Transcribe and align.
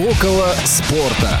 Около 0.00 0.46
спорта. 0.64 1.38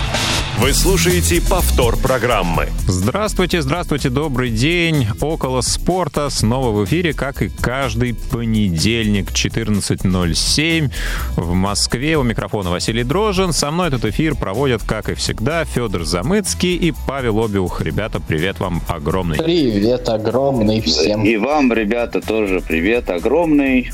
Вы 0.58 0.74
слушаете 0.74 1.40
повтор 1.40 1.96
программы. 1.96 2.68
Здравствуйте, 2.86 3.62
здравствуйте, 3.62 4.10
добрый 4.10 4.50
день. 4.50 5.06
Около 5.22 5.62
спорта 5.62 6.28
снова 6.28 6.70
в 6.70 6.84
эфире, 6.84 7.14
как 7.14 7.40
и 7.40 7.48
каждый 7.48 8.12
понедельник, 8.12 9.30
14.07 9.30 10.90
в 11.36 11.54
Москве. 11.54 12.18
У 12.18 12.22
микрофона 12.22 12.68
Василий 12.68 13.02
Дрожин. 13.02 13.54
Со 13.54 13.70
мной 13.70 13.88
этот 13.88 14.04
эфир 14.04 14.34
проводят, 14.34 14.82
как 14.82 15.08
и 15.08 15.14
всегда, 15.14 15.64
Федор 15.64 16.04
Замыцкий 16.04 16.76
и 16.76 16.92
Павел 17.08 17.42
Обиух. 17.42 17.80
Ребята, 17.80 18.20
привет 18.20 18.60
вам 18.60 18.82
огромный. 18.88 19.38
Привет 19.38 20.06
огромный 20.10 20.82
всем. 20.82 21.24
И 21.24 21.38
вам, 21.38 21.72
ребята, 21.72 22.20
тоже 22.20 22.60
привет 22.60 23.08
огромный. 23.08 23.90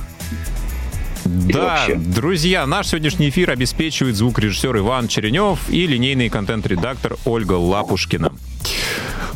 Да, 1.27 1.86
друзья, 1.96 2.66
наш 2.66 2.88
сегодняшний 2.88 3.29
эфир 3.29 3.50
обеспечивает 3.50 4.16
звукорежиссер 4.16 4.79
Иван 4.79 5.08
Черенев 5.08 5.68
и 5.68 5.86
линейный 5.86 6.29
контент-редактор 6.29 7.16
Ольга 7.25 7.54
Лапушкина. 7.54 8.32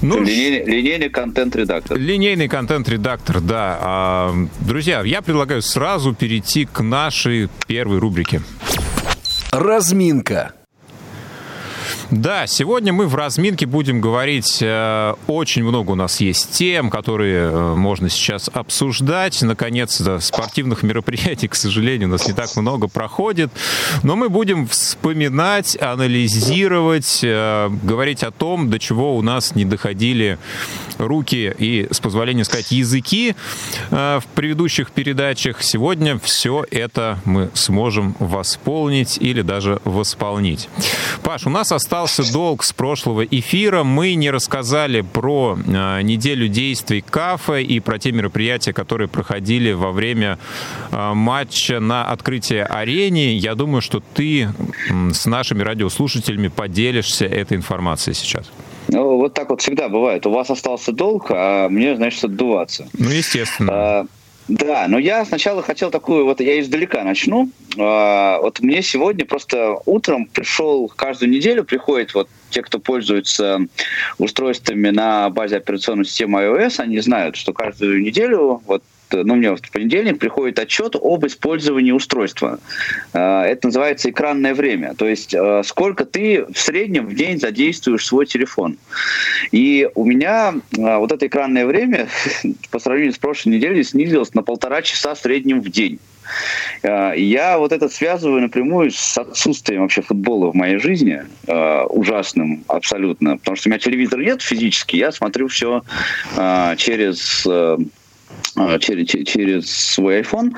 Ну, 0.03 0.21
линейный, 0.21 0.65
линейный 0.65 1.11
контент-редактор. 1.11 1.99
Линейный 1.99 2.49
контент-редактор, 2.49 3.41
да. 3.41 3.79
А, 3.81 4.35
друзья, 4.61 5.03
я 5.03 5.21
предлагаю 5.21 5.61
сразу 5.61 6.15
перейти 6.15 6.65
к 6.65 6.81
нашей 6.81 7.49
первой 7.67 7.99
рубрике. 7.99 8.41
Разминка. 9.53 10.53
Да, 12.11 12.49
сегодня 12.49 12.93
мы 12.93 13.07
в 13.07 13.15
разминке 13.15 13.67
будем 13.67 14.01
говорить, 14.01 14.59
э, 14.61 15.15
очень 15.29 15.63
много 15.63 15.93
у 15.93 15.95
нас 15.95 16.21
есть 16.21 16.51
тем, 16.51 16.91
которые 16.91 17.53
э, 17.53 17.75
можно 17.77 18.09
сейчас 18.09 18.51
обсуждать. 18.53 19.41
Наконец-то 19.43 20.19
спортивных 20.19 20.83
мероприятий, 20.83 21.47
к 21.47 21.55
сожалению, 21.55 22.09
у 22.09 22.11
нас 22.11 22.27
не 22.27 22.33
так 22.33 22.57
много 22.57 22.89
проходит. 22.89 23.53
Но 24.03 24.17
мы 24.17 24.29
будем 24.29 24.67
вспоминать, 24.67 25.81
анализировать, 25.81 27.21
э, 27.23 27.71
говорить 27.85 28.25
о 28.25 28.33
том, 28.33 28.71
до 28.71 28.81
чего 28.81 29.17
у 29.17 29.23
нас 29.23 29.55
не 29.55 29.65
доходили 29.65 30.37
руки 30.99 31.55
и, 31.57 31.87
с 31.93 32.01
позволения 32.01 32.45
сказать, 32.45 32.73
языки 32.73 33.35
в 33.91 34.23
предыдущих 34.35 34.91
передачах. 34.91 35.63
Сегодня 35.63 36.19
все 36.19 36.67
это 36.71 37.21
мы 37.25 37.51
сможем 37.55 38.17
восполнить 38.19 39.17
или 39.17 39.41
даже 39.41 39.81
восполнить. 39.85 40.69
Паш, 41.23 41.47
у 41.47 41.51
нас 41.51 41.73
осталось 41.73 42.00
остался 42.03 42.33
долг 42.33 42.65
с 42.65 42.73
прошлого 42.73 43.25
эфира. 43.25 43.85
Мы 43.85 44.15
не 44.15 44.31
рассказали 44.31 45.03
про 45.03 45.57
э, 45.57 46.03
неделю 46.03 46.49
действий 46.49 47.03
КАФа 47.03 47.59
и 47.61 47.81
про 47.81 47.99
те 47.99 48.13
мероприятия, 48.13 48.73
которые 48.73 49.09
проходили 49.09 49.73
во 49.73 49.93
время 49.93 50.39
э, 50.91 51.13
матча 51.15 51.81
на 51.81 52.07
открытии 52.07 52.57
арене. 52.57 53.37
Я 53.37 53.55
думаю, 53.55 53.83
что 53.83 54.03
ты 54.15 54.49
с 55.13 55.27
нашими 55.27 55.63
радиослушателями 55.63 56.49
поделишься 56.49 57.27
этой 57.27 57.57
информацией 57.57 58.15
сейчас. 58.15 58.51
Ну, 58.89 59.19
вот 59.19 59.35
так 59.35 59.51
вот 59.51 59.61
всегда 59.61 59.89
бывает. 59.89 60.27
У 60.27 60.31
вас 60.31 60.51
остался 60.51 60.93
долг, 60.93 61.27
а 61.31 61.69
мне, 61.69 61.97
значит, 61.97 62.25
отдуваться. 62.25 62.89
Ну, 62.99 63.11
естественно. 63.11 63.73
А, 63.73 64.07
да, 64.51 64.87
но 64.89 64.99
я 64.99 65.25
сначала 65.25 65.63
хотел 65.63 65.93
такую, 65.93 66.25
вот 66.25 66.41
я 66.41 66.59
издалека 66.61 67.05
начну. 67.05 67.51
А, 67.79 68.41
вот 68.41 68.59
мне 68.61 68.83
сегодня 68.83 69.25
просто 69.25 69.77
утром 69.87 70.27
пришел, 70.27 70.89
каждую 70.89 71.31
неделю 71.31 71.63
приходит 71.63 72.15
вот 72.15 72.29
те, 72.51 72.63
кто 72.63 72.81
пользуется 72.81 73.61
устройствами 74.19 74.91
на 74.91 75.31
базе 75.31 75.59
операционной 75.59 76.05
системы 76.05 76.41
iOS, 76.41 76.81
они 76.81 76.99
знают, 76.99 77.37
что 77.37 77.53
каждую 77.53 78.03
неделю 78.03 78.61
вот 78.67 78.83
ну, 79.13 79.35
мне 79.35 79.55
в 79.55 79.61
понедельник 79.73 80.19
приходит 80.19 80.59
отчет 80.59 80.97
об 81.01 81.27
использовании 81.27 81.93
устройства. 81.93 82.59
А, 83.13 83.45
это 83.45 83.69
называется 83.69 84.11
экранное 84.11 84.55
время. 84.55 84.95
То 84.95 85.07
есть 85.07 85.35
а, 85.35 85.63
сколько 85.65 86.05
ты 86.05 86.45
в 86.45 86.59
среднем 86.59 87.07
в 87.07 87.15
день 87.15 87.39
задействуешь 87.39 88.07
свой 88.07 88.27
телефон. 88.27 88.79
И 89.53 89.89
у 89.95 90.05
меня 90.05 90.55
вот 90.77 91.13
это 91.13 91.27
экранное 91.27 91.67
время 91.67 92.09
по 92.71 92.79
сравнению 92.79 93.13
с 93.13 93.19
прошлой 93.19 93.51
неделей 93.55 93.83
снизилось 93.85 94.35
на 94.35 94.43
полтора 94.43 94.83
часа 94.83 95.15
в 95.15 95.19
среднем 95.19 95.61
в 95.61 95.69
день. 95.69 95.99
Я 96.85 97.59
вот 97.59 97.73
это 97.73 97.89
связываю 97.89 98.43
напрямую 98.43 98.93
с 98.93 99.19
отсутствием 99.19 99.83
вообще 99.83 100.03
футбола 100.03 100.53
в 100.53 100.55
моей 100.55 100.79
жизни, 100.79 101.23
ужасным 101.49 102.63
абсолютно, 102.69 103.37
потому 103.39 103.57
что 103.57 103.69
у 103.69 103.71
меня 103.71 103.81
телевизора 103.81 104.23
нет 104.23 104.41
физически, 104.41 104.97
я 104.97 105.11
смотрю 105.11 105.49
все 105.49 105.83
через 106.77 107.45
через, 108.81 109.27
через 109.27 109.71
свой 109.71 110.21
iPhone. 110.21 110.53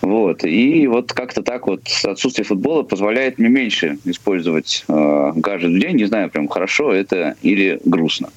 Вот. 0.00 0.44
И 0.44 0.86
вот 0.86 1.12
как-то 1.12 1.42
так 1.42 1.66
вот 1.66 1.82
отсутствие 2.04 2.44
футбола 2.44 2.82
позволяет 2.82 3.38
мне 3.38 3.48
меньше 3.48 3.98
использовать 4.04 4.84
э, 4.88 5.32
гаджет 5.34 5.72
в 5.72 5.78
день. 5.78 5.96
Не 5.96 6.04
знаю, 6.04 6.30
прям 6.30 6.48
хорошо 6.48 6.92
это 6.92 7.36
или 7.42 7.80
грустно. 7.84 8.28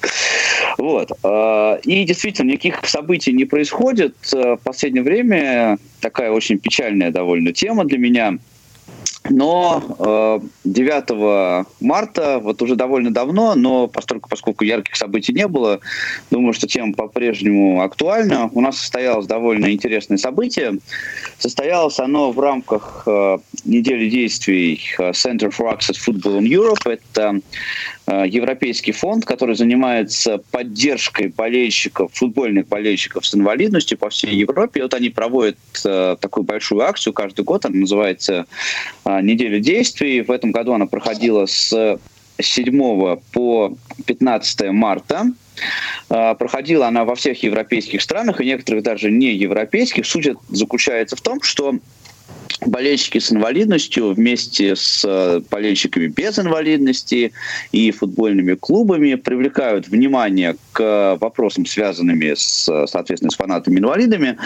Вот. 0.78 1.10
Э, 1.22 1.78
и 1.84 2.04
действительно, 2.04 2.52
никаких 2.52 2.86
событий 2.86 3.32
не 3.32 3.44
происходит. 3.44 4.14
В 4.32 4.58
последнее 4.62 5.02
время 5.02 5.78
такая 6.00 6.30
очень 6.30 6.58
печальная 6.58 7.10
довольно 7.10 7.52
тема 7.52 7.84
для 7.84 7.98
меня– 7.98 8.38
но 9.30 10.40
9 10.64 11.04
э, 11.10 11.64
марта, 11.80 12.38
вот 12.38 12.62
уже 12.62 12.76
довольно 12.76 13.12
давно, 13.12 13.54
но 13.54 13.88
поскольку, 13.88 14.28
поскольку 14.28 14.64
ярких 14.64 14.96
событий 14.96 15.32
не 15.32 15.48
было, 15.48 15.80
думаю, 16.30 16.52
что 16.52 16.66
тема 16.66 16.92
по-прежнему 16.92 17.82
актуальна. 17.82 18.50
У 18.52 18.60
нас 18.60 18.78
состоялось 18.78 19.26
довольно 19.26 19.72
интересное 19.72 20.16
событие. 20.16 20.78
Состоялось 21.38 21.98
оно 21.98 22.30
в 22.32 22.40
рамках 22.40 23.02
э, 23.06 23.38
недели 23.66 24.08
действий 24.08 24.80
э, 24.98 25.10
Center 25.10 25.50
for 25.50 25.72
Access 25.72 25.98
Football 25.98 26.40
in 26.40 26.48
Europe. 26.48 26.88
Это 26.88 27.40
Э, 28.08 28.24
европейский 28.26 28.92
фонд, 28.92 29.24
который 29.24 29.56
занимается 29.56 30.38
поддержкой 30.52 31.28
болельщиков, 31.28 32.12
футбольных 32.14 32.68
болельщиков 32.68 33.26
с 33.26 33.34
инвалидностью 33.34 33.98
по 33.98 34.10
всей 34.10 34.36
Европе. 34.36 34.78
И 34.80 34.82
вот 34.82 34.94
они 34.94 35.10
проводят 35.10 35.56
э, 35.84 36.16
такую 36.20 36.44
большую 36.44 36.82
акцию 36.82 37.12
каждый 37.12 37.44
год, 37.44 37.64
она 37.64 37.76
называется 37.76 38.46
«Неделя 39.04 39.58
действий». 39.58 40.22
В 40.22 40.30
этом 40.30 40.52
году 40.52 40.72
она 40.72 40.86
проходила 40.86 41.46
с 41.46 41.98
7 42.38 43.16
по 43.32 43.76
15 44.04 44.70
марта. 44.70 45.32
Проходила 46.08 46.86
она 46.86 47.04
во 47.04 47.14
всех 47.14 47.42
европейских 47.42 48.02
странах 48.02 48.40
и 48.40 48.44
некоторых 48.44 48.82
даже 48.82 49.10
не 49.10 49.32
европейских. 49.32 50.04
Суть 50.06 50.28
заключается 50.48 51.16
в 51.16 51.22
том, 51.22 51.40
что 51.40 51.78
болельщики 52.64 53.18
с 53.18 53.32
инвалидностью 53.32 54.12
вместе 54.12 54.76
с 54.76 55.04
э, 55.04 55.40
болельщиками 55.50 56.06
без 56.06 56.38
инвалидности 56.38 57.32
и 57.72 57.90
футбольными 57.90 58.54
клубами 58.54 59.14
привлекают 59.14 59.88
внимание 59.88 60.56
к 60.72 61.16
вопросам, 61.20 61.66
связанными 61.66 62.34
с, 62.34 62.64
соответственно, 62.86 63.30
с 63.30 63.36
фанатами-инвалидами. 63.36 64.38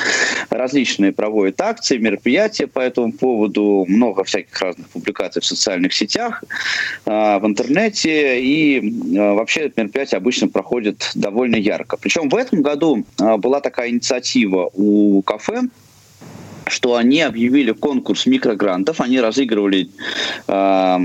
Различные 0.51 1.13
проводят 1.13 1.61
акции, 1.61 1.99
мероприятия 1.99 2.67
по 2.67 2.81
этому 2.81 3.13
поводу, 3.13 3.85
много 3.89 4.25
всяких 4.25 4.59
разных 4.61 4.89
публикаций 4.89 5.43
в 5.43 5.47
социальных 5.47 5.93
сетях, 5.93 6.45
э, 7.07 7.11
в 7.11 7.47
интернете. 7.47 8.43
И 8.43 8.79
э, 8.79 9.35
вообще 9.35 9.61
это 9.63 9.83
мероприятие 9.83 10.19
обычно 10.19 10.49
проходит 10.49 11.11
довольно 11.15 11.57
ярко. 11.57 11.97
Причем 11.97 12.29
в 12.29 12.35
этом 12.35 12.63
году 12.63 13.05
была 13.19 13.61
такая 13.61 13.91
инициатива 13.91 14.71
у 14.75 15.23
кафе, 15.23 15.63
что 16.71 16.97
они 16.97 17.21
объявили 17.21 17.73
конкурс 17.73 18.27
микрогрантов, 18.27 19.01
они 19.01 19.21
разыгрывали 19.21 19.89
э, 20.49 20.99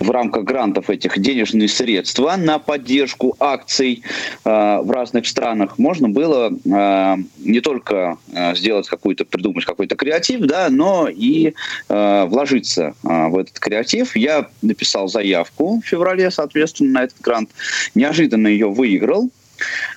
в 0.00 0.10
рамках 0.10 0.44
грантов 0.44 0.88
этих 0.90 1.18
денежные 1.18 1.68
средства 1.68 2.34
на 2.36 2.58
поддержку 2.58 3.36
акций 3.38 4.02
э, 4.44 4.50
в 4.82 4.90
разных 4.90 5.26
странах. 5.26 5.78
Можно 5.78 6.08
было 6.08 6.50
э, 6.50 7.16
не 7.38 7.60
только 7.60 8.16
э, 8.32 8.54
сделать 8.56 8.88
какую-то, 8.88 9.24
придумать 9.24 9.64
какой-то 9.64 9.96
креатив, 9.96 10.40
да, 10.40 10.68
но 10.70 11.08
и 11.08 11.52
э, 11.88 12.24
вложиться 12.26 12.94
э, 13.04 13.28
в 13.28 13.38
этот 13.38 13.58
креатив. 13.58 14.16
Я 14.16 14.48
написал 14.62 15.08
заявку 15.08 15.80
в 15.80 15.86
феврале, 15.86 16.30
соответственно, 16.30 16.90
на 16.92 17.04
этот 17.04 17.20
грант. 17.20 17.50
Неожиданно 17.94 18.48
ее 18.48 18.68
выиграл. 18.70 19.30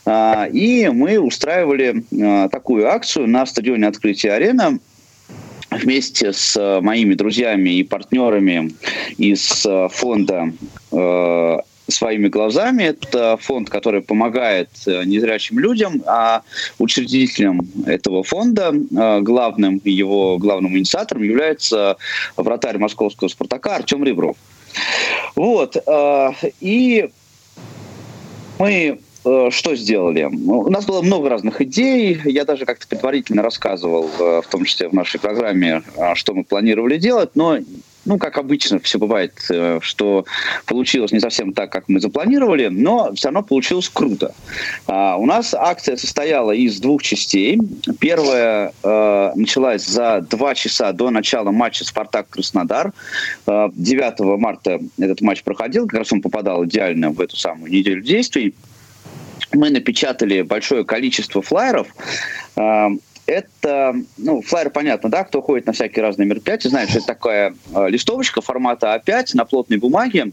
А, 0.05 0.47
и 0.51 0.89
мы 0.89 1.19
устраивали 1.19 2.03
а, 2.21 2.49
такую 2.49 2.87
акцию 2.87 3.27
на 3.27 3.45
стадионе 3.45 3.87
открытия 3.87 4.33
арена 4.33 4.79
вместе 5.71 6.33
с 6.33 6.55
а, 6.57 6.81
моими 6.81 7.13
друзьями 7.13 7.71
и 7.71 7.83
партнерами 7.83 8.73
из 9.17 9.65
фонда 9.91 10.53
своими 11.89 12.29
глазами. 12.29 12.83
Это 12.83 13.35
фонд, 13.37 13.69
который 13.69 14.01
помогает 14.01 14.69
незрячим 14.85 15.59
людям, 15.59 16.01
а 16.05 16.43
учредителем 16.79 17.67
этого 17.85 18.23
фонда, 18.23 18.71
главным 19.19 19.81
его 19.83 20.37
главным 20.37 20.77
инициатором 20.77 21.23
является 21.23 21.97
вратарь 22.37 22.77
московского 22.77 23.27
«Спартака» 23.27 23.75
Артем 23.75 24.05
Ребров. 24.05 24.37
Вот. 25.35 25.75
И 26.61 27.09
мы 28.59 28.99
что 29.23 29.75
сделали? 29.75 30.27
Ну, 30.31 30.59
у 30.59 30.69
нас 30.69 30.85
было 30.85 31.01
много 31.01 31.29
разных 31.29 31.61
идей. 31.61 32.19
Я 32.25 32.45
даже 32.45 32.65
как-то 32.65 32.87
предварительно 32.87 33.41
рассказывал, 33.41 34.09
э, 34.19 34.41
в 34.41 34.47
том 34.49 34.65
числе 34.65 34.89
в 34.89 34.93
нашей 34.93 35.19
программе, 35.19 35.83
э, 35.95 36.15
что 36.15 36.33
мы 36.33 36.43
планировали 36.43 36.97
делать, 36.97 37.31
но 37.35 37.59
ну, 38.05 38.17
как 38.17 38.37
обычно 38.37 38.79
все 38.79 38.99
бывает, 38.99 39.33
э, 39.49 39.79
что 39.81 40.25
получилось 40.65 41.11
не 41.11 41.19
совсем 41.19 41.53
так, 41.53 41.71
как 41.71 41.87
мы 41.87 41.99
запланировали, 41.99 42.67
но 42.67 43.13
все 43.13 43.27
равно 43.27 43.43
получилось 43.43 43.89
круто. 43.89 44.33
А, 44.87 45.17
у 45.17 45.25
нас 45.25 45.53
акция 45.53 45.95
состояла 45.95 46.51
из 46.51 46.79
двух 46.79 47.01
частей. 47.01 47.59
Первая 47.99 48.73
э, 48.83 49.31
началась 49.35 49.85
за 49.85 50.25
два 50.29 50.53
часа 50.55 50.91
до 50.91 51.09
начала 51.09 51.51
матча 51.51 51.85
«Спартак-Краснодар». 51.85 52.91
9 53.45 54.19
э, 54.19 54.23
марта 54.37 54.79
этот 54.99 55.21
матч 55.21 55.43
проходил, 55.43 55.87
как 55.87 55.99
раз 55.99 56.11
он 56.11 56.21
попадал 56.21 56.65
идеально 56.65 57.11
в 57.11 57.21
эту 57.21 57.37
самую 57.37 57.71
неделю 57.71 58.01
действий. 58.01 58.53
Мы 59.53 59.69
напечатали 59.69 60.41
большое 60.41 60.83
количество 60.83 61.41
флайеров, 61.41 61.87
это, 63.25 63.95
ну, 64.17 64.41
флайер 64.41 64.69
понятно, 64.69 65.09
да, 65.09 65.23
кто 65.23 65.41
ходит 65.41 65.65
на 65.65 65.73
всякие 65.73 66.03
разные 66.03 66.27
мероприятия, 66.27 66.69
знает, 66.69 66.89
что 66.89 66.97
это 66.97 67.07
такая 67.07 67.55
э, 67.73 67.89
листовочка 67.89 68.41
формата 68.41 69.01
А5 69.01 69.29
на 69.35 69.45
плотной 69.45 69.77
бумаге. 69.77 70.31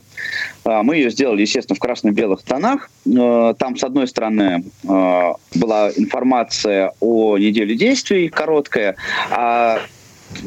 Э, 0.65 0.83
мы 0.83 0.97
ее 0.97 1.11
сделали, 1.11 1.43
естественно, 1.43 1.77
в 1.77 1.79
красно-белых 1.79 2.43
тонах. 2.43 2.91
Там, 3.05 3.77
с 3.77 3.85
одной 3.85 4.09
стороны, 4.09 4.65
была 4.83 5.91
информация 5.97 6.93
о 7.01 7.39
неделе 7.39 7.77
действий 7.77 8.29
короткая, 8.29 8.97
а 9.31 9.81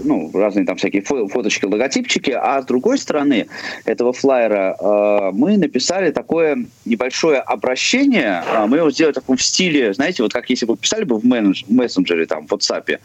ну, 0.03 0.31
разные 0.33 0.65
там 0.65 0.77
всякие 0.77 1.01
фоточки, 1.01 1.65
логотипчики, 1.65 2.31
а 2.31 2.61
с 2.61 2.65
другой 2.65 2.97
стороны 2.97 3.47
этого 3.85 4.13
флайера 4.13 4.75
э, 4.79 5.31
мы 5.33 5.57
написали 5.57 6.11
такое 6.11 6.65
небольшое 6.85 7.39
обращение, 7.39 8.43
э, 8.47 8.65
мы 8.67 8.77
его 8.77 8.91
сделали 8.91 9.15
в 9.27 9.41
стиле, 9.41 9.93
знаете, 9.93 10.23
вот 10.23 10.33
как 10.33 10.49
если 10.49 10.65
бы 10.65 10.77
писали 10.77 11.03
бы 11.03 11.17
в 11.17 11.25
мессенджере, 11.25 12.25
там, 12.25 12.47
в 12.47 12.53
WhatsApp, 12.53 12.99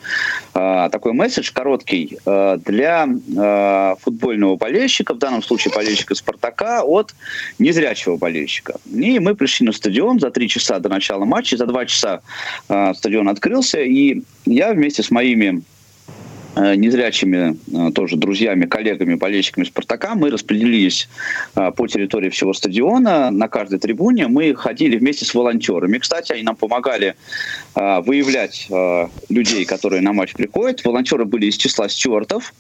э, 0.55 0.89
такой 0.91 1.13
месседж 1.13 1.51
короткий 1.53 2.19
э, 2.25 2.59
для 2.65 3.07
э, 3.07 3.95
футбольного 4.01 4.57
болельщика, 4.57 5.15
в 5.15 5.19
данном 5.19 5.43
случае 5.43 5.73
болельщика 5.75 6.15
«Спартака», 6.15 6.83
от 6.85 7.15
незрячего 7.59 8.17
болельщика. 8.17 8.75
И 8.93 9.19
мы 9.19 9.35
пришли 9.35 9.67
на 9.67 9.73
стадион 9.73 10.21
за 10.21 10.31
три 10.31 10.49
часа 10.49 10.79
до 10.79 10.89
начала 10.89 11.25
матча, 11.25 11.57
за 11.57 11.67
два 11.67 11.87
часа 11.87 12.21
э, 12.69 12.93
стадион 12.95 13.29
открылся, 13.29 13.81
и 13.81 14.23
я 14.47 14.73
вместе 14.73 15.03
с 15.03 15.11
моими 15.11 15.63
незрячими 16.57 17.57
э, 17.73 17.93
тоже 17.93 18.17
друзьями, 18.17 18.67
коллегами, 18.67 19.15
болельщиками 19.15 19.65
«Спартака». 19.65 20.15
Мы 20.15 20.31
распределились 20.31 21.09
э, 21.55 21.71
по 21.73 21.87
территории 21.87 22.31
всего 22.31 22.53
стадиона 22.53 23.31
на 23.31 23.49
каждой 23.49 23.79
трибуне. 23.79 24.29
Мы 24.29 24.55
ходили 24.55 24.97
вместе 24.97 25.25
с 25.25 25.35
волонтерами. 25.35 25.99
Кстати, 25.99 26.33
они 26.33 26.43
нам 26.43 26.57
помогали 26.57 27.15
выявлять 27.75 28.69
людей, 29.29 29.65
которые 29.65 30.03
на 30.03 30.13
матч 30.13 30.35
приходят. 30.35 30.85
Волонтеры 30.85 31.25
были 31.25 31.47
из 31.47 31.57
числа 31.57 31.89
стюартов, 31.89 32.53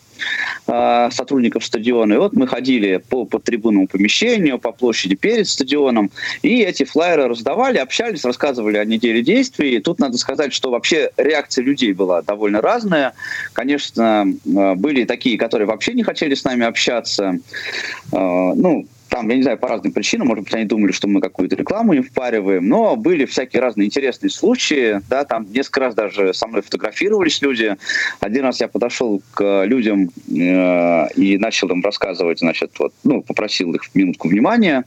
сотрудников 0.67 1.65
стадиона. 1.65 2.15
И 2.15 2.17
вот 2.17 2.33
мы 2.35 2.47
ходили 2.47 3.03
по, 3.09 3.25
по 3.25 3.39
трибунному 3.39 3.87
помещению, 3.87 4.59
по 4.59 4.73
площади 4.73 5.15
перед 5.15 5.49
стадионом, 5.49 6.11
и 6.43 6.63
эти 6.63 6.85
флайеры 6.85 7.29
раздавали, 7.29 7.79
общались, 7.79 8.25
рассказывали 8.25 8.77
о 8.77 8.85
неделе 8.85 9.23
действий. 9.23 9.77
И 9.77 9.81
тут 9.81 9.99
надо 9.99 10.19
сказать, 10.19 10.53
что 10.53 10.71
вообще 10.71 11.11
реакция 11.17 11.65
людей 11.65 11.93
была 11.93 12.23
довольно 12.23 12.61
разная. 12.61 13.15
Конечно, 13.53 14.27
э, 14.27 14.75
были 14.75 15.05
такие, 15.05 15.39
которые 15.39 15.67
вообще 15.67 15.95
не 15.95 16.03
хотели 16.03 16.35
с 16.35 16.45
нами 16.45 16.65
общаться. 16.65 17.39
Э, 18.13 18.53
ну, 18.55 18.87
там, 19.09 19.29
я 19.29 19.37
не 19.37 19.43
знаю, 19.43 19.59
по 19.59 19.69
разным 19.69 19.93
причинам, 19.93 20.29
может 20.29 20.45
быть, 20.45 20.55
они 20.55 20.65
думали, 20.65 20.93
что 20.93 21.09
мы 21.09 21.21
какую-то 21.21 21.57
рекламу 21.57 21.95
им 21.95 22.03
впариваем, 22.03 22.69
но 22.69 22.97
были 22.97 23.25
всякие 23.25 23.63
разные 23.63 23.87
интересные 23.87 24.31
случаи, 24.31 25.01
да, 25.09 25.25
там 25.25 25.47
несколько 25.51 25.81
раз 25.81 25.95
даже 25.95 26.35
со 26.35 26.47
мной 26.47 26.63
фотографировались 26.63 27.41
люди. 27.43 27.77
Один 28.21 28.45
раз 28.45 28.61
я 28.61 28.69
подошел 28.69 29.23
к 29.33 29.65
людям 29.65 30.11
э, 30.29 31.13
и 31.15 31.39
начал 31.39 31.69
им 31.69 31.83
рассказывать, 31.83 32.41
значит, 32.41 32.73
вот, 32.79 32.93
ну, 33.05 33.23
попросил 33.23 33.75
их 33.75 33.83
минутку 33.95 34.29
внимания, 34.29 34.85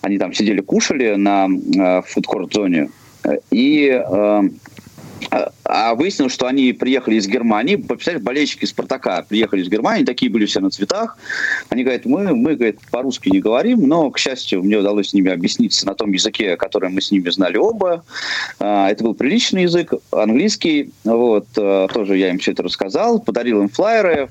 они 0.00 0.18
там 0.18 0.32
сидели, 0.32 0.60
кушали 0.60 1.14
на 1.16 1.48
э, 1.48 2.02
фудкорт-зоне, 2.06 2.90
и 3.50 3.88
э, 3.88 4.42
а, 5.30 5.52
а 5.64 5.94
выяснилось, 5.94 6.32
что 6.32 6.46
они 6.46 6.72
приехали 6.72 7.16
из 7.16 7.26
Германии, 7.26 7.76
представляете, 7.76 8.24
болельщики 8.24 8.64
Спартака 8.64 9.24
приехали 9.28 9.62
из 9.62 9.68
Германии, 9.68 10.04
такие 10.04 10.30
были 10.30 10.46
все 10.46 10.60
на 10.60 10.70
цветах. 10.70 11.18
Они 11.68 11.82
говорят, 11.82 12.04
мы, 12.04 12.34
мы 12.34 12.54
говорит, 12.54 12.80
по-русски 12.90 13.30
не 13.30 13.40
говорим, 13.40 13.86
но, 13.86 14.10
к 14.10 14.18
счастью, 14.18 14.62
мне 14.62 14.76
удалось 14.76 15.10
с 15.10 15.12
ними 15.14 15.30
объясниться 15.30 15.86
на 15.86 15.94
том 15.94 16.12
языке, 16.12 16.56
который 16.56 16.90
мы 16.90 17.00
с 17.00 17.10
ними 17.10 17.28
знали 17.30 17.56
оба. 17.56 18.04
А, 18.58 18.90
это 18.90 19.04
был 19.04 19.14
приличный 19.14 19.62
язык, 19.62 19.92
английский. 20.12 20.92
Вот, 21.04 21.46
а, 21.56 21.88
тоже 21.88 22.16
я 22.16 22.30
им 22.30 22.38
все 22.38 22.52
это 22.52 22.62
рассказал, 22.62 23.20
подарил 23.20 23.60
им 23.62 23.68
флайеры. 23.68 24.28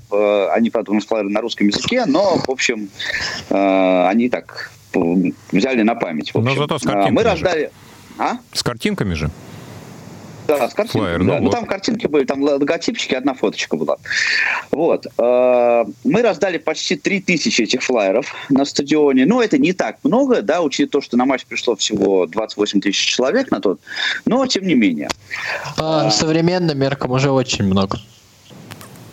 Они, 0.51 0.69
правда, 0.69 0.91
у 0.91 0.95
нас 0.95 1.05
флайеры 1.05 1.29
на 1.29 1.41
русском 1.41 1.67
языке, 1.67 2.05
но, 2.05 2.37
в 2.37 2.49
общем, 2.49 2.89
они 3.49 4.29
так 4.29 4.71
взяли 5.51 5.81
на 5.81 5.95
память. 5.95 6.31
Но 6.33 6.55
зато 6.55 6.79
с 6.79 6.83
картинками 6.83 7.15
Мы 7.15 7.23
раздали... 7.23 7.71
А? 8.17 8.37
С 8.53 8.63
картинками 8.63 9.13
же. 9.13 9.29
Да, 10.47 10.69
с 10.69 10.73
картинками. 10.73 11.03
Флайер, 11.03 11.19
ну, 11.19 11.25
да. 11.25 11.33
Вот. 11.33 11.43
ну 11.43 11.49
там 11.49 11.65
картинки 11.65 12.07
были, 12.07 12.25
там 12.25 12.41
логотипчики, 12.41 13.15
одна 13.15 13.33
фоточка 13.33 13.75
была. 13.77 13.97
Вот. 14.71 15.07
Э, 15.17 15.85
мы 16.03 16.21
раздали 16.21 16.57
почти 16.57 16.95
3000 16.95 17.61
этих 17.61 17.81
флайеров 17.81 18.33
на 18.49 18.65
стадионе. 18.65 19.25
Ну, 19.25 19.41
это 19.41 19.57
не 19.57 19.73
так 19.73 19.97
много, 20.03 20.41
да, 20.41 20.61
учитывая 20.61 20.89
то, 20.89 21.01
что 21.01 21.17
на 21.17 21.25
матч 21.25 21.45
пришло 21.45 21.75
всего 21.75 22.25
28 22.27 22.81
тысяч 22.81 23.15
человек 23.15 23.51
на 23.51 23.59
тот, 23.59 23.79
но 24.25 24.45
тем 24.45 24.65
не 24.67 24.75
менее. 24.75 25.09
По 25.77 26.07
а, 26.07 26.11
современным 26.11 26.77
меркам 26.77 27.11
уже 27.11 27.31
очень 27.31 27.65
много. 27.65 27.99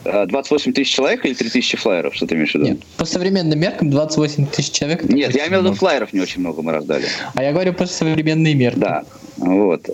28 0.05 0.73
тысяч 0.73 0.93
человек 0.93 1.25
или 1.25 1.33
3 1.33 1.51
тысячи 1.51 1.77
флайеров, 1.77 2.15
что 2.15 2.27
ты 2.27 2.35
имеешь 2.35 2.51
в 2.51 2.55
виду? 2.57 2.67
Нет, 2.67 2.81
по 2.97 3.05
современным 3.05 3.59
меркам 3.59 3.91
28 3.91 4.47
тысяч 4.47 4.73
человек. 4.73 5.05
Нет, 5.05 5.35
я 5.35 5.47
имел 5.47 5.61
в 5.61 5.65
виду 5.65 5.75
флайеров 5.75 6.13
не 6.13 6.21
очень 6.21 6.41
много 6.41 6.61
мы 6.63 6.73
раздали. 6.73 7.07
А 7.35 7.43
я 7.43 7.53
говорю 7.53 7.73
про 7.73 7.87
современные 7.87 8.55
мерки. 8.55 8.81
Да, 8.81 9.05
вот 9.37 9.89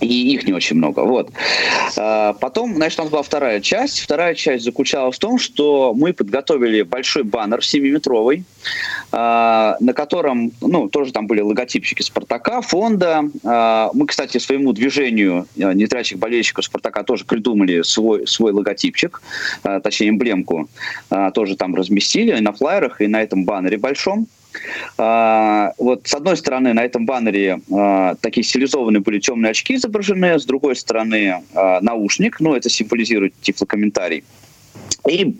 и 0.00 0.34
их 0.34 0.44
не 0.46 0.52
очень 0.52 0.76
много. 0.76 1.00
Вот. 1.00 1.30
А, 1.96 2.34
потом, 2.34 2.74
значит, 2.74 2.98
у 2.98 3.02
нас 3.02 3.10
была 3.10 3.22
вторая 3.22 3.60
часть. 3.60 4.00
Вторая 4.00 4.34
часть 4.34 4.64
заключалась 4.64 5.16
в 5.16 5.18
том, 5.18 5.38
что 5.38 5.94
мы 5.94 6.12
подготовили 6.12 6.82
большой 6.82 7.22
баннер 7.22 7.58
7-метровый, 7.58 8.44
а, 9.12 9.76
на 9.80 9.92
котором, 9.92 10.52
ну, 10.60 10.88
тоже 10.88 11.12
там 11.12 11.26
были 11.26 11.40
логотипчики 11.40 12.02
Спартака, 12.02 12.60
фонда. 12.60 13.24
А, 13.44 13.90
мы, 13.94 14.06
кстати, 14.06 14.38
своему 14.38 14.72
движению 14.72 15.46
незрячих 15.56 16.18
болельщиков 16.18 16.64
Спартака 16.64 17.02
тоже 17.02 17.24
придумали 17.24 17.82
свой, 17.82 18.26
свой 18.26 18.52
логотипчик, 18.52 19.22
точнее, 19.62 20.10
эмблемку, 20.10 20.68
тоже 21.34 21.56
там 21.56 21.74
разместили 21.74 22.36
и 22.36 22.40
на 22.40 22.52
флайерах, 22.52 23.00
и 23.00 23.06
на 23.06 23.22
этом 23.22 23.44
баннере 23.44 23.78
большом. 23.78 24.26
А, 24.98 25.72
вот 25.78 26.06
с 26.06 26.14
одной 26.14 26.36
стороны 26.36 26.72
на 26.72 26.84
этом 26.84 27.06
баннере 27.06 27.60
а, 27.72 28.14
такие 28.20 28.44
стилизованные 28.44 29.00
были 29.00 29.18
темные 29.18 29.50
очки 29.50 29.74
изображены, 29.74 30.38
с 30.38 30.44
другой 30.44 30.76
стороны 30.76 31.42
а, 31.54 31.80
наушник, 31.80 32.40
ну 32.40 32.54
это 32.54 32.68
символизирует 32.68 33.34
тифлокомментарий. 33.40 34.24
И 35.08 35.36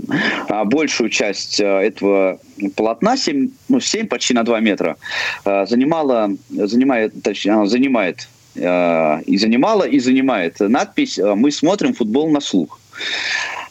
а, 0.49 0.65
большую 0.65 1.11
часть 1.11 1.61
а, 1.61 1.81
этого 1.81 2.39
полотна, 2.77 3.17
7, 3.17 3.51
ну, 3.69 3.81
7 3.81 4.07
почти 4.07 4.35
на 4.35 4.45
2 4.45 4.61
метра, 4.61 4.97
а, 5.45 5.67
занимала, 5.67 6.31
занимает, 6.51 7.21
точнее, 7.23 7.67
занимает 7.67 8.29
а, 8.59 9.21
и 9.27 9.37
занимала, 9.37 9.85
и 9.85 9.99
занимает 9.99 10.61
надпись 10.61 11.19
«Мы 11.19 11.51
смотрим 11.51 11.95
футбол 11.95 12.31
на 12.31 12.41
слух». 12.41 12.81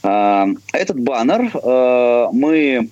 Этот 0.04 1.00
баннер 1.00 1.50
мы 2.32 2.90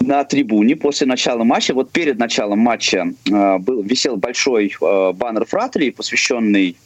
на 0.00 0.24
трибуне 0.24 0.76
после 0.76 1.06
начала 1.06 1.44
матча, 1.44 1.74
вот 1.74 1.90
перед 1.90 2.18
началом 2.18 2.60
матча 2.60 3.12
э, 3.30 3.58
был, 3.58 3.82
висел 3.82 4.16
большой 4.16 4.74
э, 4.80 5.12
баннер 5.12 5.44
фратри, 5.44 5.90
посвященный 5.90 6.76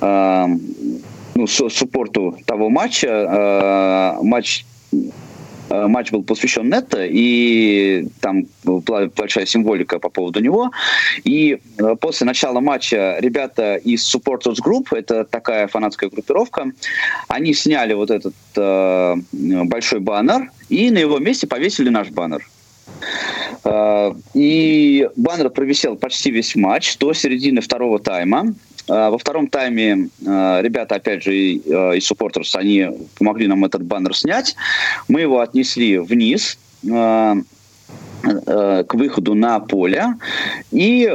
э, 0.00 0.46
ну, 1.34 1.46
суппорту 1.46 2.38
того 2.46 2.70
матча. 2.70 3.08
Э, 3.08 4.22
матч 4.22 4.64
э, 5.68 5.86
матч 5.86 6.10
был 6.12 6.22
посвящен 6.22 6.68
Нетто, 6.68 7.04
и 7.04 8.08
там 8.20 8.46
была 8.64 9.06
большая 9.06 9.46
символика 9.46 9.98
по 9.98 10.08
поводу 10.08 10.40
него. 10.40 10.70
И 11.24 11.58
э, 11.78 11.96
после 12.00 12.26
начала 12.26 12.60
матча 12.60 13.16
ребята 13.20 13.76
из 13.76 14.14
Supporters 14.14 14.56
Group, 14.64 14.86
это 14.92 15.24
такая 15.24 15.66
фанатская 15.66 16.08
группировка, 16.08 16.72
они 17.28 17.54
сняли 17.54 17.94
вот 17.94 18.10
этот 18.10 18.34
э, 18.56 19.16
большой 19.32 20.00
баннер, 20.00 20.50
и 20.68 20.90
на 20.90 20.98
его 20.98 21.18
месте 21.18 21.46
повесили 21.46 21.88
наш 21.88 22.10
баннер. 22.10 22.46
Э, 23.64 24.12
и 24.34 25.08
баннер 25.16 25.50
провисел 25.50 25.96
почти 25.96 26.30
весь 26.30 26.54
матч 26.56 26.96
до 26.98 27.12
середины 27.12 27.60
второго 27.60 27.98
тайма. 27.98 28.54
Э, 28.88 29.10
во 29.10 29.18
втором 29.18 29.48
тайме 29.48 30.08
э, 30.24 30.58
ребята, 30.62 30.96
опять 30.96 31.24
же, 31.24 31.34
из 31.34 32.06
суппортерс, 32.06 32.54
они 32.56 32.88
помогли 33.18 33.46
нам 33.46 33.64
этот 33.64 33.82
баннер 33.82 34.16
снять. 34.16 34.54
Мы 35.08 35.22
его 35.22 35.40
отнесли 35.40 35.98
вниз 35.98 36.58
к 38.22 38.94
выходу 38.94 39.34
на 39.34 39.60
поле. 39.60 40.14
И 40.72 41.08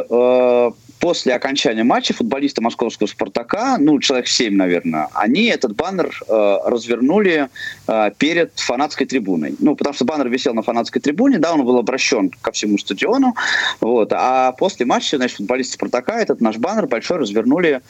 после 1.01 1.33
окончания 1.33 1.83
матча 1.83 2.13
футболисты 2.13 2.61
московского 2.61 3.07
«Спартака», 3.07 3.77
ну, 3.79 3.99
человек 3.99 4.27
7, 4.27 4.55
наверное, 4.55 5.09
они 5.13 5.45
этот 5.45 5.75
баннер 5.75 6.15
э, 6.27 6.57
развернули 6.65 7.49
э, 7.87 8.11
перед 8.17 8.51
фанатской 8.55 9.07
трибуной. 9.07 9.55
Ну, 9.59 9.75
потому 9.75 9.95
что 9.95 10.05
баннер 10.05 10.29
висел 10.29 10.53
на 10.53 10.61
фанатской 10.61 11.01
трибуне, 11.01 11.39
да, 11.39 11.53
он 11.53 11.65
был 11.65 11.77
обращен 11.77 12.29
ко 12.29 12.51
всему 12.51 12.77
стадиону, 12.77 13.35
вот, 13.81 14.13
а 14.13 14.51
после 14.53 14.85
матча, 14.85 15.17
значит, 15.17 15.37
футболисты 15.37 15.73
«Спартака» 15.73 16.21
этот 16.21 16.39
наш 16.39 16.57
баннер 16.57 16.85
большой 16.85 17.17
развернули 17.17 17.81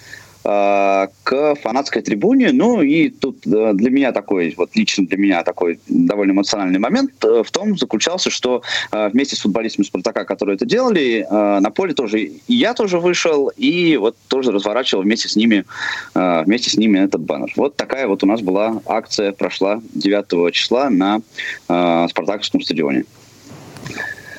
к 0.44 1.56
фанатской 1.62 2.02
трибуне. 2.02 2.52
Ну 2.52 2.82
и 2.82 3.10
тут 3.10 3.46
э, 3.46 3.74
для 3.74 3.90
меня 3.90 4.12
такой, 4.12 4.54
вот 4.58 4.76
лично 4.76 5.06
для 5.06 5.18
меня 5.18 5.44
такой 5.44 5.80
довольно 5.88 6.32
эмоциональный 6.32 6.80
момент 6.80 7.12
э, 7.24 7.44
в 7.44 7.52
том 7.52 7.78
заключался, 7.78 8.30
что 8.30 8.64
вместе 8.92 9.36
с 9.36 9.40
футболистами 9.40 9.86
«Спартака», 9.86 10.24
которые 10.26 10.56
это 10.56 10.66
делали, 10.66 11.26
на 11.30 11.70
поле 11.72 11.94
тоже 11.94 12.22
и 12.22 12.42
я 12.48 12.74
тоже 12.74 13.00
вышел, 13.00 13.52
и 13.56 13.98
вот 13.98 14.16
тоже 14.28 14.52
разворачивал 14.52 15.04
вместе 15.04 15.30
с 15.30 15.36
ними, 15.36 15.66
вместе 16.14 16.70
с 16.70 16.78
ними 16.78 17.00
этот 17.00 17.22
баннер. 17.22 17.52
Вот 17.56 17.76
такая 17.76 18.08
вот 18.08 18.24
у 18.24 18.26
нас 18.26 18.42
была 18.42 18.82
акция, 18.86 19.32
прошла 19.32 19.82
9 19.94 20.54
числа 20.54 20.90
на 20.90 21.22
Спартаковском 21.66 22.62
стадионе. 22.62 23.06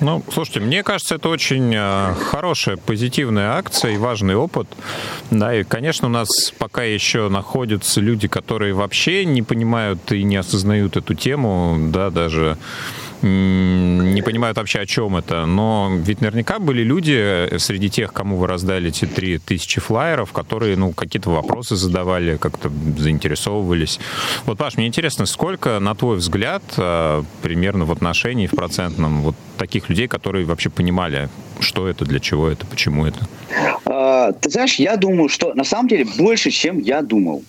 Ну, 0.02 0.20
слушайте, 0.32 0.58
мне 0.58 0.82
кажется, 0.82 1.14
это 1.14 1.28
очень 1.28 1.72
э, 1.72 2.14
хорошая, 2.14 2.76
позитивная 2.76 3.52
акция 3.52 3.92
и 3.92 3.98
важный 3.98 4.34
опыт. 4.34 4.66
Да, 5.30 5.54
и, 5.54 5.62
конечно, 5.62 6.08
у 6.08 6.10
нас 6.10 6.28
пока 6.58 6.82
еще 6.82 7.28
находятся 7.28 8.00
люди, 8.00 8.26
которые 8.26 8.74
вообще 8.74 9.24
не 9.24 9.42
понимают 9.42 10.10
и 10.10 10.24
не 10.24 10.34
осознают 10.34 10.96
эту 10.96 11.14
тему, 11.14 11.78
да, 11.92 12.10
даже 12.10 12.58
не 13.22 14.22
понимают 14.22 14.56
вообще, 14.58 14.80
о 14.80 14.86
чем 14.86 15.16
это. 15.16 15.46
Но 15.46 15.90
ведь 15.92 16.20
наверняка 16.20 16.58
были 16.58 16.82
люди 16.82 17.16
э, 17.16 17.58
среди 17.58 17.88
тех, 17.88 18.12
кому 18.12 18.36
вы 18.36 18.46
раздали 18.46 18.88
эти 18.88 19.04
три 19.04 19.38
тысячи 19.38 19.80
флайеров, 19.80 20.32
которые, 20.32 20.76
ну, 20.76 20.92
какие-то 20.92 21.30
вопросы 21.30 21.76
задавали, 21.76 22.36
как-то 22.36 22.70
заинтересовывались. 22.98 24.00
Вот, 24.46 24.58
Паш, 24.58 24.76
мне 24.76 24.86
интересно, 24.86 25.26
сколько, 25.26 25.78
на 25.80 25.94
твой 25.94 26.16
взгляд, 26.16 26.62
э, 26.76 27.22
примерно 27.42 27.84
в 27.84 27.92
отношении, 27.92 28.46
в 28.46 28.52
процентном, 28.52 29.22
вот 29.22 29.34
таких 29.56 29.88
людей, 29.88 30.08
которые 30.08 30.44
вообще 30.44 30.70
понимали, 30.70 31.28
что 31.60 31.86
это, 31.86 32.04
для 32.04 32.18
чего 32.18 32.48
это, 32.48 32.66
почему 32.66 33.06
это? 33.06 33.20
А, 33.84 34.32
ты 34.32 34.50
знаешь, 34.50 34.76
я 34.76 34.96
думаю, 34.96 35.28
что 35.28 35.54
на 35.54 35.64
самом 35.64 35.88
деле 35.88 36.06
больше, 36.18 36.50
чем 36.50 36.78
я 36.78 37.02
думал 37.02 37.44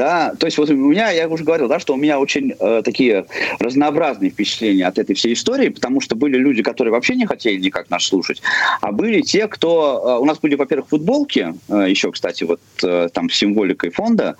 да, 0.00 0.34
то 0.38 0.46
есть 0.46 0.56
вот 0.56 0.70
у 0.70 0.74
меня, 0.74 1.10
я 1.10 1.28
уже 1.28 1.44
говорил, 1.44 1.68
да, 1.68 1.78
что 1.78 1.92
у 1.92 1.96
меня 1.98 2.18
очень 2.18 2.54
э, 2.58 2.80
такие 2.82 3.26
разнообразные 3.58 4.30
впечатления 4.30 4.86
от 4.86 4.98
этой 4.98 5.14
всей 5.14 5.34
истории, 5.34 5.68
потому 5.68 6.00
что 6.00 6.16
были 6.16 6.38
люди, 6.38 6.62
которые 6.62 6.90
вообще 6.90 7.16
не 7.16 7.26
хотели 7.26 7.60
никак 7.60 7.90
нас 7.90 8.06
слушать, 8.06 8.40
а 8.80 8.92
были 8.92 9.20
те, 9.20 9.46
кто... 9.46 10.16
Э, 10.16 10.22
у 10.22 10.24
нас 10.24 10.38
были, 10.38 10.54
во-первых, 10.54 10.88
футболки, 10.88 11.52
э, 11.68 11.90
еще, 11.90 12.10
кстати, 12.12 12.44
вот 12.44 12.60
э, 12.82 13.08
там 13.12 13.28
с 13.28 13.34
символикой 13.34 13.90
фонда, 13.90 14.36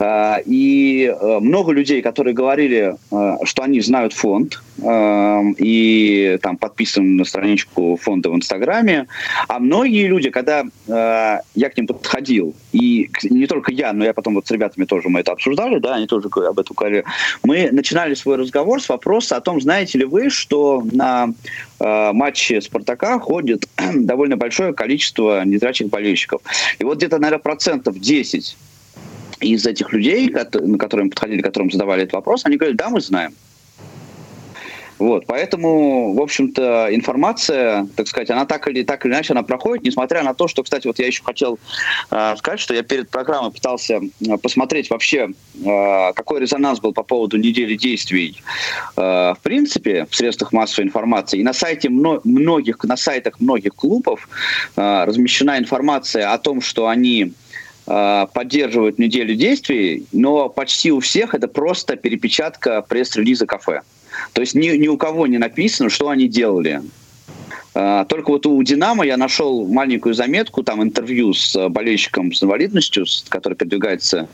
э, 0.00 0.36
и 0.46 1.14
э, 1.14 1.38
много 1.38 1.72
людей, 1.72 2.00
которые 2.00 2.32
говорили, 2.32 2.96
э, 3.12 3.36
что 3.44 3.62
они 3.62 3.82
знают 3.82 4.14
фонд, 4.14 4.62
э, 4.78 5.42
и 5.58 6.38
там 6.40 6.56
подписаны 6.56 7.18
на 7.18 7.24
страничку 7.26 7.98
фонда 8.00 8.30
в 8.30 8.36
Инстаграме, 8.36 9.06
а 9.48 9.58
многие 9.58 10.06
люди, 10.06 10.30
когда 10.30 10.62
э, 10.62 11.38
я 11.54 11.68
к 11.68 11.76
ним 11.76 11.88
подходил, 11.88 12.54
и 12.72 13.10
не 13.24 13.46
только 13.46 13.70
я, 13.70 13.92
но 13.92 14.04
я 14.04 14.14
потом 14.14 14.34
вот 14.34 14.46
с 14.46 14.50
ребятами 14.50 14.64
ребятами 14.64 14.84
тоже 14.94 15.08
мы 15.08 15.20
это 15.20 15.32
обсуждали, 15.32 15.80
да, 15.80 15.96
они 15.96 16.06
тоже 16.06 16.28
об 16.48 16.58
этом 16.58 16.76
говорили. 16.76 17.04
Мы 17.42 17.70
начинали 17.72 18.14
свой 18.14 18.36
разговор 18.36 18.80
с 18.80 18.88
вопроса 18.88 19.36
о 19.36 19.40
том, 19.40 19.60
знаете 19.60 19.98
ли 19.98 20.04
вы, 20.04 20.30
что 20.30 20.84
на 20.92 21.30
э, 21.80 22.12
матче 22.12 22.60
Спартака 22.60 23.18
ходит 23.18 23.66
довольно 23.94 24.36
большое 24.36 24.72
количество 24.72 25.44
незрячих 25.44 25.88
болельщиков. 25.88 26.42
И 26.78 26.84
вот 26.84 26.98
где-то, 26.98 27.18
наверное, 27.18 27.42
процентов 27.42 27.98
10 27.98 28.56
из 29.40 29.66
этих 29.66 29.92
людей, 29.92 30.30
на 30.30 30.78
которым 30.78 31.10
подходили, 31.10 31.42
которым 31.42 31.72
задавали 31.72 32.02
этот 32.02 32.14
вопрос, 32.14 32.44
они 32.44 32.56
говорили, 32.56 32.76
да, 32.76 32.88
мы 32.88 33.00
знаем. 33.00 33.34
Вот, 34.98 35.26
поэтому, 35.26 36.14
в 36.14 36.20
общем-то, 36.20 36.88
информация, 36.92 37.88
так 37.96 38.06
сказать, 38.06 38.30
она 38.30 38.46
так 38.46 38.68
или, 38.68 38.82
так 38.82 39.04
или 39.04 39.12
иначе 39.12 39.32
она 39.32 39.42
проходит, 39.42 39.84
несмотря 39.84 40.22
на 40.22 40.34
то, 40.34 40.46
что, 40.46 40.62
кстати, 40.62 40.86
вот 40.86 40.98
я 40.98 41.06
еще 41.06 41.22
хотел 41.24 41.58
э, 42.10 42.34
сказать, 42.36 42.60
что 42.60 42.74
я 42.74 42.82
перед 42.82 43.10
программой 43.10 43.50
пытался 43.50 44.00
э, 44.00 44.36
посмотреть 44.40 44.90
вообще, 44.90 45.30
э, 45.30 46.12
какой 46.14 46.40
резонанс 46.40 46.80
был 46.80 46.92
по 46.92 47.02
поводу 47.02 47.38
недели 47.38 47.76
действий 47.76 48.40
э, 48.96 49.00
в 49.00 49.38
принципе 49.42 50.06
в 50.08 50.14
средствах 50.14 50.52
массовой 50.52 50.86
информации. 50.86 51.40
И 51.40 51.42
на 51.42 51.52
сайте 51.52 51.88
мно- 51.88 52.20
многих, 52.22 52.82
на 52.84 52.96
сайтах 52.96 53.40
многих 53.40 53.74
клубов 53.74 54.28
э, 54.76 55.04
размещена 55.04 55.58
информация 55.58 56.32
о 56.32 56.38
том, 56.38 56.60
что 56.60 56.88
они 56.88 57.32
поддерживают 57.86 58.98
неделю 58.98 59.34
действий, 59.34 60.06
но 60.10 60.48
почти 60.48 60.90
у 60.90 61.00
всех 61.00 61.34
это 61.34 61.48
просто 61.48 61.96
перепечатка 61.96 62.80
пресс-релиза 62.80 63.44
кафе. 63.44 63.82
То 64.32 64.40
есть 64.40 64.54
ни, 64.54 64.68
ни 64.76 64.88
у 64.88 64.96
кого 64.96 65.26
не 65.26 65.38
написано, 65.38 65.90
что 65.90 66.08
они 66.08 66.28
делали. 66.28 66.82
А, 67.74 68.04
только 68.04 68.30
вот 68.30 68.46
у 68.46 68.62
«Динамо» 68.62 69.04
я 69.04 69.16
нашел 69.16 69.66
маленькую 69.66 70.14
заметку, 70.14 70.62
там 70.62 70.82
интервью 70.82 71.32
с 71.32 71.56
э, 71.56 71.68
болельщиком 71.68 72.32
с 72.32 72.42
инвалидностью, 72.42 73.04
который 73.28 73.54
передвигается 73.54 74.28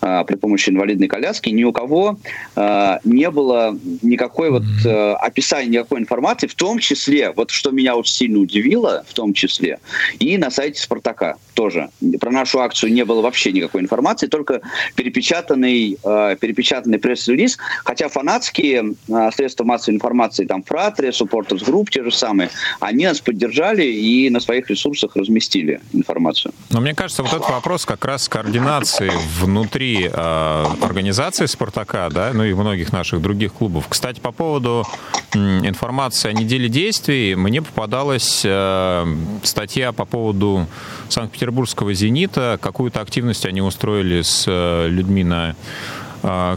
а, 0.00 0.24
при 0.24 0.36
помощи 0.36 0.70
инвалидной 0.70 1.08
коляски. 1.08 1.50
Ни 1.50 1.64
у 1.64 1.72
кого 1.72 2.18
а, 2.54 3.00
не 3.04 3.30
было 3.30 3.78
никакой 4.02 4.50
вот 4.50 4.62
а, 4.86 5.16
описания, 5.16 5.68
никакой 5.68 6.00
информации, 6.00 6.46
в 6.46 6.54
том 6.54 6.78
числе, 6.78 7.32
вот 7.32 7.50
что 7.50 7.70
меня 7.70 7.96
очень 7.96 8.14
сильно 8.14 8.38
удивило, 8.38 9.04
в 9.06 9.14
том 9.14 9.34
числе, 9.34 9.78
и 10.18 10.38
на 10.38 10.50
сайте 10.50 10.80
«Спартака» 10.80 11.36
тоже. 11.56 11.88
Про 12.20 12.30
нашу 12.30 12.60
акцию 12.60 12.92
не 12.92 13.04
было 13.04 13.20
вообще 13.22 13.50
никакой 13.50 13.80
информации, 13.80 14.26
только 14.28 14.60
перепечатанный, 14.94 15.98
э, 16.02 16.36
перепечатанный 16.38 16.98
пресс-релиз, 16.98 17.58
хотя 17.84 18.08
фанатские 18.08 18.94
э, 19.08 19.30
средства 19.34 19.64
массовой 19.64 19.96
информации, 19.96 20.44
там 20.44 20.62
Фратри, 20.62 21.08
Supporters 21.08 21.64
Group 21.64 21.86
те 21.90 22.04
же 22.04 22.10
самые, 22.10 22.50
они 22.86 23.06
нас 23.06 23.20
поддержали 23.20 23.84
и 23.84 24.30
на 24.30 24.40
своих 24.40 24.70
ресурсах 24.70 25.16
разместили 25.16 25.80
информацию. 25.92 26.52
Но 26.70 26.80
мне 26.80 26.94
кажется, 26.94 27.22
вот 27.22 27.32
этот 27.32 27.48
вопрос 27.48 27.84
как 27.84 28.04
раз 28.04 28.28
координации 28.28 29.10
внутри 29.40 30.08
э, 30.12 30.64
организации 30.82 31.46
«Спартака», 31.46 32.08
да, 32.10 32.30
ну 32.32 32.44
и 32.44 32.54
многих 32.54 32.92
наших 32.92 33.20
других 33.20 33.52
клубов. 33.52 33.86
Кстати, 33.88 34.20
по 34.20 34.32
поводу 34.32 34.86
информации 35.34 36.28
о 36.28 36.32
неделе 36.32 36.68
действий, 36.68 37.34
мне 37.34 37.60
попадалась 37.60 38.42
э, 38.44 39.16
статья 39.42 39.92
по 39.92 40.04
поводу 40.04 40.66
Санкт-Петербургского 41.08 41.92
«Зенита». 41.92 42.58
Какую-то 42.62 43.00
активность 43.00 43.46
они 43.46 43.62
устроили 43.62 44.22
с 44.22 44.44
э, 44.46 44.88
людьми 44.88 45.24
на 45.24 45.56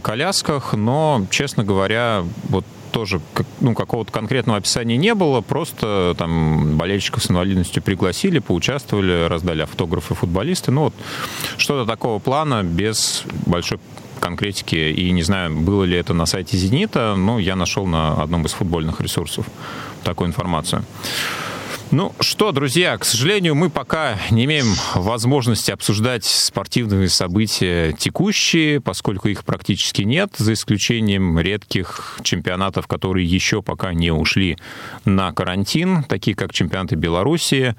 колясках, 0.02 0.74
но, 0.74 1.28
честно 1.30 1.64
говоря, 1.64 2.24
вот 2.48 2.66
тоже 2.92 3.22
ну, 3.60 3.74
какого-то 3.74 4.12
конкретного 4.12 4.58
описания 4.58 4.98
не 4.98 5.14
было, 5.16 5.42
просто 5.42 6.16
там 6.18 6.78
болельщиков 6.78 7.24
с 7.24 7.32
инвалидностью 7.32 7.82
пригласили, 7.82 8.40
поучаствовали, 8.40 9.28
раздали 9.28 9.62
автографы 9.62 10.16
футболисты. 10.16 10.72
Ну 10.72 10.86
вот 10.86 10.94
что-то 11.58 11.90
такого 11.90 12.20
плана 12.20 12.64
без 12.64 13.24
большой 13.46 13.80
конкретики. 14.20 14.76
И 14.76 15.12
не 15.12 15.24
знаю, 15.24 15.56
было 15.56 15.84
ли 15.84 15.98
это 15.98 16.14
на 16.14 16.26
сайте 16.26 16.58
«Зенита», 16.58 17.16
но 17.16 17.40
я 17.40 17.56
нашел 17.56 17.86
на 17.86 18.22
одном 18.22 18.46
из 18.46 18.52
футбольных 18.52 19.02
ресурсов 19.02 19.46
такую 20.04 20.28
информацию. 20.28 20.84
Ну 21.92 22.14
что, 22.20 22.52
друзья, 22.52 22.96
к 23.00 23.04
сожалению, 23.04 23.56
мы 23.56 23.72
пока 23.72 24.20
не 24.30 24.46
имеем 24.46 24.68
возможности 24.94 25.72
обсуждать 25.72 26.24
спортивные 26.24 27.10
события 27.10 27.94
текущие, 27.94 28.80
поскольку 28.80 29.28
их 29.28 29.44
практически 29.44 30.04
нет, 30.04 30.34
за 30.38 30.54
исключением 30.54 31.40
редких 31.40 32.20
чемпионатов, 32.22 32.86
которые 32.86 33.26
еще 33.26 33.64
пока 33.64 33.92
не 33.92 34.12
ушли 34.12 34.60
на 35.06 35.34
карантин, 35.34 36.04
такие 36.04 36.36
как 36.36 36.54
чемпионаты 36.54 36.96
Белоруссии. 36.96 37.76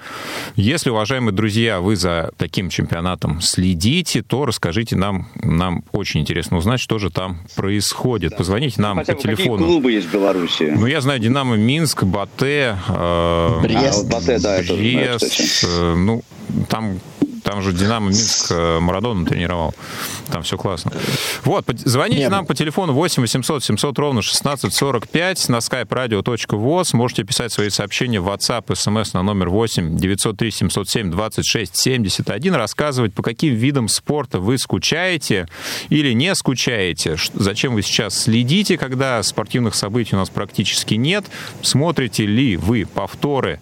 Если, 0.57 0.91
уважаемые 0.91 1.33
друзья, 1.33 1.81
вы 1.81 1.95
за 1.95 2.33
таким 2.37 2.69
чемпионатом 2.69 3.41
следите, 3.41 4.23
то 4.23 4.45
расскажите 4.45 4.97
нам, 4.97 5.29
нам 5.37 5.85
очень 5.93 6.23
интересно 6.23 6.57
узнать, 6.57 6.81
что 6.81 6.99
же 6.99 7.11
там 7.11 7.39
происходит. 7.55 8.37
Позвоните 8.37 8.83
нам 8.83 8.97
Хотя 8.99 9.15
по 9.15 9.23
телефону. 9.23 9.59
Какие 9.59 9.67
клубы 9.67 9.93
есть 9.93 10.09
в 10.09 10.13
Беларуси? 10.13 10.75
Ну, 10.77 10.87
я 10.87 11.01
знаю, 11.01 11.21
Динамо 11.21 11.55
Минск, 11.55 12.03
Батэ, 12.03 12.77
э, 12.89 13.61
Брест, 13.63 14.00
Батэ, 14.05 14.39
да, 14.39 14.57
это 14.57 14.75
Брест, 14.75 15.65
э, 15.65 15.95
ну, 15.95 16.23
там 16.69 17.01
Там 17.43 17.63
же 17.63 17.73
Динамо 17.73 18.07
Минск 18.07 18.51
э, 18.51 18.79
Марадона 18.81 19.27
тренировал. 19.27 19.75
Там 20.31 20.43
все 20.43 20.57
классно. 20.57 20.93
Вот, 21.45 21.65
звоните 21.69 22.21
Нет. 22.21 22.31
нам 22.31 22.47
по 22.47 22.55
телефону 22.55 22.93
8 22.93 23.23
800 23.23 23.65
700 23.65 23.99
ровно 23.99 24.21
1645 24.21 25.49
на 25.49 25.57
skype 25.57 25.89
radio.voz. 25.89 26.97
Можете 26.97 27.25
писать 27.25 27.53
свои 27.53 27.71
сообщения 27.71 28.21
в 28.21 28.29
WhatsApp, 28.29 28.75
смс 28.75 29.13
на 29.15 29.23
номер 29.23 29.49
8 29.49 29.97
903 29.97 30.51
707 30.51 31.11
26 31.11 31.77
71. 31.77 32.55
Рассказывать, 32.55 33.15
по 33.15 33.23
каким 33.23 33.55
видам 33.55 33.89
спорта 33.89 34.41
вы 34.41 34.59
скучаете 34.59 35.49
или 35.89 36.13
не 36.13 36.35
скучаете. 36.35 37.17
Зачем 37.35 37.75
вы 37.75 37.83
сейчас 37.83 38.19
следите, 38.19 38.79
когда 38.79 39.23
спортивных 39.23 39.75
событий 39.75 40.15
у 40.15 40.19
нас 40.19 40.31
практически 40.31 40.95
нет. 40.95 41.25
Смотрите 41.63 42.27
ли 42.27 42.57
вы 42.57 42.87
повторы 42.87 43.61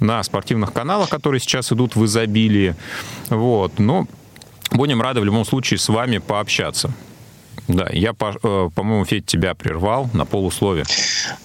на 0.00 0.22
спортивных 0.22 0.72
каналах, 0.72 1.08
которые 1.08 1.40
сейчас 1.40 1.72
идут 1.72 1.96
в 1.96 2.04
изобилии. 2.04 2.74
Вот. 3.30 3.78
Но 3.78 4.06
будем 4.72 5.00
рады 5.00 5.20
в 5.20 5.24
любом 5.24 5.44
случае 5.44 5.78
с 5.78 5.88
вами 5.88 6.18
пообщаться. 6.18 6.92
Да, 7.68 7.88
я, 7.92 8.10
э, 8.10 8.70
по-моему, 8.74 9.04
Федь, 9.04 9.26
тебя 9.26 9.54
прервал 9.54 10.08
на 10.12 10.24
полусловие. 10.24 10.84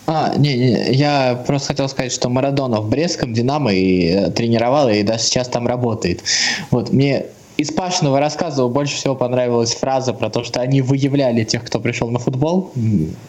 А, 0.08 0.34
не, 0.36 0.58
не, 0.58 0.94
я 0.94 1.44
просто 1.46 1.70
хотел 1.70 1.88
сказать, 1.88 2.12
что 2.12 2.30
Марадона 2.30 2.82
в 2.82 2.90
Брестском 2.90 3.34
Динамо 3.34 3.74
и 3.74 4.08
э, 4.08 4.32
тренировал, 4.32 4.90
и 4.90 5.04
даже 5.04 5.24
сейчас 5.24 5.48
там 5.48 5.68
работает. 5.68 6.24
Вот, 6.72 6.92
мне 6.92 7.26
из 7.58 7.72
Пашиного 7.72 8.20
рассказа 8.20 8.68
больше 8.68 8.96
всего 8.96 9.16
понравилась 9.16 9.76
фраза 9.76 10.14
про 10.14 10.30
то, 10.30 10.44
что 10.44 10.62
они 10.62 10.82
выявляли 10.82 11.44
тех, 11.44 11.64
кто 11.64 11.80
пришел 11.80 12.10
на 12.10 12.20
футбол. 12.20 12.72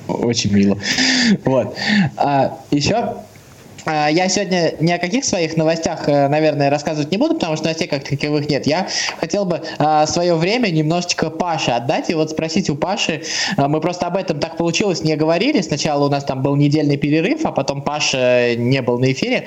Очень 0.08 0.52
мило. 0.52 0.78
Вот. 1.44 1.74
А 2.16 2.58
еще 2.70 3.16
я 3.86 4.28
сегодня 4.28 4.74
ни 4.80 4.90
о 4.90 4.98
каких 4.98 5.24
своих 5.24 5.56
новостях, 5.56 6.08
э, 6.08 6.28
наверное, 6.28 6.70
рассказывать 6.70 7.10
не 7.10 7.18
буду, 7.18 7.34
потому 7.34 7.56
что 7.56 7.66
новостей 7.66 7.86
как 7.88 8.04
таковых 8.04 8.48
нет. 8.48 8.66
Я 8.66 8.88
хотел 9.20 9.44
бы 9.44 9.62
а, 9.78 10.06
свое 10.06 10.34
время 10.34 10.68
немножечко 10.68 11.30
Паше 11.30 11.70
отдать 11.70 12.10
и 12.10 12.14
вот 12.14 12.30
спросить 12.30 12.68
у 12.70 12.76
Паши. 12.76 13.22
А, 13.56 13.68
мы 13.68 13.80
просто 13.80 14.06
об 14.06 14.16
этом 14.16 14.40
так 14.40 14.56
получилось, 14.56 15.02
не 15.02 15.16
говорили. 15.16 15.60
Сначала 15.60 16.06
у 16.06 16.10
нас 16.10 16.24
там 16.24 16.42
был 16.42 16.56
недельный 16.56 16.96
перерыв, 16.96 17.44
а 17.44 17.52
потом 17.52 17.82
Паша 17.82 18.54
не 18.56 18.82
был 18.82 18.98
на 18.98 19.12
эфире 19.12 19.46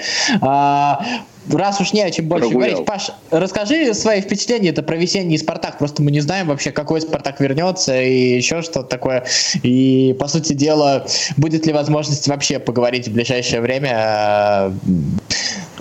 раз 1.57 1.81
уж 1.81 1.93
не 1.93 2.01
о 2.01 2.11
чем 2.11 2.27
больше 2.27 2.49
Прогулял. 2.49 2.69
говорить, 2.69 2.85
Паш, 2.85 3.11
расскажи 3.31 3.93
свои 3.93 4.21
впечатления 4.21 4.69
это 4.69 4.83
про 4.83 4.95
весенний 4.95 5.37
Спартак. 5.37 5.77
Просто 5.77 6.01
мы 6.01 6.11
не 6.11 6.19
знаем 6.19 6.47
вообще, 6.47 6.71
какой 6.71 7.01
Спартак 7.01 7.39
вернется 7.39 8.01
и 8.01 8.35
еще 8.35 8.61
что-то 8.61 8.83
такое. 8.83 9.25
И, 9.63 10.15
по 10.19 10.27
сути 10.27 10.53
дела, 10.53 11.05
будет 11.37 11.65
ли 11.65 11.73
возможность 11.73 12.27
вообще 12.27 12.59
поговорить 12.59 13.07
в 13.07 13.13
ближайшее 13.13 13.61
время? 13.61 14.73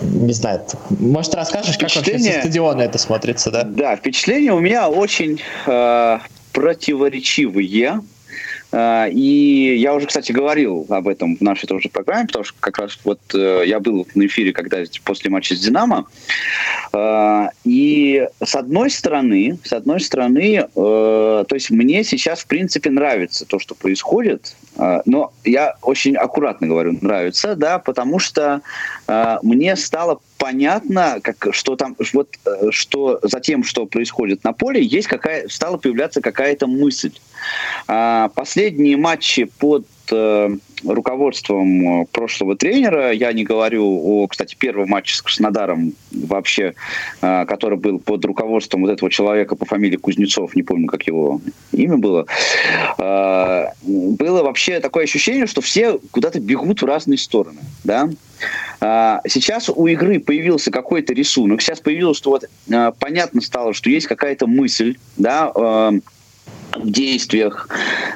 Не 0.01 0.33
знаю. 0.33 0.63
Может, 0.91 1.35
расскажешь, 1.35 1.77
как 1.77 1.95
вообще 1.95 2.19
со 2.19 2.41
стадиона 2.41 2.83
это 2.83 2.99
смотрится, 2.99 3.51
да? 3.51 3.65
Да, 3.65 3.97
впечатления 3.97 4.53
у 4.53 4.61
меня 4.61 4.89
очень 4.89 5.41
э, 5.67 6.19
противоречивые. 6.53 8.01
А, 8.71 9.07
и 9.07 9.77
я 9.77 9.95
уже, 9.95 10.07
кстати, 10.07 10.33
говорил 10.33 10.87
об 10.91 11.09
этом 11.09 11.37
в 11.37 11.41
нашей 11.41 11.67
тоже 11.67 11.89
программе, 11.89 12.27
потому 12.27 12.45
что 12.45 12.57
как 12.61 12.79
раз 12.79 12.99
вот 13.05 13.21
э, 13.35 13.63
я 13.67 13.81
был 13.81 14.07
на 14.15 14.27
эфире, 14.27 14.53
когда 14.53 14.79
после 15.05 15.31
матча 15.31 15.55
с 15.55 15.61
«Динамо». 15.61 16.07
А, 16.93 17.51
и 17.65 18.29
с 18.43 18.55
одной 18.55 18.91
стороны, 18.91 19.59
с 19.65 19.73
одной 19.73 20.01
стороны, 20.01 20.57
э, 20.57 20.65
то 20.75 21.55
есть 21.55 21.71
мне 21.71 22.05
сейчас, 22.05 22.41
в 22.41 22.47
принципе, 22.47 22.91
нравится 22.91 23.47
то, 23.47 23.59
что 23.59 23.75
происходит, 23.75 24.55
а, 24.77 25.03
но 25.07 25.33
я 25.45 25.77
очень 25.83 26.17
аккуратно 26.17 26.67
говорю, 26.67 26.99
нравится, 27.01 27.55
да, 27.55 27.79
потому 27.79 28.19
что 28.19 28.61
мне 29.43 29.75
стало 29.77 30.21
понятно, 30.39 31.21
как, 31.23 31.49
что 31.53 31.77
там, 31.77 31.97
вот, 32.15 32.29
э, 32.47 32.71
что 32.71 33.19
за 33.23 33.41
тем, 33.41 33.65
что 33.65 33.87
происходит 33.87 34.45
на 34.45 34.53
поле, 34.53 34.83
есть 34.83 35.09
какая, 35.09 35.49
стала 35.49 35.77
появляться 35.77 36.21
какая-то 36.21 36.67
мысль. 36.67 37.13
А, 37.87 38.29
последние 38.31 38.97
матчи 38.97 39.45
под 39.45 39.87
руководством 40.85 42.03
э, 42.03 42.07
прошлого 42.07 42.57
тренера. 42.57 43.13
Я 43.13 43.33
не 43.33 43.45
говорю 43.45 43.85
о, 43.85 44.27
кстати, 44.27 44.57
первом 44.59 44.89
матче 44.91 45.17
с 45.17 45.23
Краснодаром 45.23 45.95
вообще, 46.13 46.75
э, 47.21 47.45
который 47.47 47.79
был 47.79 47.99
под 47.99 48.25
руководством 48.25 48.83
вот 48.83 48.91
этого 48.91 49.11
человека 49.11 49.57
по 49.57 49.65
фамилии 49.65 49.97
Кузнецов, 49.97 50.55
не 50.55 50.63
помню, 50.63 50.87
как 50.87 51.07
его 51.07 51.41
имя 51.73 51.97
было. 51.97 52.27
Э, 52.99 53.67
было 53.83 54.43
вообще 54.43 54.81
такое 54.81 55.05
ощущение, 55.05 55.47
что 55.47 55.61
все 55.61 55.99
куда-то 56.11 56.41
бегут 56.41 56.83
в 56.83 56.87
разные 56.87 57.19
стороны. 57.19 57.61
Да? 57.85 58.09
Сейчас 59.27 59.69
у 59.69 59.87
игры 59.89 60.21
появился 60.21 60.71
какой-то 60.71 61.13
рисунок, 61.13 61.61
сейчас 61.61 61.81
появилось, 61.81 62.19
что 62.19 62.31
вот 62.31 62.45
понятно 63.01 63.41
стало, 63.41 63.75
что 63.75 63.91
есть 63.91 64.07
какая-то 64.07 64.47
мысль, 64.47 64.97
да, 65.17 65.53
действиях 66.77 67.69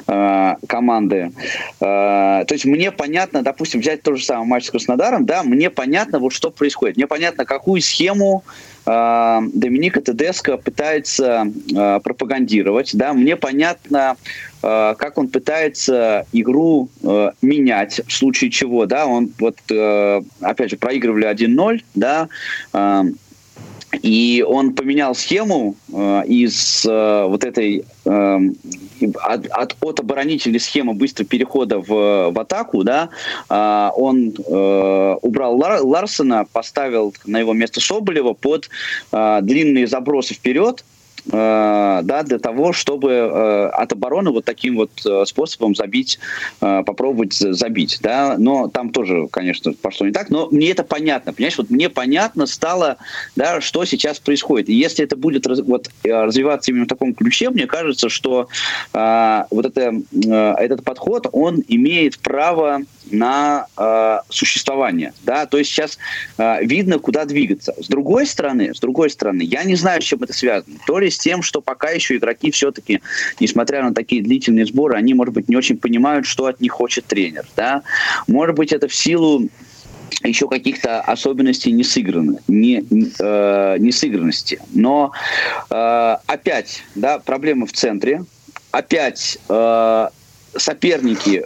э, 0.06 0.54
команды. 0.66 1.32
Э, 1.80 2.44
то 2.46 2.48
есть 2.50 2.64
мне 2.64 2.90
понятно, 2.90 3.42
допустим, 3.42 3.80
взять 3.80 4.02
тот 4.02 4.18
же 4.18 4.24
самый 4.24 4.46
матч 4.46 4.66
с 4.66 4.70
Краснодаром, 4.70 5.26
да, 5.26 5.42
мне 5.42 5.70
понятно, 5.70 6.18
вот 6.18 6.32
что 6.32 6.50
происходит. 6.50 6.96
Мне 6.96 7.06
понятно, 7.06 7.44
какую 7.44 7.80
схему 7.80 8.44
э, 8.86 9.38
Доминика 9.54 10.00
Тедеско 10.00 10.56
пытается 10.56 11.46
э, 11.74 12.00
пропагандировать, 12.02 12.90
да, 12.94 13.12
мне 13.12 13.36
понятно, 13.36 14.16
э, 14.62 14.94
как 14.98 15.18
он 15.18 15.28
пытается 15.28 16.26
игру 16.32 16.88
э, 17.02 17.30
менять, 17.42 18.00
в 18.06 18.12
случае 18.12 18.50
чего, 18.50 18.86
да, 18.86 19.06
он 19.06 19.30
вот, 19.38 19.56
э, 19.70 20.22
опять 20.40 20.70
же, 20.70 20.76
проигрывали 20.76 21.26
1-0, 21.26 21.82
да, 21.94 22.28
э, 22.72 23.02
и 24.00 24.44
он 24.46 24.74
поменял 24.74 25.14
схему 25.14 25.76
э, 25.92 26.22
из 26.26 26.86
э, 26.86 27.26
вот 27.28 27.44
этой 27.44 27.84
э, 28.04 28.38
от, 29.22 29.46
от, 29.46 29.76
от 29.80 30.00
оборонительной 30.00 30.60
схемы 30.60 30.94
быстрого 30.94 31.28
перехода 31.28 31.78
в, 31.78 32.30
в 32.30 32.38
атаку, 32.38 32.84
да, 32.84 33.10
э, 33.48 33.90
он 33.96 34.34
э, 34.34 35.16
убрал 35.22 35.56
Лар, 35.56 35.82
Ларсена, 35.82 36.46
поставил 36.52 37.14
на 37.26 37.38
его 37.38 37.52
место 37.52 37.80
Соболева 37.80 38.32
под 38.32 38.70
э, 39.12 39.40
длинные 39.42 39.86
забросы 39.86 40.34
вперед, 40.34 40.84
да, 41.24 42.22
для 42.24 42.38
того, 42.38 42.72
чтобы 42.72 43.10
э, 43.10 43.66
от 43.68 43.92
обороны 43.92 44.30
вот 44.30 44.44
таким 44.44 44.76
вот 44.76 44.90
э, 45.06 45.24
способом 45.24 45.74
забить, 45.74 46.18
попробовать 46.58 47.34
забить, 47.34 47.98
да, 48.02 48.36
но 48.38 48.68
там 48.68 48.90
тоже, 48.90 49.28
конечно, 49.30 49.72
пошло 49.72 50.06
не 50.06 50.12
так, 50.12 50.30
но 50.30 50.48
мне 50.50 50.70
это 50.70 50.82
понятно, 50.82 51.32
понимаешь, 51.32 51.58
вот 51.58 51.70
мне 51.70 51.88
понятно 51.88 52.46
стало, 52.46 52.96
да, 53.36 53.60
что 53.60 53.84
сейчас 53.84 54.18
происходит, 54.18 54.68
и 54.68 54.74
если 54.74 55.04
это 55.04 55.16
будет 55.16 55.46
вот 55.46 55.90
развиваться 56.04 56.70
именно 56.70 56.84
в 56.84 56.88
таком 56.88 57.14
ключе, 57.14 57.50
мне 57.50 57.66
кажется, 57.66 58.08
что 58.08 58.48
вот 58.92 59.66
это, 59.66 59.94
этот 60.12 60.84
подход, 60.84 61.28
он 61.32 61.62
имеет 61.68 62.18
право 62.18 62.82
на 63.12 63.66
э, 63.76 64.18
существование, 64.28 65.12
да, 65.22 65.46
то 65.46 65.58
есть 65.58 65.70
сейчас 65.70 65.98
э, 66.38 66.64
видно, 66.64 66.98
куда 66.98 67.24
двигаться. 67.24 67.74
С 67.78 67.86
другой 67.88 68.26
стороны, 68.26 68.74
с 68.74 68.80
другой 68.80 69.10
стороны, 69.10 69.42
я 69.42 69.64
не 69.64 69.74
знаю, 69.74 70.02
с 70.02 70.04
чем 70.04 70.22
это 70.22 70.32
связано. 70.32 70.76
То 70.86 70.98
ли 70.98 71.10
с 71.10 71.18
тем, 71.18 71.42
что 71.42 71.60
пока 71.60 71.90
еще 71.90 72.16
игроки 72.16 72.50
все-таки, 72.50 73.00
несмотря 73.38 73.82
на 73.82 73.94
такие 73.94 74.22
длительные 74.22 74.66
сборы, 74.66 74.96
они, 74.96 75.14
может 75.14 75.34
быть, 75.34 75.48
не 75.48 75.56
очень 75.56 75.76
понимают, 75.76 76.26
что 76.26 76.46
от 76.46 76.60
них 76.60 76.72
хочет 76.72 77.06
тренер, 77.06 77.46
да. 77.56 77.82
Может 78.26 78.56
быть, 78.56 78.72
это 78.72 78.88
в 78.88 78.94
силу 78.94 79.48
еще 80.24 80.48
каких-то 80.48 81.00
особенностей 81.00 81.72
не 81.72 81.84
сыграны, 81.84 82.38
не, 82.48 82.84
э, 83.18 83.76
не 83.78 83.92
сыгранности. 83.92 84.60
Но 84.72 85.12
э, 85.70 86.16
опять, 86.26 86.84
да, 86.94 87.18
проблема 87.18 87.66
в 87.66 87.72
центре, 87.72 88.24
опять 88.70 89.38
э, 89.48 90.08
соперники 90.56 91.44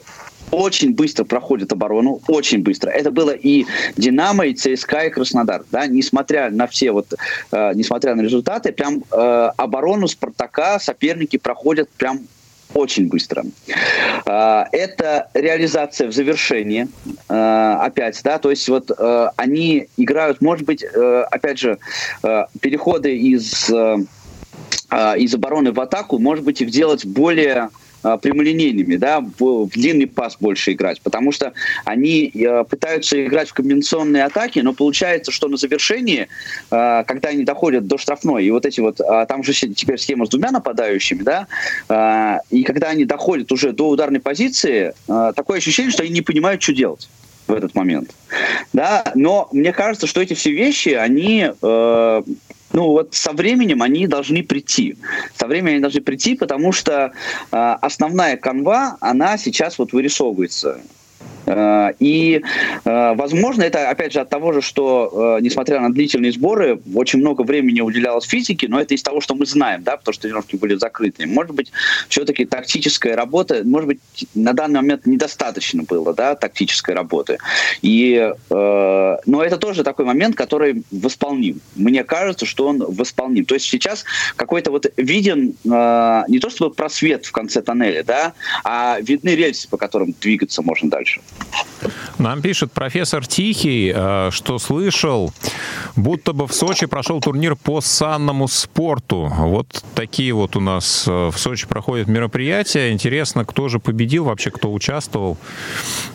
очень 0.50 0.94
быстро 0.94 1.24
проходят 1.24 1.72
оборону, 1.72 2.20
очень 2.28 2.62
быстро. 2.62 2.90
Это 2.90 3.11
было 3.11 3.30
и 3.30 3.66
Динамо, 3.96 4.46
и 4.46 4.54
ЦСКА, 4.54 5.06
и 5.06 5.11
Краснодар. 5.11 5.64
Да? 5.70 5.87
Несмотря 5.87 6.50
на 6.50 6.66
все 6.66 6.92
вот, 6.92 7.14
э, 7.52 7.72
несмотря 7.74 8.14
на 8.14 8.22
результаты, 8.22 8.72
прям 8.72 9.02
э, 9.11 9.50
оборону 9.56 10.09
Спартака 10.09 10.78
соперники 10.78 11.37
проходят 11.37 11.88
прям 11.90 12.26
очень 12.74 13.09
быстро. 13.09 13.44
Э, 14.26 14.64
это 14.72 15.28
реализация 15.35 16.09
в 16.09 16.12
завершении, 16.12 16.88
э, 17.28 17.76
опять, 17.80 18.20
да, 18.22 18.38
то 18.38 18.50
есть 18.50 18.68
вот 18.68 18.90
э, 18.96 19.28
они 19.37 19.88
играют, 19.96 20.40
может 20.40 20.66
быть, 20.66 20.85
опять 20.85 21.59
же, 21.59 21.78
переходы 22.61 23.16
из 23.16 23.70
из 24.92 25.35
обороны 25.35 25.72
в 25.72 25.80
атаку, 25.80 26.18
может 26.18 26.44
быть, 26.44 26.61
их 26.61 26.70
делать 26.70 27.04
более 27.04 27.70
прямолинейными, 28.02 28.96
да, 28.96 29.20
в, 29.20 29.66
в 29.66 29.70
длинный 29.70 30.06
пас 30.06 30.37
больше 30.38 30.72
играть, 30.72 31.00
потому 31.00 31.32
что 31.32 31.52
они 31.85 32.30
э, 32.35 32.64
пытаются 32.64 33.24
играть 33.24 33.48
в 33.48 33.54
комбинационные 33.54 34.24
атаки, 34.24 34.61
но 34.61 34.72
получается, 34.72 35.32
что 35.32 35.48
на 35.48 35.56
завершении, 35.56 36.28
э, 36.70 37.04
когда 37.06 37.30
они 37.30 37.44
доходят 37.44 37.87
до 37.87 37.98
штрафной, 37.98 38.44
и 38.44 38.50
вот 38.50 38.66
эти 38.66 38.80
вот, 38.80 39.00
э, 39.00 39.26
там 39.28 39.42
же 39.42 39.52
теперь 39.52 39.98
схема 39.98 40.26
с 40.26 40.28
двумя 40.28 40.50
нападающими, 40.50 41.22
да, 41.22 41.46
э, 41.88 42.38
и 42.50 42.62
когда 42.62 42.88
они 42.88 43.04
доходят 43.04 43.50
уже 43.52 43.72
до 43.72 43.88
ударной 43.88 44.20
позиции, 44.20 44.92
э, 45.09 45.32
такое 45.35 45.59
ощущение, 45.59 45.90
что 45.90 46.02
они 46.02 46.12
не 46.12 46.22
понимают, 46.22 46.62
что 46.62 46.72
делать 46.72 47.09
в 47.46 47.54
этот 47.54 47.74
момент. 47.74 48.11
Да, 48.72 49.12
но 49.14 49.48
мне 49.52 49.72
кажется, 49.72 50.06
что 50.06 50.20
эти 50.20 50.35
все 50.35 50.50
вещи, 50.50 50.90
они 50.90 51.50
э, 51.62 52.22
ну 52.76 52.90
вот 52.90 53.14
со 53.14 53.32
временем 53.32 53.80
они 53.80 54.06
должны 54.06 54.42
прийти. 54.42 54.96
Со 55.34 55.46
временем 55.46 55.72
они 55.72 55.80
должны 55.80 56.02
прийти, 56.02 56.36
потому 56.36 56.72
что 56.72 57.10
э, 57.50 57.56
основная 57.80 58.36
канва, 58.36 58.98
она 59.00 59.38
сейчас 59.38 59.78
вот 59.78 59.94
вырисовывается. 59.94 60.78
Э, 61.46 61.92
и, 61.98 62.42
э, 62.85 63.14
возможно, 63.14 63.62
это, 63.62 63.88
опять 63.88 64.12
же, 64.12 64.20
от 64.20 64.29
того 64.29 64.52
же, 64.52 64.61
что, 64.61 65.37
э, 65.38 65.42
несмотря 65.42 65.81
на 65.81 65.92
длительные 65.92 66.33
сборы, 66.33 66.81
очень 66.94 67.20
много 67.20 67.42
времени 67.42 67.81
уделялось 67.81 68.24
физике, 68.24 68.66
но 68.68 68.81
это 68.81 68.94
из 68.94 69.02
того, 69.02 69.20
что 69.20 69.35
мы 69.35 69.46
знаем, 69.46 69.83
да, 69.83 69.96
потому 69.96 70.12
что 70.12 70.22
тренировки 70.22 70.57
были 70.57 70.74
закрыты. 70.74 71.26
Может 71.26 71.55
быть, 71.55 71.72
все-таки 72.09 72.44
тактическая 72.44 73.16
работа, 73.16 73.62
может 73.64 73.87
быть, 73.87 74.00
на 74.35 74.52
данный 74.52 74.81
момент 74.81 75.07
недостаточно 75.07 75.85
было, 75.85 76.12
да, 76.12 76.35
тактической 76.35 76.94
работы. 76.94 77.38
И, 77.83 78.33
но 78.50 79.42
это 79.44 79.57
тоже 79.57 79.85
такой 79.85 80.05
момент, 80.05 80.37
который 80.37 80.83
восполним. 80.90 81.61
Мне 81.74 82.05
кажется, 82.05 82.46
что 82.46 82.66
он 82.66 82.79
восполним. 82.79 83.44
То 83.44 83.55
есть 83.55 83.66
сейчас 83.66 84.05
какой-то 84.37 84.70
вот 84.70 84.87
виден 84.96 85.55
не 85.64 86.38
то 86.38 86.50
чтобы 86.50 86.74
просвет 86.74 87.26
в 87.26 87.33
конце 87.33 87.62
тоннеля, 87.62 88.02
да, 88.02 88.33
а 88.64 88.98
видны 89.00 89.31
рельсы, 89.31 89.68
по 89.68 89.76
которым 89.76 90.14
двигаться 90.20 90.62
можно 90.62 90.90
дальше. 90.90 91.05
Нам 92.18 92.40
пишет 92.40 92.72
профессор 92.72 93.26
Тихий, 93.26 93.92
э, 93.94 94.30
что 94.32 94.58
слышал, 94.58 95.32
будто 95.96 96.32
бы 96.32 96.46
в 96.46 96.54
Сочи 96.54 96.86
прошел 96.86 97.20
турнир 97.20 97.56
по 97.56 97.80
санному 97.80 98.48
спорту. 98.48 99.30
Вот 99.36 99.84
такие 99.94 100.32
вот 100.32 100.56
у 100.56 100.60
нас 100.60 101.04
э, 101.06 101.30
в 101.30 101.38
Сочи 101.38 101.66
проходят 101.66 102.08
мероприятия. 102.08 102.92
Интересно, 102.92 103.44
кто 103.44 103.68
же 103.68 103.78
победил, 103.78 104.24
вообще 104.24 104.50
кто 104.50 104.72
участвовал. 104.72 105.36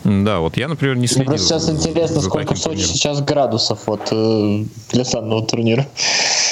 Да, 0.04 0.40
вот 0.40 0.56
я, 0.56 0.68
например, 0.68 0.96
не 0.96 1.06
следил. 1.06 1.26
Просто 1.26 1.46
сейчас 1.46 1.70
интересно, 1.70 2.20
сколько 2.20 2.54
в 2.54 2.58
Сочи 2.58 2.78
турниром. 2.78 2.94
сейчас 2.94 3.22
градусов 3.22 3.86
вот, 3.86 4.08
э, 4.10 4.64
для 4.90 5.04
санного 5.04 5.46
турнира. 5.46 5.86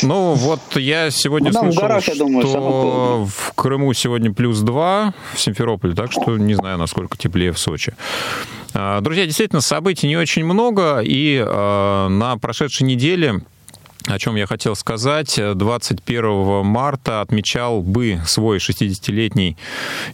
Ну, 0.03 0.35
вот 0.35 0.61
я 0.77 1.11
сегодня 1.11 1.51
ну, 1.53 1.61
слышал, 1.61 1.83
горах, 1.83 2.03
что 2.03 2.17
думаю, 2.17 3.27
в 3.27 3.53
Крыму 3.55 3.93
сегодня 3.93 4.33
плюс 4.33 4.61
2 4.61 5.15
в 5.35 5.41
Симферополе, 5.41 5.95
так 5.95 6.13
что 6.13 6.37
не 6.37 6.55
знаю, 6.55 6.79
насколько 6.79 7.17
теплее 7.17 7.53
в 7.53 7.59
Сочи. 7.59 7.95
А, 8.73 9.01
друзья, 9.01 9.27
действительно, 9.27 9.61
событий 9.61 10.07
не 10.07 10.17
очень 10.17 10.45
много, 10.45 11.01
и 11.01 11.43
а, 11.45 12.09
на 12.09 12.37
прошедшей 12.39 12.87
неделе 12.87 13.41
о 14.07 14.19
чем 14.19 14.37
я 14.37 14.47
хотел 14.47 14.75
сказать. 14.77 15.39
21 15.55 16.65
марта 16.65 17.21
отмечал 17.21 17.83
бы 17.83 18.21
свой 18.27 18.59
60-летний 18.59 19.57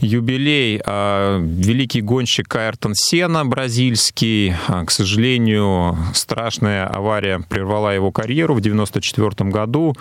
юбилей 0.01 0.81
а, 0.85 1.38
великий 1.40 2.01
гонщик 2.01 2.49
Кайртон 2.49 2.94
Сена, 2.94 3.44
бразильский. 3.44 4.55
А, 4.66 4.85
к 4.85 4.90
сожалению, 4.90 5.96
страшная 6.14 6.87
авария 6.87 7.40
прервала 7.49 7.94
его 7.94 8.11
карьеру 8.11 8.55
в 8.55 8.61
94 8.61 9.51
году. 9.51 9.94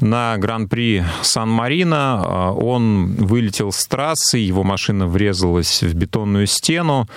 На 0.00 0.36
Гран-при 0.36 1.04
Сан-Марино 1.22 2.22
а, 2.24 2.52
он 2.52 3.14
вылетел 3.14 3.72
с 3.72 3.86
трассы, 3.86 4.38
его 4.38 4.64
машина 4.64 5.06
врезалась 5.06 5.82
в 5.82 5.94
бетонную 5.94 6.46
стену. 6.46 7.08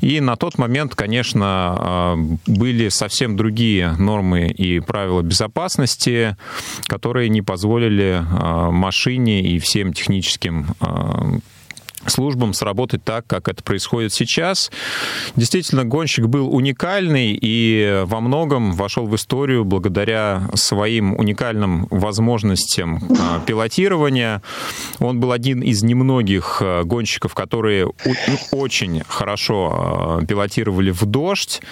И 0.00 0.20
на 0.20 0.36
тот 0.36 0.58
момент, 0.58 0.94
конечно, 0.94 2.16
были 2.46 2.88
совсем 2.88 3.36
другие 3.36 3.92
нормы 3.98 4.48
и 4.48 4.80
правила 4.80 5.22
безопасности 5.22 5.43
безопасности, 5.44 6.36
которые 6.86 7.28
не 7.28 7.42
позволили 7.42 8.22
а, 8.22 8.70
машине 8.70 9.42
и 9.42 9.58
всем 9.58 9.92
техническим 9.92 10.66
а, 10.80 11.38
службам 12.06 12.54
сработать 12.54 13.04
так, 13.04 13.26
как 13.26 13.48
это 13.48 13.62
происходит 13.62 14.12
сейчас. 14.12 14.70
Действительно, 15.36 15.84
гонщик 15.84 16.26
был 16.26 16.54
уникальный 16.54 17.38
и 17.40 18.02
во 18.04 18.20
многом 18.20 18.72
вошел 18.72 19.06
в 19.06 19.14
историю 19.16 19.64
благодаря 19.64 20.48
своим 20.54 21.14
уникальным 21.16 21.86
возможностям 21.90 23.02
а, 23.18 23.40
пилотирования. 23.40 24.42
Он 24.98 25.20
был 25.20 25.32
один 25.32 25.62
из 25.62 25.82
немногих 25.82 26.58
а, 26.60 26.84
гонщиков, 26.84 27.34
которые 27.34 27.90
очень 28.52 29.02
хорошо 29.06 29.72
а, 29.72 30.24
пилотировали 30.26 30.90
в 30.90 31.04
дождь. 31.04 31.62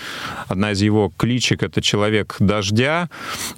Одна 0.48 0.72
из 0.72 0.82
его 0.82 1.12
кличек— 1.16 1.62
это 1.64 1.82
«Человек 1.82 2.36
дождя», 2.38 3.08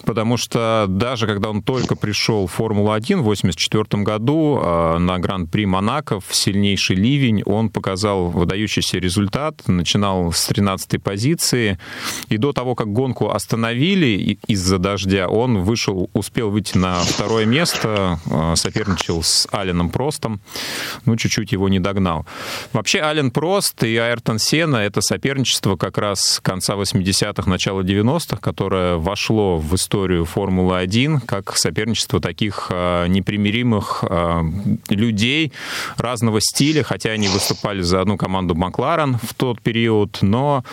потому 0.05 0.37
что 0.37 0.87
даже 0.89 1.27
когда 1.27 1.51
он 1.51 1.63
только 1.63 1.97
пришел 1.97 2.47
в 2.47 2.53
Формулу-1 2.53 3.17
в 3.17 3.29
1984 3.29 4.03
году 4.03 4.61
на 4.99 5.19
Гран-при 5.19 5.67
Монако 5.67 6.21
в 6.21 6.35
сильнейшем 6.35 6.64
сильнейший 6.65 6.97
ливень, 6.97 7.43
он 7.45 7.69
показал 7.69 8.31
выдающийся 8.31 8.99
результат, 8.99 9.63
начинал 9.67 10.33
с 10.33 10.47
13 10.47 11.03
позиции, 11.03 11.79
и 12.31 12.39
до 12.39 12.53
того, 12.53 12.75
как 12.75 12.89
гонку 12.93 13.31
остановили 13.31 14.39
из-за 14.47 14.79
дождя, 14.79 15.29
он 15.29 15.59
вышел, 15.59 16.09
успел 16.15 16.51
выйти 16.51 16.79
на 16.79 17.01
второе 17.01 17.45
место, 17.45 18.19
э, 18.31 18.57
соперничал 18.57 19.23
с 19.23 19.47
Аленом 19.53 19.91
Простом, 19.91 20.41
ну, 21.05 21.17
чуть-чуть 21.17 21.53
его 21.53 21.69
не 21.69 21.81
догнал. 21.81 22.25
Вообще, 22.73 23.01
Ален 23.01 23.31
Прост 23.31 23.85
и 23.85 23.97
Айртон 23.97 24.39
Сена— 24.39 24.77
это 24.79 25.03
соперничество 25.03 25.77
как 25.77 25.99
раз 25.99 26.41
конца 26.43 26.75
80-х, 26.75 27.51
начала 27.51 27.83
90-х, 27.83 28.39
которое 28.39 28.97
вошло 28.97 29.59
в 29.59 29.75
историю 29.75 30.25
Формулы-1 30.25 31.21
как 31.27 31.57
соперничество 31.57 32.21
таких 32.21 32.69
э, 32.71 33.07
непримиримых 33.09 34.05
э, 34.09 34.43
людей 34.89 35.53
разного 35.97 36.41
стиля, 36.41 36.54
стиле, 36.55 36.85
хотя 36.85 37.11
они 37.11 37.27
выступали 37.29 37.83
за 37.83 38.01
одну 38.01 38.17
команду 38.17 38.55
Макларен 38.55 39.19
в 39.21 39.35
тот 39.35 39.61
период, 39.61 40.19
но 40.23 40.65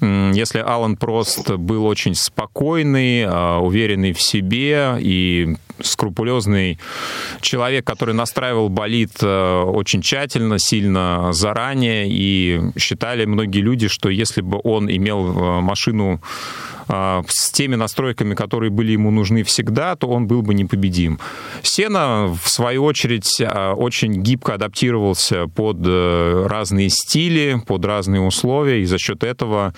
если 0.00 0.58
Алан 0.58 0.96
Прост 0.96 1.50
был 1.50 1.86
очень 1.86 2.14
спокойный, 2.14 3.24
а, 3.24 3.58
уверенный 3.58 4.12
в 4.12 4.20
себе 4.20 4.96
и 4.98 5.56
скрупулезный 5.82 6.78
человек, 7.40 7.86
который 7.86 8.14
настраивал 8.14 8.68
болид 8.68 9.12
а, 9.22 9.64
очень 9.64 10.02
тщательно, 10.02 10.58
сильно 10.58 11.32
заранее, 11.32 12.06
и 12.08 12.60
считали 12.78 13.24
многие 13.24 13.60
люди, 13.60 13.88
что 13.88 14.08
если 14.08 14.40
бы 14.40 14.60
он 14.62 14.90
имел 14.90 15.34
а, 15.36 15.60
машину 15.60 16.20
а, 16.88 17.22
с 17.28 17.50
теми 17.50 17.74
настройками, 17.74 18.34
которые 18.34 18.70
были 18.70 18.92
ему 18.92 19.10
нужны 19.10 19.42
всегда, 19.42 19.94
то 19.94 20.08
он 20.08 20.26
был 20.26 20.42
бы 20.42 20.54
непобедим. 20.54 21.20
Сена, 21.62 22.34
в 22.42 22.48
свою 22.48 22.84
очередь, 22.84 23.40
очень 23.40 24.22
гибко 24.22 24.54
адаптировался 24.54 25.48
под 25.48 25.78
э, 25.84 26.46
разные 26.48 26.88
стили, 26.88 27.60
под 27.66 27.84
разные 27.84 28.22
условия, 28.22 28.80
и 28.80 28.86
за 28.86 28.98
счет 28.98 29.22
этого, 29.22 29.74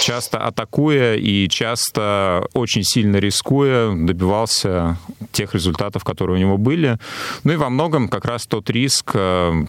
часто 0.00 0.38
атакуя 0.38 1.14
и 1.14 1.48
часто 1.48 2.44
очень 2.54 2.82
сильно 2.82 3.18
рискуя, 3.18 3.92
добивался 3.92 4.98
тех 5.38 5.54
результатов, 5.54 6.02
которые 6.02 6.36
у 6.36 6.40
него 6.40 6.58
были. 6.58 6.98
Ну 7.44 7.52
и 7.52 7.56
во 7.56 7.70
многом 7.70 8.08
как 8.08 8.24
раз 8.24 8.46
тот 8.46 8.68
риск 8.70 9.12
э, 9.14 9.66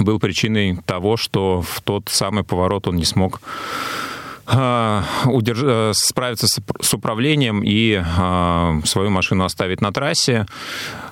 был 0.00 0.18
причиной 0.18 0.78
того, 0.84 1.16
что 1.16 1.62
в 1.62 1.80
тот 1.80 2.08
самый 2.08 2.42
поворот 2.42 2.88
он 2.88 2.96
не 2.96 3.04
смог 3.04 3.40
удерж... 4.46 5.60
Э, 5.62 5.92
справиться 5.94 6.46
с 6.46 6.94
управлением 6.94 7.62
и 7.64 8.00
а, 8.04 8.80
свою 8.84 9.10
машину 9.10 9.44
оставить 9.44 9.80
на 9.80 9.92
трассе. 9.92 10.46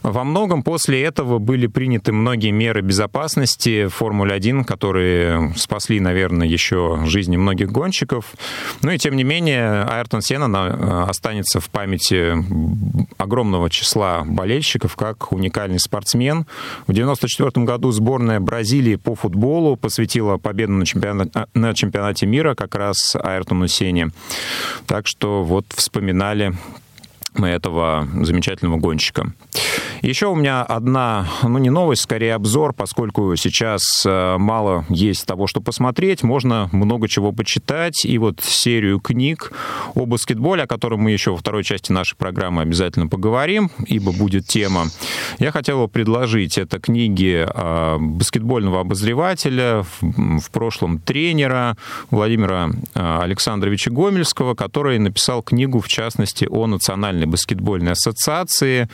Во 0.03 0.23
многом 0.23 0.62
после 0.62 1.03
этого 1.03 1.38
были 1.38 1.66
приняты 1.66 2.12
многие 2.12 2.51
меры 2.51 2.83
безопасности 2.83 3.87
в 3.87 3.94
Формуле-1, 3.94 4.64
которые 4.64 5.55
спасли, 5.57 5.99
наверное, 5.99 6.47
еще 6.47 7.01
жизни 7.07 7.37
многих 7.38 7.73
гонщиков. 7.73 8.27
Ну 8.83 8.90
и 8.90 8.99
тем 8.99 9.16
не 9.16 9.25
менее, 9.25 9.85
Айртон 9.85 10.20
Сенна 10.20 10.57
э, 10.57 11.05
останется 11.09 11.59
в 11.59 11.70
памяти 11.70 12.35
огромного 13.16 13.70
числа 13.70 14.25
болельщиков 14.27 14.94
как 14.94 15.33
уникальный 15.33 15.81
спортсмен. 15.81 16.44
В 16.87 16.92
1994 16.92 17.64
году 17.64 17.90
сборная 17.90 18.40
Бразилии 18.40 18.97
по 18.97 19.14
футболу 19.14 19.77
посвятила 19.77 20.37
победу 20.37 20.73
на 20.73 20.85
чемпионате, 20.85 21.47
на 21.55 21.75
чемпионате 21.75 22.27
мира 22.27 22.55
как 22.55 22.75
раз 22.75 23.16
Айртону 23.24 23.68
Сене. 23.68 24.10
Так 24.87 25.06
что 25.06 25.42
вот 25.42 25.66
вспоминали 25.74 26.54
мы 27.34 27.48
этого 27.48 28.06
замечательного 28.22 28.76
гонщика. 28.78 29.32
Еще 30.05 30.27
у 30.27 30.35
меня 30.35 30.62
одна, 30.62 31.27
ну 31.43 31.57
не 31.57 31.71
новость, 31.71 32.03
скорее 32.03 32.35
обзор, 32.35 32.75
поскольку 32.75 33.35
сейчас 33.37 33.81
э, 34.05 34.37
мало 34.37 34.85
есть 34.90 35.25
того, 35.25 35.47
что 35.47 35.62
посмотреть, 35.62 36.23
можно 36.23 36.69
много 36.73 37.09
чего 37.09 37.33
почитать. 37.33 38.05
И 38.05 38.19
вот 38.19 38.43
серию 38.43 39.01
книг 39.01 39.51
о 39.95 40.05
баскетболе, 40.05 40.64
о 40.64 40.67
котором 40.67 41.01
мы 41.01 41.12
еще 41.12 41.31
во 41.31 41.38
второй 41.38 41.64
части 41.64 41.90
нашей 41.90 42.17
программы 42.17 42.61
обязательно 42.61 43.07
поговорим, 43.09 43.71
ибо 43.87 44.12
будет 44.12 44.47
тема. 44.47 44.88
Я 45.38 45.53
хотел 45.53 45.88
предложить. 45.88 46.59
Это 46.59 46.79
книги 46.81 47.49
э, 47.49 47.97
баскетбольного 47.99 48.81
обозревателя, 48.81 49.87
в 50.03 50.51
прошлом 50.51 50.99
тренера 50.99 51.79
Владимира 52.11 52.69
э, 52.95 53.19
Александровича 53.23 53.90
Гомельского, 53.90 54.55
который 54.55 54.99
написал 54.99 55.43
книгу, 55.43 55.81
в 55.81 55.88
частности, 55.88 56.47
о 56.51 56.67
Национальной 56.67 57.25
баскетбольной 57.25 57.93
ассоциации, 57.93 58.90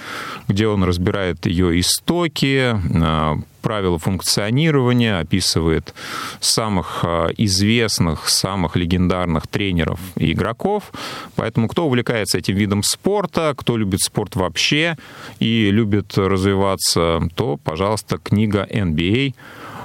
где 0.46 0.68
он 0.68 0.84
разбирается 0.84 0.99
разбирает 1.00 1.46
ее 1.46 1.80
истоки, 1.80 2.74
э, 2.74 3.36
правила 3.62 3.98
функционирования, 3.98 5.18
описывает 5.18 5.94
самых 6.40 7.00
э, 7.04 7.28
известных, 7.38 8.28
самых 8.28 8.76
легендарных 8.76 9.46
тренеров 9.46 9.98
и 10.16 10.32
игроков. 10.32 10.92
Поэтому 11.36 11.68
кто 11.68 11.86
увлекается 11.86 12.38
этим 12.38 12.56
видом 12.56 12.82
спорта, 12.82 13.54
кто 13.56 13.78
любит 13.78 14.00
спорт 14.00 14.36
вообще 14.36 14.96
и 15.38 15.70
любит 15.70 16.18
развиваться, 16.18 17.20
то, 17.34 17.56
пожалуйста, 17.56 18.18
книга 18.18 18.66
NBA 18.70 19.34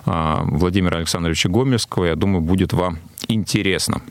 Владимира 0.06 0.98
Александровича 0.98 1.50
Гомельского, 1.50 2.06
я 2.06 2.16
думаю, 2.16 2.42
будет 2.42 2.74
вам 2.74 3.00
интересно. 3.28 4.02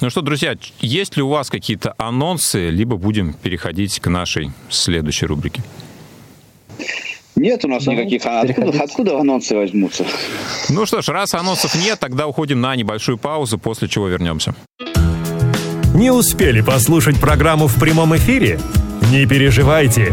Ну 0.00 0.10
что, 0.10 0.20
друзья, 0.20 0.56
есть 0.80 1.16
ли 1.16 1.22
у 1.22 1.28
вас 1.28 1.48
какие-то 1.48 1.94
анонсы, 1.96 2.68
либо 2.68 2.96
будем 2.96 3.32
переходить 3.32 3.98
к 3.98 4.08
нашей 4.08 4.50
следующей 4.68 5.26
рубрике? 5.26 5.62
Нет 7.34 7.64
у 7.64 7.68
нас 7.68 7.84
да, 7.84 7.92
никаких. 7.92 8.22
Откуда, 8.24 8.82
откуда 8.82 9.20
анонсы 9.20 9.54
возьмутся? 9.54 10.06
Ну 10.68 10.86
что 10.86 11.02
ж, 11.02 11.08
раз 11.08 11.34
анонсов 11.34 11.74
нет, 11.74 11.98
тогда 11.98 12.26
уходим 12.26 12.60
на 12.60 12.76
небольшую 12.76 13.18
паузу, 13.18 13.58
после 13.58 13.88
чего 13.88 14.08
вернемся. 14.08 14.54
Не 15.94 16.10
успели 16.10 16.60
послушать 16.60 17.18
программу 17.18 17.66
в 17.66 17.80
прямом 17.80 18.14
эфире? 18.16 18.60
Не 19.10 19.26
переживайте. 19.26 20.12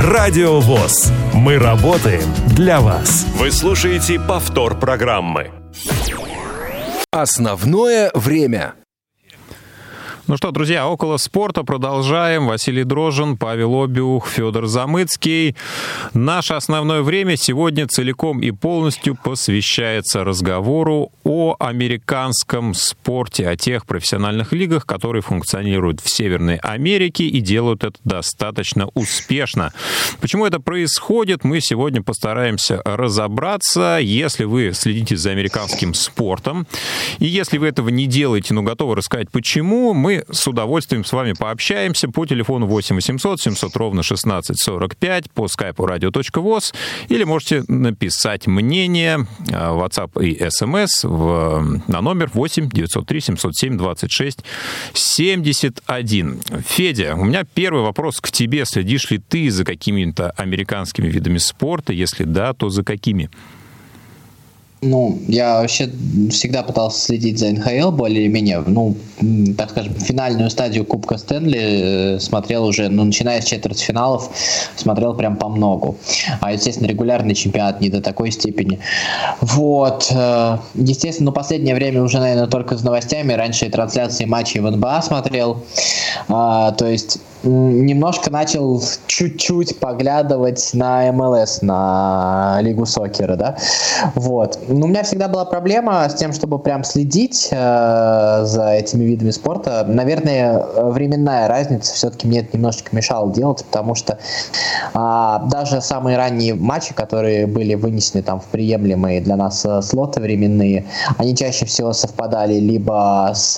Радио 0.00 0.60
ВОЗ. 0.60 1.10
Мы 1.34 1.58
работаем 1.58 2.22
для 2.54 2.80
вас. 2.80 3.26
Вы 3.34 3.50
слушаете 3.50 4.20
повтор 4.20 4.78
программы. 4.78 5.50
Основное 7.10 8.12
время. 8.14 8.74
Ну 10.28 10.36
что, 10.36 10.50
друзья, 10.50 10.86
около 10.86 11.16
спорта 11.16 11.64
продолжаем. 11.64 12.48
Василий 12.48 12.84
Дрожин, 12.84 13.38
Павел 13.38 13.82
Обиух, 13.82 14.28
Федор 14.28 14.66
Замыцкий. 14.66 15.56
Наше 16.12 16.52
основное 16.52 17.00
время 17.00 17.38
сегодня 17.38 17.88
целиком 17.88 18.40
и 18.40 18.50
полностью 18.50 19.14
посвящается 19.14 20.24
разговору 20.24 21.12
о 21.24 21.56
американском 21.58 22.74
спорте, 22.74 23.48
о 23.48 23.56
тех 23.56 23.86
профессиональных 23.86 24.52
лигах, 24.52 24.84
которые 24.84 25.22
функционируют 25.22 26.02
в 26.02 26.14
Северной 26.14 26.56
Америке 26.56 27.24
и 27.24 27.40
делают 27.40 27.82
это 27.84 27.98
достаточно 28.04 28.88
успешно. 28.92 29.72
Почему 30.20 30.44
это 30.44 30.60
происходит, 30.60 31.42
мы 31.42 31.62
сегодня 31.62 32.02
постараемся 32.02 32.82
разобраться. 32.84 33.98
Если 33.98 34.44
вы 34.44 34.72
следите 34.74 35.16
за 35.16 35.30
американским 35.30 35.94
спортом, 35.94 36.66
и 37.18 37.24
если 37.24 37.56
вы 37.56 37.68
этого 37.68 37.88
не 37.88 38.04
делаете, 38.04 38.52
но 38.52 38.62
готовы 38.62 38.94
рассказать 38.94 39.30
почему, 39.30 39.94
мы 39.94 40.17
с 40.30 40.46
удовольствием 40.46 41.04
с 41.04 41.12
вами 41.12 41.32
пообщаемся 41.32 42.08
по 42.08 42.26
телефону 42.26 42.66
8 42.66 42.96
800 42.96 43.40
700 43.40 43.76
ровно 43.76 44.02
16 44.02 44.58
45 44.58 45.30
по 45.30 45.48
скайпу 45.48 45.86
radio.voz 45.86 46.74
или 47.08 47.24
можете 47.24 47.64
написать 47.68 48.46
мнение 48.46 49.26
в 49.38 49.82
WhatsApp 49.82 50.22
и 50.24 50.36
SMS 50.42 50.88
в, 51.02 51.82
на 51.86 52.00
номер 52.00 52.30
8 52.32 52.68
903 52.68 53.20
707 53.20 53.76
26 53.76 54.44
71. 54.92 56.40
Федя, 56.66 57.14
у 57.14 57.24
меня 57.24 57.44
первый 57.44 57.82
вопрос 57.82 58.20
к 58.20 58.30
тебе. 58.30 58.64
Следишь 58.64 59.10
ли 59.10 59.18
ты 59.18 59.50
за 59.50 59.64
какими-то 59.64 60.30
американскими 60.30 61.08
видами 61.08 61.38
спорта? 61.38 61.92
Если 61.92 62.24
да, 62.24 62.52
то 62.52 62.68
за 62.68 62.84
какими? 62.84 63.30
Ну, 64.80 65.18
я 65.26 65.60
вообще 65.60 65.90
всегда 66.30 66.62
пытался 66.62 67.00
следить 67.00 67.38
за 67.38 67.50
НХЛ 67.50 67.90
более-менее. 67.90 68.62
Ну, 68.64 68.94
так 69.56 69.70
скажем, 69.70 69.94
финальную 69.94 70.50
стадию 70.50 70.84
Кубка 70.84 71.18
Стэнли 71.18 72.16
э, 72.16 72.20
смотрел 72.20 72.64
уже, 72.64 72.88
ну, 72.88 73.02
начиная 73.02 73.40
с 73.40 73.44
четвертьфиналов, 73.44 74.30
смотрел 74.76 75.14
прям 75.14 75.36
по 75.36 75.48
многу. 75.48 75.96
А, 76.40 76.52
естественно, 76.52 76.86
регулярный 76.86 77.34
чемпионат 77.34 77.80
не 77.80 77.88
до 77.88 78.00
такой 78.00 78.30
степени. 78.30 78.78
Вот. 79.40 80.12
Э, 80.12 80.58
естественно, 80.74 81.30
ну, 81.30 81.32
последнее 81.32 81.74
время 81.74 82.00
уже, 82.00 82.20
наверное, 82.20 82.46
только 82.46 82.78
с 82.78 82.84
новостями. 82.84 83.32
Раньше 83.32 83.66
и 83.66 83.70
трансляции 83.70 84.26
матчей 84.26 84.60
в 84.60 84.70
НБА 84.70 85.02
смотрел. 85.02 85.64
А, 86.28 86.70
то 86.70 86.86
есть 86.86 87.18
немножко 87.42 88.30
начал 88.30 88.82
чуть-чуть 89.06 89.78
поглядывать 89.78 90.70
на 90.72 91.10
МЛС, 91.12 91.62
на 91.62 92.58
Лигу 92.60 92.86
Сокера, 92.86 93.36
да, 93.36 93.56
вот. 94.14 94.58
Но 94.68 94.86
у 94.86 94.88
меня 94.88 95.02
всегда 95.02 95.28
была 95.28 95.44
проблема 95.44 96.08
с 96.08 96.14
тем, 96.14 96.32
чтобы 96.32 96.58
прям 96.58 96.84
следить 96.84 97.48
э, 97.50 98.40
за 98.44 98.70
этими 98.72 99.04
видами 99.04 99.30
спорта. 99.30 99.84
Наверное, 99.86 100.64
временная 100.76 101.48
разница 101.48 101.94
все-таки 101.94 102.26
мне 102.26 102.40
это 102.40 102.56
немножечко 102.56 102.94
мешало 102.94 103.32
делать, 103.32 103.64
потому 103.64 103.94
что 103.94 104.18
э, 104.94 105.48
даже 105.50 105.80
самые 105.80 106.16
ранние 106.16 106.54
матчи, 106.54 106.94
которые 106.94 107.46
были 107.46 107.74
вынесены 107.74 108.22
там 108.22 108.40
в 108.40 108.44
приемлемые 108.46 109.20
для 109.20 109.36
нас 109.36 109.64
э, 109.64 109.82
слоты 109.82 110.20
временные, 110.20 110.86
они 111.16 111.36
чаще 111.36 111.66
всего 111.66 111.92
совпадали 111.92 112.54
либо 112.54 113.32
с, 113.34 113.54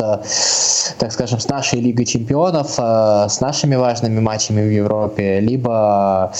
так 0.99 1.13
скажем, 1.13 1.41
с 1.41 1.49
нашей 1.49 1.81
Лигой 1.81 2.05
Чемпионов, 2.05 2.75
э, 2.79 3.27
с 3.29 3.41
нашими 3.41 3.70
самыми 3.71 3.77
важными 3.77 4.21
матчами 4.21 4.63
в 4.63 4.71
Европе, 4.71 5.41
либо, 5.41 6.33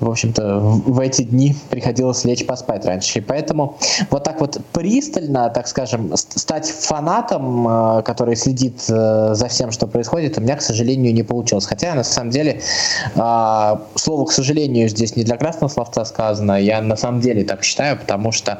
в 0.00 0.10
общем-то, 0.10 0.58
в 0.58 1.00
эти 1.00 1.22
дни 1.22 1.54
приходилось 1.70 2.24
лечь 2.24 2.46
поспать 2.46 2.84
раньше. 2.84 3.18
И 3.18 3.22
поэтому 3.22 3.76
вот 4.10 4.24
так 4.24 4.40
вот 4.40 4.60
пристально, 4.72 5.50
так 5.50 5.68
скажем, 5.68 6.12
стать 6.16 6.66
фанатом, 6.66 7.68
э, 7.68 8.02
который 8.02 8.36
следит 8.36 8.74
э, 8.88 9.34
за 9.34 9.46
всем, 9.48 9.70
что 9.70 9.86
происходит, 9.86 10.38
у 10.38 10.40
меня, 10.40 10.56
к 10.56 10.62
сожалению, 10.62 11.14
не 11.14 11.22
получилось. 11.22 11.66
Хотя, 11.66 11.94
на 11.94 12.04
самом 12.04 12.30
деле, 12.30 12.60
э, 13.14 13.76
слово 13.94 14.24
«к 14.24 14.32
сожалению» 14.32 14.88
здесь 14.88 15.16
не 15.16 15.24
для 15.24 15.36
красного 15.36 15.70
словца 15.70 16.04
сказано, 16.04 16.60
я 16.60 16.80
на 16.82 16.96
самом 16.96 17.20
деле 17.20 17.44
так 17.44 17.62
считаю, 17.64 17.96
потому 17.98 18.32
что 18.32 18.58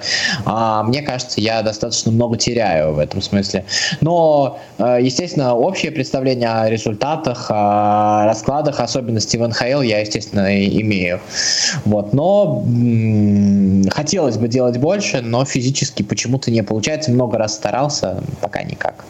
мне 0.85 1.03
кажется, 1.03 1.41
я 1.41 1.63
достаточно 1.63 2.13
много 2.13 2.37
теряю 2.37 2.93
в 2.95 2.99
этом 2.99 3.23
смысле. 3.23 3.65
Но, 4.01 4.59
естественно, 4.79 5.55
общее 5.55 5.91
представление 5.93 6.49
о 6.49 6.71
результатах, 6.71 7.47
о 7.51 8.04
раскладах 8.27 8.81
особенностей 8.81 9.39
в 9.39 9.47
НХЛ 9.49 9.83
я, 9.83 10.01
естественно, 10.01 10.47
имею. 10.67 11.21
Вот. 11.85 12.13
Но 12.13 12.65
хотелось 13.91 14.37
бы 14.37 14.49
делать 14.49 14.79
больше, 14.79 15.21
но 15.21 15.45
физически 15.45 16.03
почему-то 16.03 16.51
не 16.51 16.63
получается. 16.63 17.11
Много 17.11 17.39
раз 17.39 17.55
старался, 17.55 18.23
пока 18.41 18.63
никак. 18.63 19.05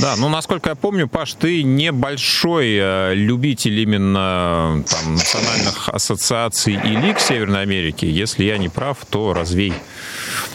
Да, 0.00 0.14
ну, 0.16 0.28
насколько 0.28 0.70
я 0.70 0.74
помню, 0.74 1.08
Паш, 1.08 1.34
ты 1.34 1.62
небольшой 1.62 2.76
э, 2.80 3.14
любитель 3.14 3.78
именно 3.78 4.82
там, 4.88 5.14
национальных 5.14 5.88
ассоциаций 5.88 6.74
и 6.74 6.96
лиг 6.96 7.20
Северной 7.20 7.62
Америки. 7.62 8.04
Если 8.04 8.44
я 8.44 8.58
не 8.58 8.68
прав, 8.68 8.98
то 9.08 9.34
развей 9.34 9.72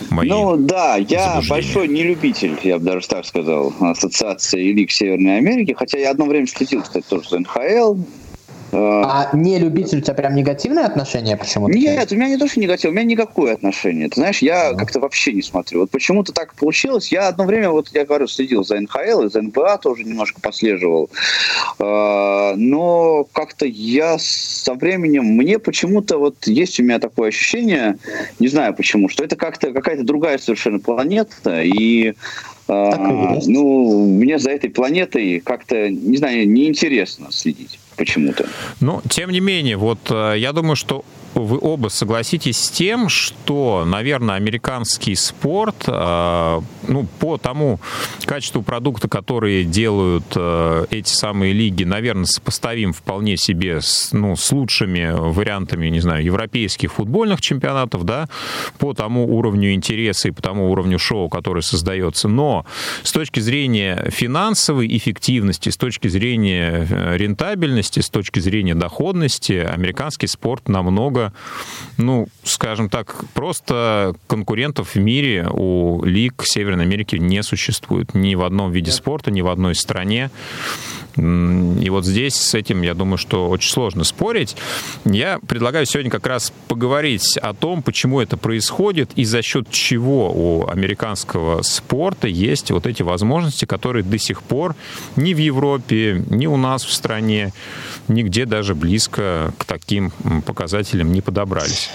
мои 0.09 0.29
Ну, 0.29 0.57
да, 0.57 0.95
я 0.95 1.41
большой 1.47 1.87
не 1.87 2.03
любитель, 2.03 2.57
я 2.63 2.79
бы 2.79 2.85
даже 2.85 3.07
так 3.07 3.25
сказал, 3.25 3.73
ассоциации 3.79 4.63
и 4.63 4.73
лиг 4.73 4.91
Северной 4.91 5.37
Америки, 5.37 5.75
хотя 5.77 5.97
я 5.97 6.11
одно 6.11 6.25
время 6.25 6.47
следил, 6.47 6.81
кстати, 6.81 7.05
тоже 7.07 7.29
за 7.29 7.39
НХЛ, 7.39 7.95
а 8.77 9.29
не 9.33 9.57
любитель 9.57 9.99
у 9.99 10.01
тебя 10.01 10.13
прям 10.13 10.35
негативное 10.35 10.85
отношение 10.85 11.37
почему-то? 11.37 11.73
Нет, 11.73 12.11
у 12.11 12.15
меня 12.15 12.27
не 12.27 12.37
то, 12.37 12.47
что 12.47 12.59
негатив, 12.59 12.91
у 12.91 12.93
меня 12.93 13.03
никакое 13.03 13.53
отношение. 13.53 14.09
Ты 14.09 14.15
знаешь, 14.15 14.39
я 14.39 14.71
mm. 14.71 14.77
как-то 14.77 14.99
вообще 14.99 15.33
не 15.33 15.41
смотрю. 15.41 15.81
Вот 15.81 15.91
почему-то 15.91 16.33
так 16.33 16.53
получилось. 16.55 17.11
Я 17.11 17.27
одно 17.27 17.45
время, 17.45 17.69
вот 17.69 17.89
я 17.93 18.05
говорю, 18.05 18.27
следил 18.27 18.63
за 18.63 18.79
НХЛ, 18.79 19.23
и 19.23 19.29
за 19.29 19.41
НБА 19.41 19.77
тоже 19.77 20.03
немножко 20.03 20.41
последовал. 20.41 21.09
А, 21.79 22.53
но 22.55 23.25
как-то 23.31 23.65
я 23.65 24.17
со 24.19 24.73
временем, 24.73 25.25
мне 25.25 25.59
почему-то 25.59 26.17
вот 26.17 26.35
есть 26.45 26.79
у 26.79 26.83
меня 26.83 26.99
такое 26.99 27.29
ощущение, 27.29 27.97
не 28.39 28.47
знаю 28.47 28.73
почему, 28.73 29.09
что 29.09 29.23
это 29.23 29.35
как-то 29.35 29.71
какая-то 29.71 30.03
другая 30.03 30.37
совершенно 30.37 30.79
планета, 30.79 31.61
и 31.61 32.13
А, 32.67 33.37
ну, 33.45 34.07
мне 34.07 34.39
за 34.39 34.49
этой 34.49 34.71
планетой 34.71 35.39
как-то, 35.39 35.87
не 35.89 36.17
знаю, 36.17 36.49
неинтересно 36.49 37.27
следить 37.29 37.79
почему-то. 37.95 38.45
Ну, 38.79 39.01
тем 39.09 39.31
не 39.31 39.39
менее, 39.39 39.77
вот 39.77 39.99
э, 40.09 40.35
я 40.37 40.53
думаю, 40.53 40.75
что 40.75 41.03
вы 41.43 41.59
оба 41.61 41.89
согласитесь 41.89 42.57
с 42.57 42.69
тем, 42.69 43.09
что, 43.09 43.83
наверное, 43.85 44.35
американский 44.35 45.15
спорт, 45.15 45.83
э, 45.87 46.61
ну, 46.87 47.07
по 47.19 47.37
тому 47.37 47.79
качеству 48.25 48.61
продукта, 48.61 49.07
которые 49.07 49.65
делают 49.65 50.25
э, 50.35 50.85
эти 50.91 51.09
самые 51.09 51.53
лиги, 51.53 51.83
наверное, 51.83 52.25
сопоставим 52.25 52.93
вполне 52.93 53.37
себе 53.37 53.81
с, 53.81 54.11
ну, 54.13 54.35
с 54.35 54.51
лучшими 54.51 55.11
вариантами, 55.11 55.87
не 55.87 55.99
знаю, 55.99 56.23
европейских 56.23 56.93
футбольных 56.93 57.41
чемпионатов, 57.41 58.05
да, 58.05 58.27
по 58.77 58.93
тому 58.93 59.37
уровню 59.37 59.73
интереса 59.73 60.29
и 60.29 60.31
по 60.31 60.41
тому 60.41 60.71
уровню 60.71 60.97
шоу, 60.97 61.29
который 61.29 61.63
создается. 61.63 62.27
Но 62.27 62.65
с 63.03 63.11
точки 63.11 63.39
зрения 63.39 64.09
финансовой 64.09 64.87
эффективности, 64.95 65.69
с 65.69 65.77
точки 65.77 66.07
зрения 66.07 66.87
э, 66.89 67.17
рентабельности, 67.17 67.99
с 67.99 68.09
точки 68.09 68.39
зрения 68.39 68.75
доходности, 68.75 69.53
американский 69.53 70.27
спорт 70.27 70.69
намного 70.69 71.24
ну, 71.97 72.27
скажем 72.43 72.89
так, 72.89 73.25
просто 73.33 74.15
конкурентов 74.27 74.95
в 74.95 74.99
мире 74.99 75.47
у 75.51 76.03
лиг 76.03 76.43
Северной 76.45 76.85
Америки 76.85 77.15
не 77.15 77.43
существует 77.43 78.13
ни 78.13 78.35
в 78.35 78.43
одном 78.43 78.71
виде 78.71 78.91
спорта, 78.91 79.31
ни 79.31 79.41
в 79.41 79.47
одной 79.47 79.75
стране. 79.75 80.29
И 81.17 81.89
вот 81.89 82.05
здесь 82.05 82.35
с 82.35 82.53
этим, 82.53 82.81
я 82.81 82.93
думаю, 82.93 83.17
что 83.17 83.49
очень 83.49 83.71
сложно 83.71 84.03
спорить. 84.03 84.55
Я 85.05 85.39
предлагаю 85.47 85.85
сегодня 85.85 86.11
как 86.11 86.27
раз 86.27 86.51
поговорить 86.67 87.37
о 87.37 87.53
том, 87.53 87.81
почему 87.81 88.19
это 88.19 88.37
происходит 88.37 89.11
и 89.15 89.23
за 89.23 89.41
счет 89.41 89.69
чего 89.69 90.31
у 90.31 90.67
американского 90.67 91.61
спорта 91.61 92.27
есть 92.27 92.71
вот 92.71 92.85
эти 92.85 93.01
возможности, 93.01 93.65
которые 93.65 94.03
до 94.03 94.17
сих 94.17 94.43
пор 94.43 94.75
ни 95.15 95.33
в 95.33 95.37
Европе, 95.37 96.23
ни 96.29 96.47
у 96.47 96.57
нас 96.57 96.83
в 96.83 96.91
стране, 96.91 97.53
нигде 98.07 98.45
даже 98.45 98.75
близко 98.75 99.53
к 99.57 99.65
таким 99.65 100.11
показателям 100.45 101.11
не 101.11 101.21
подобрались. 101.21 101.89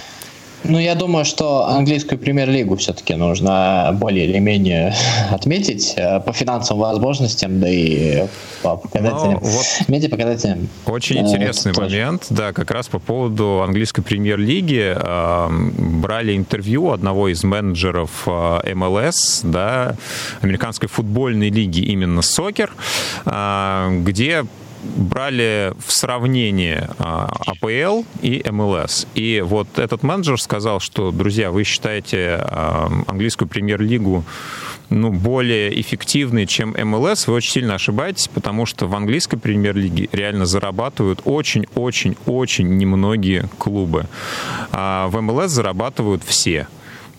Ну, 0.65 0.79
я 0.79 0.95
думаю, 0.95 1.25
что 1.25 1.67
английскую 1.67 2.19
премьер-лигу 2.19 2.77
все-таки 2.77 3.15
нужно 3.15 3.91
более 3.95 4.27
или 4.27 4.39
менее 4.39 4.95
отметить 5.31 5.95
э, 5.97 6.21
по 6.21 6.33
финансовым 6.33 6.83
возможностям, 6.83 7.61
да 7.61 7.69
и 7.69 8.27
по 8.63 8.77
показателям, 8.77 9.41
ну, 9.43 9.49
вот 9.49 9.67
медиапоказателям. 9.89 10.69
Очень 10.87 11.17
э, 11.17 11.21
интересный 11.21 11.73
тоже. 11.73 11.89
момент, 11.89 12.27
да, 12.31 12.53
как 12.53 12.71
раз 12.71 12.89
по 12.89 12.99
поводу 12.99 13.63
английской 13.63 14.03
премьер-лиги. 14.03 14.95
Э, 14.97 15.49
брали 15.51 16.37
интервью 16.37 16.91
одного 16.91 17.29
из 17.29 17.43
менеджеров 17.43 18.25
э, 18.27 18.75
МЛС, 18.75 19.41
да, 19.45 19.97
американской 20.43 20.89
футбольной 20.89 21.51
лиги 21.51 21.81
именно 21.81 22.23
Сокер, 22.23 22.73
э, 23.25 23.89
где 24.03 24.45
брали 24.83 25.73
в 25.85 25.93
сравнение 25.93 26.91
а, 26.99 27.31
АПЛ 27.47 28.05
и 28.23 28.43
МЛС. 28.51 29.07
И 29.15 29.43
вот 29.45 29.79
этот 29.79 30.03
менеджер 30.03 30.41
сказал, 30.41 30.81
что, 30.81 31.11
друзья, 31.11 31.51
вы 31.51 31.65
считаете 31.65 32.39
а, 32.41 32.91
английскую 33.07 33.49
премьер-лигу 33.49 34.25
ну, 34.91 35.13
более 35.13 35.81
эффективной, 35.81 36.47
чем 36.47 36.75
МЛС, 36.77 37.29
вы 37.29 37.35
очень 37.35 37.53
сильно 37.53 37.75
ошибаетесь, 37.75 38.29
потому 38.29 38.67
что 38.67 38.87
в 38.87 38.95
английской 38.95 39.37
премьер-лиге 39.37 40.09
реально 40.13 40.47
зарабатывают 40.47 41.21
очень-очень-очень 41.25 42.77
немногие 42.77 43.49
клубы. 43.59 44.07
А 44.73 45.09
в 45.09 45.21
МЛС 45.21 45.53
зарабатывают 45.53 46.23
все. 46.25 46.67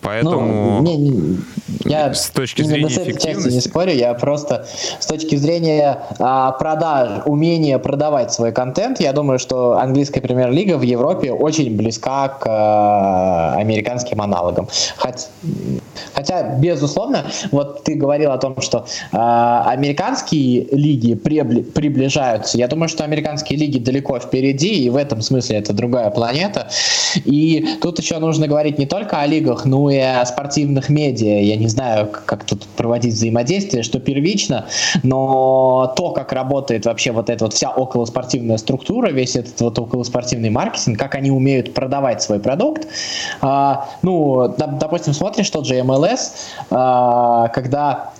Поэтому 0.02 0.82
ну, 0.82 0.98
не, 0.98 1.38
я 1.86 2.14
с 2.14 2.30
точки 2.30 2.64
зрения 2.64 2.90
с 2.90 2.98
этой 2.98 3.14
части 3.14 3.50
не 3.50 3.62
спорю, 3.62 3.94
я 3.94 4.14
просто 4.14 4.66
с 5.00 5.06
точки 5.06 5.36
зрения 5.36 6.00
а, 6.20 6.52
продаж, 6.54 7.22
умения 7.26 7.78
продавать 7.78 8.34
свой 8.34 8.52
контент, 8.52 9.00
я 9.00 9.14
думаю, 9.14 9.40
что 9.40 9.78
английская 9.78 10.22
премьер-лига 10.22 10.78
в 10.78 10.82
Европе 10.82 11.32
очень 11.32 11.76
близка 11.76 12.30
к 12.30 12.46
а, 12.48 13.56
американским 13.58 14.22
аналогам. 14.22 14.68
Хоть, 14.98 15.28
хотя, 16.14 16.56
безусловно, 16.58 17.26
вот 17.52 17.84
ты 17.84 17.96
говорил 17.96 18.32
о 18.32 18.38
том, 18.38 18.60
что 18.62 18.86
а, 19.12 19.66
американские 19.70 20.68
лиги 20.72 21.14
прибли, 21.14 21.62
приближаются. 21.62 22.58
Я 22.58 22.68
думаю, 22.68 22.90
что 22.90 23.04
американские 23.04 23.60
лиги 23.60 23.78
далеко 23.78 24.20
впереди, 24.20 24.86
и 24.86 24.90
в 24.90 24.96
этом 24.96 25.22
смысле 25.22 25.58
это 25.58 25.74
другая 25.74 26.10
планета. 26.10 26.70
И 27.26 27.78
тут 27.82 28.00
еще 28.00 28.18
нужно 28.20 28.48
говорить 28.48 28.80
не 28.80 28.86
только 28.86 29.22
о 29.22 29.28
лигах, 29.28 29.66
но 29.66 29.91
и 29.92 29.98
о 29.98 30.26
спортивных 30.26 30.90
медиа. 30.90 31.42
Я 31.42 31.58
не 31.58 31.68
знаю, 31.68 32.10
как 32.26 32.46
тут 32.46 32.66
проводить 32.78 33.14
взаимодействие, 33.14 33.84
что 33.84 34.00
первично, 34.00 34.66
но 35.04 35.94
то, 35.96 36.12
как 36.12 36.32
работает 36.32 36.86
вообще 36.86 37.12
вот 37.12 37.30
эта 37.30 37.46
вот 37.46 37.54
вся 37.54 37.70
околоспортивная 37.70 38.58
структура, 38.58 39.10
весь 39.10 39.36
этот 39.36 39.60
вот 39.62 39.80
околоспортивный 39.80 40.50
маркетинг, 40.50 40.98
как 40.98 41.16
они 41.16 41.32
умеют 41.32 41.74
продавать 41.74 42.22
свой 42.22 42.40
продукт. 42.40 42.88
А, 43.42 43.90
ну, 44.02 44.54
допустим, 44.58 45.14
смотришь 45.14 45.50
тот 45.50 45.66
же 45.66 45.76
MLS, 45.80 46.32
а, 46.70 47.50
когда 47.50 48.12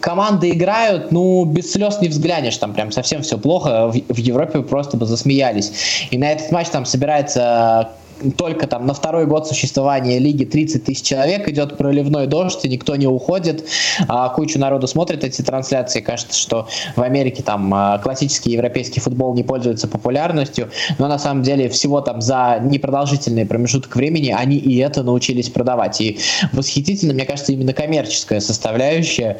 команды 0.00 0.50
играют, 0.50 1.12
ну, 1.12 1.44
без 1.44 1.72
слез 1.72 2.00
не 2.00 2.08
взглянешь, 2.08 2.56
там 2.56 2.72
прям 2.72 2.90
совсем 2.90 3.22
все 3.22 3.38
плохо, 3.38 3.88
в, 3.88 3.92
в 3.92 4.16
Европе 4.16 4.62
просто 4.62 4.96
бы 4.96 5.06
засмеялись. 5.06 6.08
И 6.10 6.18
на 6.18 6.32
этот 6.32 6.50
матч 6.50 6.68
там 6.68 6.86
собирается 6.86 7.90
только 8.36 8.66
там 8.66 8.86
на 8.86 8.94
второй 8.94 9.26
год 9.26 9.46
существования 9.46 10.18
лиги 10.18 10.44
30 10.44 10.84
тысяч 10.84 11.02
человек, 11.02 11.48
идет 11.48 11.76
проливной 11.76 12.26
дождь, 12.26 12.64
и 12.64 12.68
никто 12.68 12.96
не 12.96 13.06
уходит, 13.06 13.64
а 14.08 14.28
кучу 14.30 14.58
народу 14.58 14.86
смотрит 14.86 15.24
эти 15.24 15.42
трансляции, 15.42 16.00
кажется, 16.00 16.38
что 16.38 16.68
в 16.96 17.02
Америке 17.02 17.42
там 17.42 17.72
а, 17.74 17.98
классический 17.98 18.50
европейский 18.50 19.00
футбол 19.00 19.34
не 19.34 19.42
пользуется 19.42 19.88
популярностью, 19.88 20.70
но 20.98 21.08
на 21.08 21.18
самом 21.18 21.42
деле 21.42 21.68
всего 21.68 22.00
там 22.00 22.20
за 22.20 22.58
непродолжительный 22.62 23.46
промежуток 23.46 23.94
времени 23.96 24.34
они 24.36 24.56
и 24.56 24.76
это 24.78 25.02
научились 25.02 25.48
продавать, 25.48 26.00
и 26.00 26.18
восхитительно, 26.52 27.14
мне 27.14 27.24
кажется, 27.24 27.52
именно 27.52 27.72
коммерческая 27.72 28.40
составляющая 28.40 29.38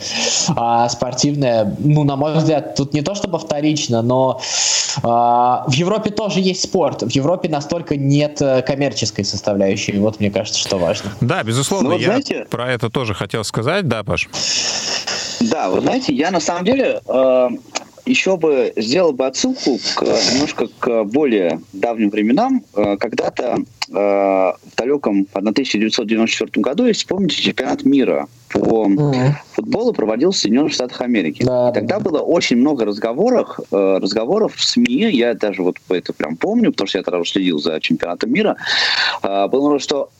а, 0.57 0.89
спортивная, 0.89 1.77
ну, 1.79 2.05
на 2.05 2.17
мой 2.17 2.35
взгляд, 2.35 2.75
тут 2.75 2.95
не 2.95 3.03
то 3.03 3.15
чтобы 3.15 3.39
вторично, 3.39 4.03
но 4.03 4.41
а, 5.03 5.65
в 5.67 5.73
Европе 5.73 6.11
тоже 6.11 6.41
есть 6.41 6.63
спорт, 6.63 7.03
в 7.03 7.11
Европе 7.11 7.49
настолько 7.49 7.97
нет 7.97 8.41
э, 8.41 8.63
коммерческой 8.69 9.25
составляющей. 9.25 9.99
Вот 9.99 10.21
мне 10.21 10.31
кажется, 10.31 10.61
что 10.61 10.77
важно. 10.77 11.11
Да, 11.23 11.43
безусловно. 11.43 11.89
Ну, 11.89 11.95
вот, 11.95 12.03
я 12.03 12.09
знаете, 12.09 12.47
про 12.51 12.71
это 12.71 12.91
тоже 12.91 13.15
хотел 13.15 13.43
сказать, 13.43 13.89
да, 13.89 14.05
Паш? 14.05 14.29
Да, 15.41 15.71
вы 15.71 15.81
знаете, 15.81 16.13
я 16.13 16.31
на 16.31 16.41
самом 16.41 16.67
деле 16.67 17.01
э, 17.07 17.49
еще 18.09 18.37
бы 18.37 18.73
сделал 18.77 19.13
бы 19.13 19.27
отсылку 19.27 19.79
к, 19.95 20.03
немножко 20.03 20.69
к 20.79 21.05
более 21.05 21.61
давним 21.73 22.11
временам. 22.11 22.65
Э, 22.75 22.97
когда-то 22.97 23.59
э, 23.89 23.93
в 23.93 24.77
далеком 24.77 25.27
1994 25.33 26.63
году, 26.63 26.87
если 26.87 27.07
помните, 27.07 27.43
чемпионат 27.43 27.85
мира 27.85 28.29
по 28.49 28.87
mm-hmm. 28.87 29.33
футболу 29.53 29.93
проводился 29.93 30.39
в 30.39 30.43
Соединенных 30.43 30.73
Штатах 30.73 31.03
Америки. 31.03 31.43
Да, 31.45 31.71
и 31.71 31.75
тогда 31.75 32.01
было 32.01 32.21
очень 32.21 32.57
много 32.57 32.87
разговоров, 32.87 33.61
э, 33.71 33.99
разговоров 34.01 34.55
в 34.57 34.65
СМИ, 34.65 35.11
я 35.13 35.35
даже 35.35 35.63
вот 35.63 35.77
это 35.91 36.13
прям 36.13 36.37
помню, 36.37 36.73
потому 36.73 36.89
что 36.89 36.99
я 36.99 37.05
тогда 37.05 37.23
следил 37.25 37.59
за 37.59 37.81
чемпионатом 37.81 38.33
мира, 38.33 38.57
было, 39.23 39.79
что 39.79 40.11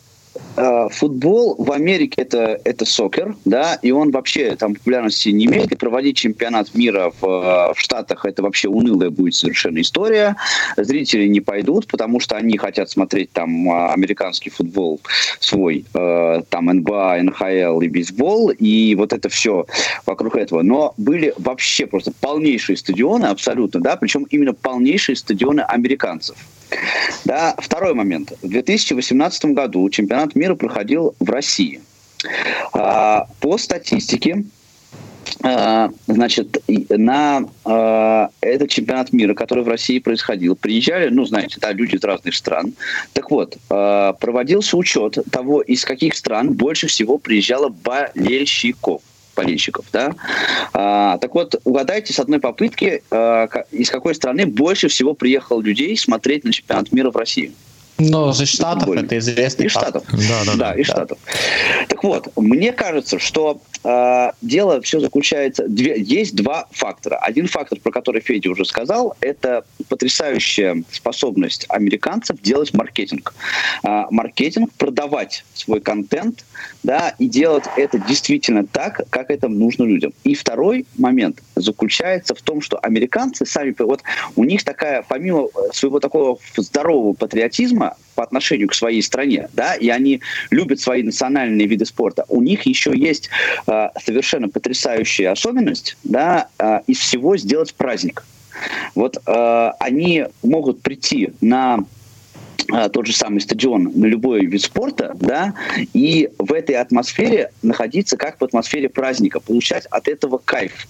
футбол 0.91 1.55
в 1.59 1.71
Америке 1.73 2.23
это, 2.23 2.61
это 2.65 2.85
сокер, 2.85 3.37
да, 3.45 3.79
и 3.83 3.91
он 3.91 4.11
вообще 4.11 4.57
там 4.57 4.75
популярности 4.75 5.29
не 5.29 5.47
имеет, 5.47 5.73
и 5.73 5.77
проводить 5.77 6.17
чемпионат 6.17 6.75
мира 6.75 7.13
в, 7.21 7.25
э, 7.25 7.75
в 7.75 7.79
Штатах 7.79 8.25
это 8.25 8.43
вообще 8.43 8.69
унылая 8.69 9.11
будет 9.11 9.35
совершенно 9.35 9.81
история. 9.81 10.37
Зрители 10.77 11.27
не 11.27 11.41
пойдут, 11.41 11.87
потому 11.87 12.21
что 12.21 12.37
они 12.37 12.57
хотят 12.59 12.91
смотреть 12.91 13.33
там 13.33 13.71
э, 13.71 13.93
американский 13.93 14.51
футбол 14.51 15.01
свой, 15.41 15.85
там 15.93 16.67
НБА, 16.67 17.23
НХЛ 17.23 17.81
и 17.81 17.89
бейсбол, 17.89 18.51
и 18.51 18.95
вот 18.95 19.13
это 19.13 19.29
все 19.29 19.67
вокруг 20.07 20.37
этого. 20.37 20.63
Но 20.63 20.95
были 20.97 21.35
вообще 21.39 21.87
просто 21.87 22.13
полнейшие 22.21 22.77
стадионы, 22.77 23.27
абсолютно, 23.27 23.81
да, 23.81 23.97
причем 23.97 24.27
именно 24.31 24.55
полнейшие 24.55 25.17
стадионы 25.17 25.61
американцев. 25.61 26.37
Да, 27.25 27.55
второй 27.59 27.95
момент. 27.95 28.33
В 28.43 28.49
2018 28.49 29.47
году 29.47 29.89
чемпионат 29.91 30.35
мира 30.35 30.55
проходил 30.55 31.15
в 31.19 31.31
России. 31.31 31.81
А, 32.73 33.27
по 33.41 33.59
статистике, 33.59 34.45
а, 35.43 35.91
значит, 36.07 36.63
на 36.89 37.45
а, 37.65 38.31
этот 38.41 38.71
чемпионат 38.71 39.13
мира, 39.13 39.35
который 39.35 39.63
в 39.63 39.69
России 39.69 39.99
происходил, 39.99 40.57
приезжали, 40.57 41.11
ну, 41.11 41.25
знаете, 41.25 41.59
да, 41.61 41.73
люди 41.73 41.97
из 41.97 42.05
разных 42.05 42.35
стран. 42.35 42.75
Так 43.13 43.31
вот, 43.31 43.57
проводился 43.69 44.77
учет 44.77 45.19
того, 45.31 45.61
из 45.61 45.85
каких 45.85 46.15
стран 46.17 46.53
больше 46.53 46.89
всего 46.89 47.19
приезжало 47.19 47.69
болельщиков 47.69 49.03
болельщиков, 49.39 49.87
да. 49.93 50.15
А, 50.73 51.19
так 51.19 51.35
вот, 51.35 51.61
угадайте 51.65 52.13
с 52.13 52.19
одной 52.19 52.41
попытки, 52.41 53.03
а, 53.11 53.47
из 53.71 53.91
какой 53.91 54.15
страны 54.15 54.47
больше 54.47 54.89
всего 54.89 55.15
приехало 55.15 55.61
людей 55.61 55.97
смотреть 55.97 56.45
на 56.45 56.53
чемпионат 56.53 56.93
мира 56.93 57.11
в 57.11 57.17
России? 57.17 57.53
Ну, 57.99 58.31
из 58.31 58.49
Штатов 58.49 58.89
это 58.91 59.19
известный 59.19 59.67
Из 59.67 59.73
Штатов. 59.73 60.05
Да, 60.13 60.45
да, 60.47 60.55
да. 60.57 60.73
из 60.75 60.87
да. 60.87 60.93
Штатов. 60.93 61.19
Так 61.89 62.05
вот, 62.05 62.29
мне 62.37 62.73
кажется, 62.73 63.19
что 63.19 63.61
э, 63.83 64.31
дело 64.41 64.81
все 64.83 65.01
заключается... 65.01 65.67
Две, 65.67 66.01
есть 66.01 66.37
два 66.37 66.69
фактора. 66.71 67.17
Один 67.17 67.49
фактор, 67.49 67.81
про 67.81 67.91
который 67.91 68.21
Федя 68.21 68.51
уже 68.51 68.65
сказал, 68.65 69.17
это 69.21 69.65
потрясающая 69.89 70.85
способность 70.93 71.67
американцев 71.69 72.41
делать 72.41 72.73
маркетинг. 72.73 73.35
Э, 73.83 74.05
маркетинг, 74.11 74.71
продавать 74.79 75.45
свой 75.55 75.81
контент, 75.81 76.45
да, 76.85 77.15
и 77.19 77.27
делать 77.27 77.65
это 77.77 77.99
действительно 77.99 78.65
так, 78.65 79.03
как 79.11 79.31
это 79.31 79.49
нужно 79.49 79.83
людям. 79.83 80.13
И 80.23 80.37
второй 80.37 80.87
момент 80.97 81.43
заключается 81.57 82.37
в 82.37 82.43
том, 82.43 82.61
что 82.61 82.79
американцы 82.79 83.45
сами... 83.45 83.75
Вот 83.77 84.03
у 84.37 84.45
них 84.45 84.63
такая, 84.63 85.05
помимо 85.09 85.49
своего 85.73 85.99
такого 85.99 86.39
здорового 86.57 87.13
патриотизма, 87.15 87.88
по 88.15 88.25
отношению 88.25 88.67
к 88.69 88.75
своей 88.75 89.01
стране, 89.01 89.49
да, 89.53 89.75
и 89.75 89.89
они 89.91 90.21
любят 90.51 90.81
свои 90.81 91.05
национальные 91.05 91.69
виды 91.69 91.87
спорта. 91.87 92.25
У 92.29 92.43
них 92.43 92.63
еще 92.63 92.93
есть 92.93 93.31
э, 93.69 93.89
совершенно 94.05 94.49
потрясающая 94.49 95.31
особенность, 95.31 95.97
да, 96.03 96.49
э, 96.59 96.81
из 96.89 96.99
всего 96.99 97.37
сделать 97.37 97.75
праздник. 97.75 98.25
Вот 98.97 99.19
э, 99.25 99.71
они 99.79 100.25
могут 100.43 100.83
прийти 100.83 101.31
на 101.41 101.85
тот 102.93 103.07
же 103.07 103.17
самый 103.17 103.41
стадион 103.41 103.93
на 103.95 104.05
любой 104.05 104.45
вид 104.45 104.61
спорта, 104.61 105.17
да, 105.19 105.55
и 105.95 106.29
в 106.39 106.53
этой 106.53 106.75
атмосфере 106.75 107.51
находиться 107.63 108.19
как 108.19 108.39
в 108.41 108.45
атмосфере 108.45 108.91
праздника, 108.91 109.41
получать 109.41 109.87
от 109.87 110.07
этого 110.07 110.37
кайф 110.37 110.87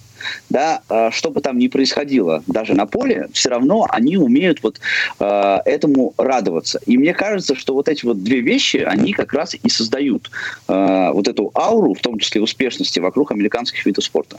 да, 0.49 0.81
а, 0.89 1.11
что 1.11 1.31
бы 1.31 1.41
там 1.41 1.59
ни 1.59 1.69
происходило, 1.69 2.43
даже 2.47 2.75
на 2.75 2.87
поле, 2.87 3.29
все 3.33 3.51
равно 3.51 3.87
они 3.91 4.17
умеют 4.17 4.63
вот 4.63 4.81
э, 5.21 5.59
этому 5.65 6.15
радоваться. 6.17 6.81
И 6.87 6.97
мне 6.97 7.15
кажется, 7.15 7.55
что 7.55 7.75
вот 7.75 7.89
эти 7.89 8.05
вот 8.05 8.23
две 8.23 8.41
вещи, 8.41 8.79
они 8.79 9.13
как 9.13 9.33
раз 9.33 9.55
и 9.55 9.69
создают 9.69 10.31
э, 10.69 11.11
вот 11.13 11.29
эту 11.29 11.51
ауру, 11.55 11.95
в 11.95 12.01
том 12.01 12.19
числе 12.19 12.41
успешности 12.41 12.99
вокруг 12.99 13.33
американских 13.33 13.85
видов 13.87 14.05
спорта. 14.05 14.39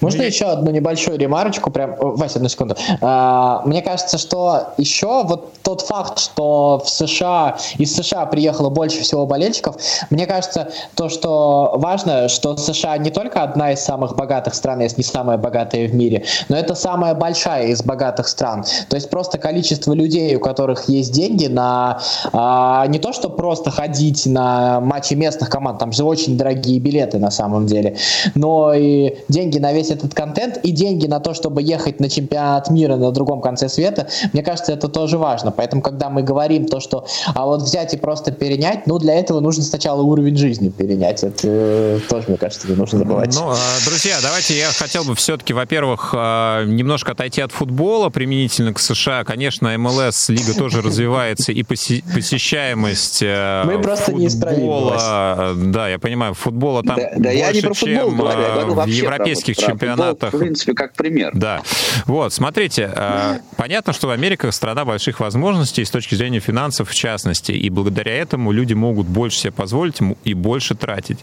Можно 0.00 0.18
Мне... 0.18 0.28
еще 0.28 0.46
одну 0.46 0.70
небольшую 0.70 1.18
ремарочку? 1.18 1.70
Прям, 1.70 1.96
Вася, 1.98 2.36
одну 2.36 2.48
секунду. 2.48 2.76
Мне 3.00 3.82
кажется, 3.82 4.18
что 4.18 4.74
еще 4.76 5.24
вот 5.24 5.54
тот 5.62 5.82
факт, 5.82 6.18
что 6.18 6.82
в 6.84 6.88
США, 6.88 7.56
из 7.78 7.94
США 7.94 8.26
приехало 8.26 8.70
больше 8.70 9.00
всего 9.00 9.26
болельщиков, 9.26 9.76
мне 10.10 10.26
кажется, 10.26 10.70
то, 10.94 11.08
что 11.08 11.72
важно, 11.76 12.28
что 12.28 12.56
США 12.56 12.98
не 12.98 13.10
только 13.10 13.42
одна 13.42 13.72
из 13.72 13.80
самых 13.80 14.16
богатых 14.16 14.54
стран, 14.54 14.82
если 14.84 14.98
не 14.98 15.04
самая 15.04 15.38
богатая 15.38 15.88
в 15.88 15.94
мире, 15.94 16.24
но 16.48 16.56
это 16.56 16.74
самая 16.74 17.14
большая 17.14 17.68
из 17.68 17.82
богатых 17.82 18.28
стран. 18.28 18.64
То 18.88 18.96
есть 18.96 19.10
просто 19.10 19.38
количество 19.38 19.92
людей, 19.92 20.36
у 20.36 20.40
которых 20.40 20.88
есть 20.88 21.12
деньги 21.12 21.46
на 21.46 22.00
а, 22.32 22.86
не 22.86 22.98
то, 22.98 23.12
что 23.12 23.28
просто 23.28 23.70
ходить 23.70 24.26
на 24.26 24.80
матчи 24.80 25.14
местных 25.14 25.50
команд, 25.50 25.78
там 25.78 25.92
же 25.92 26.04
очень 26.04 26.36
дорогие 26.36 26.78
билеты 26.80 27.18
на 27.18 27.30
самом 27.30 27.66
деле, 27.66 27.96
но 28.34 28.72
и 28.74 29.16
деньги 29.28 29.58
на 29.58 29.72
весь 29.72 29.90
этот 29.90 30.14
контент 30.14 30.58
и 30.58 30.70
деньги 30.70 31.06
на 31.06 31.20
то, 31.20 31.34
чтобы 31.34 31.62
ехать 31.62 32.00
на 32.00 32.08
чемпионат 32.08 32.70
мира 32.70 32.96
на 32.96 33.10
другом 33.10 33.40
конце 33.40 33.68
света, 33.68 34.08
мне 34.32 34.42
кажется, 34.42 34.72
это 34.72 34.88
тоже 34.88 35.18
важно. 35.18 35.50
Поэтому, 35.50 35.82
когда 35.82 36.08
мы 36.10 36.22
говорим 36.22 36.66
то, 36.66 36.80
что 36.80 37.06
а 37.34 37.46
вот 37.46 37.62
взять 37.62 37.94
и 37.94 37.96
просто 37.96 38.32
перенять, 38.32 38.86
ну, 38.86 38.98
для 38.98 39.14
этого 39.14 39.40
нужно 39.40 39.62
сначала 39.62 40.02
уровень 40.02 40.36
жизни 40.36 40.68
перенять. 40.68 41.22
Это 41.22 42.00
тоже, 42.08 42.26
мне 42.28 42.36
кажется, 42.36 42.68
не 42.68 42.74
нужно 42.74 42.98
забывать. 42.98 43.34
Ну, 43.34 43.50
а, 43.50 43.56
друзья, 43.86 44.16
давайте 44.22 44.58
я 44.58 44.70
хотел 44.74 45.04
бы 45.04 45.14
все-таки, 45.14 45.52
во-первых, 45.52 46.10
а, 46.16 46.64
немножко 46.64 47.12
отойти 47.12 47.40
от 47.40 47.52
футбола 47.52 48.08
применительно 48.10 48.72
к 48.72 48.78
США. 48.78 49.24
Конечно, 49.24 49.76
МЛС 49.76 50.28
лига 50.28 50.54
тоже 50.54 50.82
развивается, 50.82 51.52
и 51.52 51.62
посещаемость 51.62 53.22
э, 53.22 53.62
Мы 53.64 53.80
просто 53.80 54.12
футбола, 54.12 55.54
не 55.54 55.72
да, 55.72 55.88
я 55.88 55.98
понимаю, 55.98 56.34
футбола 56.34 56.82
там 56.82 56.96
да, 56.96 57.10
больше, 57.16 57.38
я 57.38 57.52
не 57.52 57.60
про 57.60 57.74
футбол 57.74 58.08
чем 58.10 58.16
говорю, 58.16 58.40
я 58.40 58.52
говорю 58.52 58.74
в 58.74 58.86
европейских 58.86 59.56
про 59.56 59.66
чемпионатах. 59.66 60.30
Футбол, 60.30 60.40
в 60.40 60.42
принципе, 60.42 60.74
как 60.74 60.92
пример. 60.94 61.30
Да. 61.34 61.62
Вот, 62.06 62.32
смотрите, 62.32 62.90
э, 62.94 63.38
понятно, 63.56 63.92
что 63.92 64.10
Америка 64.10 64.50
страна 64.50 64.84
больших 64.84 65.20
возможностей 65.20 65.84
с 65.84 65.90
точки 65.90 66.14
зрения 66.14 66.40
финансов 66.40 66.90
в 66.90 66.94
частности, 66.94 67.52
и 67.52 67.70
благодаря 67.70 68.14
этому 68.14 68.52
люди 68.52 68.74
могут 68.74 69.06
больше 69.06 69.38
себе 69.38 69.52
позволить 69.52 69.98
и 70.24 70.34
больше 70.34 70.74
тратить. 70.74 71.18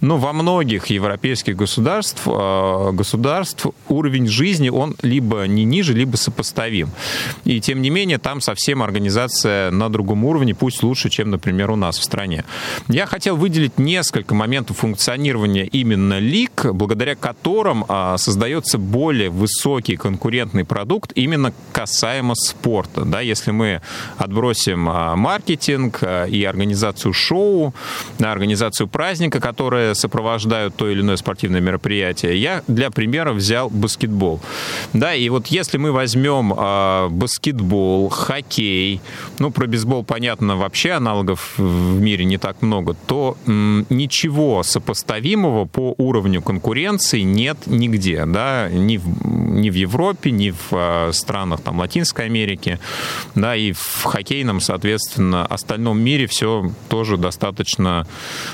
Но 0.00 0.16
во 0.18 0.32
многих 0.32 0.86
европейских 0.86 1.56
государств, 1.56 2.22
э, 2.26 2.89
государств 2.92 3.66
уровень 3.88 4.26
жизни, 4.26 4.68
он 4.68 4.96
либо 5.02 5.44
не 5.44 5.64
ниже, 5.64 5.94
либо 5.94 6.16
сопоставим. 6.16 6.90
И 7.44 7.60
тем 7.60 7.82
не 7.82 7.90
менее, 7.90 8.18
там 8.18 8.40
совсем 8.40 8.82
организация 8.82 9.70
на 9.70 9.88
другом 9.88 10.24
уровне, 10.24 10.54
пусть 10.54 10.82
лучше, 10.82 11.10
чем, 11.10 11.30
например, 11.30 11.70
у 11.70 11.76
нас 11.76 11.98
в 11.98 12.04
стране. 12.04 12.44
Я 12.88 13.06
хотел 13.06 13.36
выделить 13.36 13.78
несколько 13.78 14.34
моментов 14.34 14.78
функционирования 14.78 15.66
именно 15.66 16.18
лиг, 16.18 16.66
благодаря 16.72 17.14
которым 17.14 17.84
а, 17.88 18.16
создается 18.16 18.78
более 18.78 19.30
высокий 19.30 19.96
конкурентный 19.96 20.64
продукт 20.64 21.12
именно 21.14 21.52
касаемо 21.72 22.34
спорта. 22.34 23.04
Да, 23.04 23.20
если 23.20 23.50
мы 23.50 23.82
отбросим 24.16 24.88
а, 24.88 25.16
маркетинг 25.16 25.98
а, 26.02 26.24
и 26.24 26.44
организацию 26.44 27.12
шоу, 27.12 27.74
организацию 28.18 28.88
праздника, 28.88 29.40
которые 29.40 29.94
сопровождают 29.94 30.74
то 30.76 30.88
или 30.88 31.00
иное 31.00 31.16
спортивное 31.16 31.60
мероприятие, 31.60 32.40
я 32.40 32.62
для 32.66 32.79
примера 32.88 33.34
взял 33.34 33.68
баскетбол. 33.68 34.40
Да, 34.94 35.14
и 35.14 35.28
вот 35.28 35.48
если 35.48 35.76
мы 35.76 35.92
возьмем 35.92 36.54
баскетбол, 37.10 38.08
хоккей, 38.08 39.02
ну, 39.38 39.50
про 39.50 39.66
бейсбол, 39.66 40.04
понятно, 40.04 40.56
вообще 40.56 40.92
аналогов 40.92 41.54
в 41.58 42.00
мире 42.00 42.24
не 42.24 42.38
так 42.38 42.62
много, 42.62 42.94
то 43.06 43.36
ничего 43.46 44.62
сопоставимого 44.62 45.66
по 45.66 45.94
уровню 45.98 46.40
конкуренции 46.42 47.20
нет 47.20 47.58
нигде, 47.66 48.24
да, 48.26 48.68
ни 48.70 48.96
в, 48.96 49.04
ни 49.26 49.70
в 49.70 49.74
Европе, 49.74 50.30
ни 50.30 50.50
в 50.50 50.72
э, 50.72 51.10
странах 51.12 51.60
там 51.60 51.78
Латинской 51.78 52.26
Америки, 52.26 52.78
да, 53.34 53.56
и 53.56 53.72
в 53.72 54.04
хоккейном, 54.04 54.60
соответственно, 54.60 55.44
остальном 55.46 56.00
мире 56.00 56.26
все 56.26 56.70
тоже 56.88 57.16
достаточно 57.16 58.06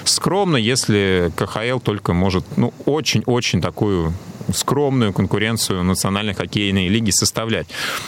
скромно, 0.05 0.57
если 0.57 1.31
КХЛ 1.37 1.79
только 1.79 2.13
может, 2.13 2.45
ну, 2.57 2.73
очень-очень 2.85 3.61
такую 3.61 4.13
скромную 4.53 5.13
конкуренцию 5.13 5.83
национальной 5.83 6.35
хоккейной 6.35 6.89
лиги 6.89 7.11
составлять. 7.11 7.67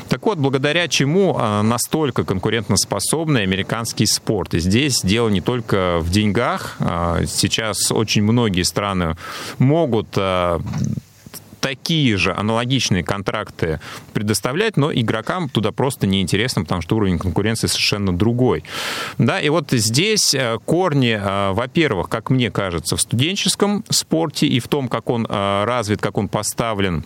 Так 0.09 0.25
вот, 0.25 0.39
благодаря 0.39 0.89
чему 0.89 1.37
а, 1.39 1.63
настолько 1.63 2.25
конкурентоспособный 2.25 3.43
американский 3.43 4.07
спорт. 4.07 4.55
И 4.55 4.61
здесь 4.61 5.01
дело 5.03 5.29
не 5.29 5.41
только 5.41 5.99
в 6.01 6.11
деньгах. 6.11 6.77
А, 6.81 7.25
сейчас 7.27 7.91
очень 7.91 8.23
многие 8.23 8.63
страны 8.63 9.17
могут 9.59 10.09
а, 10.17 10.61
такие 11.61 12.17
же 12.17 12.33
аналогичные 12.33 13.03
контракты 13.03 13.81
предоставлять, 14.13 14.77
но 14.77 14.93
игрокам 14.93 15.49
туда 15.49 15.73
просто 15.73 16.07
неинтересно, 16.07 16.63
потому 16.63 16.83
что 16.83 16.97
уровень 16.97 17.19
конкуренции 17.19 17.67
совершенно 17.67 18.17
другой. 18.17 18.65
Да, 19.19 19.41
и 19.41 19.49
вот 19.49 19.71
здесь 19.71 20.35
э, 20.35 20.59
корни, 20.65 21.19
э, 21.21 21.53
во-первых, 21.53 22.09
как 22.09 22.31
мне 22.31 22.51
кажется, 22.51 22.97
в 22.97 23.01
студенческом 23.01 23.85
спорте 23.91 24.47
и 24.47 24.61
в 24.61 24.69
том, 24.69 24.89
как 24.89 25.11
он 25.11 25.27
э, 25.29 25.65
развит, 25.65 26.01
как 26.01 26.19
он 26.19 26.29
поставлен 26.29 27.05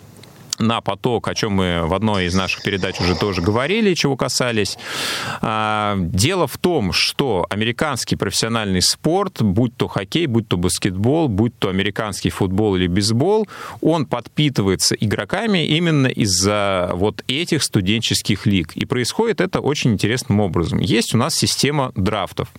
на 0.59 0.81
поток, 0.81 1.27
о 1.27 1.35
чем 1.35 1.53
мы 1.53 1.87
в 1.87 1.93
одной 1.93 2.25
из 2.25 2.35
наших 2.35 2.63
передач 2.63 2.99
уже 3.01 3.15
тоже 3.15 3.41
говорили, 3.41 3.93
чего 3.93 4.15
касались. 4.15 4.77
А, 5.41 5.95
дело 5.97 6.47
в 6.47 6.57
том, 6.57 6.93
что 6.93 7.47
американский 7.49 8.15
профессиональный 8.15 8.81
спорт, 8.81 9.41
будь 9.41 9.75
то 9.75 9.87
хоккей, 9.87 10.27
будь 10.27 10.47
то 10.47 10.57
баскетбол, 10.57 11.27
будь 11.27 11.57
то 11.57 11.69
американский 11.69 12.29
футбол 12.29 12.75
или 12.75 12.87
бейсбол, 12.87 13.47
он 13.81 14.05
подпитывается 14.05 14.95
игроками 14.95 15.65
именно 15.65 16.07
из-за 16.07 16.91
вот 16.93 17.23
этих 17.27 17.63
студенческих 17.63 18.45
лиг. 18.45 18.75
И 18.75 18.85
происходит 18.85 19.41
это 19.41 19.59
очень 19.59 19.93
интересным 19.93 20.39
образом. 20.39 20.79
Есть 20.79 21.15
у 21.15 21.17
нас 21.17 21.35
система 21.35 21.91
драфтов. 21.95 22.49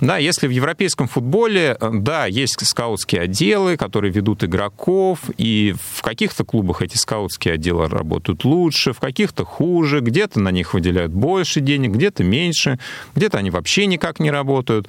Да, 0.00 0.18
если 0.18 0.48
в 0.48 0.50
европейском 0.50 1.06
футболе, 1.06 1.76
да, 1.80 2.26
есть 2.26 2.66
скаутские 2.66 3.22
отделы, 3.22 3.76
которые 3.76 4.12
ведут 4.12 4.42
игроков, 4.42 5.20
и 5.36 5.74
в 5.92 6.02
каких-то 6.02 6.44
клубах 6.44 6.82
эти 6.82 6.96
скауты 6.96 7.27
скаутские 7.28 7.54
отделы 7.54 7.88
работают 7.88 8.44
лучше, 8.44 8.92
в 8.92 9.00
каких-то 9.00 9.44
хуже, 9.44 10.00
где-то 10.00 10.40
на 10.40 10.50
них 10.50 10.74
выделяют 10.74 11.12
больше 11.12 11.60
денег, 11.60 11.92
где-то 11.92 12.24
меньше, 12.24 12.78
где-то 13.14 13.38
они 13.38 13.50
вообще 13.50 13.86
никак 13.86 14.20
не 14.20 14.30
работают. 14.30 14.88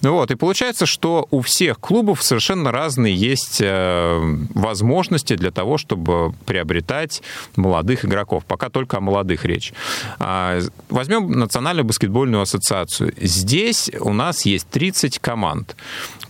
Вот. 0.00 0.30
И 0.30 0.36
получается, 0.36 0.86
что 0.86 1.26
у 1.30 1.40
всех 1.40 1.80
клубов 1.80 2.22
совершенно 2.22 2.70
разные 2.72 3.14
есть 3.14 3.60
э, 3.60 4.36
возможности 4.54 5.36
для 5.36 5.50
того, 5.50 5.78
чтобы 5.78 6.32
приобретать 6.46 7.22
молодых 7.56 8.04
игроков. 8.04 8.44
Пока 8.44 8.68
только 8.68 8.98
о 8.98 9.00
молодых 9.00 9.44
речь. 9.44 9.72
А, 10.18 10.60
возьмем 10.88 11.30
Национальную 11.32 11.84
баскетбольную 11.84 12.42
ассоциацию. 12.42 13.12
Здесь 13.20 13.90
у 14.00 14.12
нас 14.12 14.46
есть 14.46 14.68
30 14.70 15.18
команд, 15.18 15.76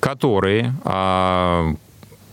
которые 0.00 0.74
а, 0.84 1.74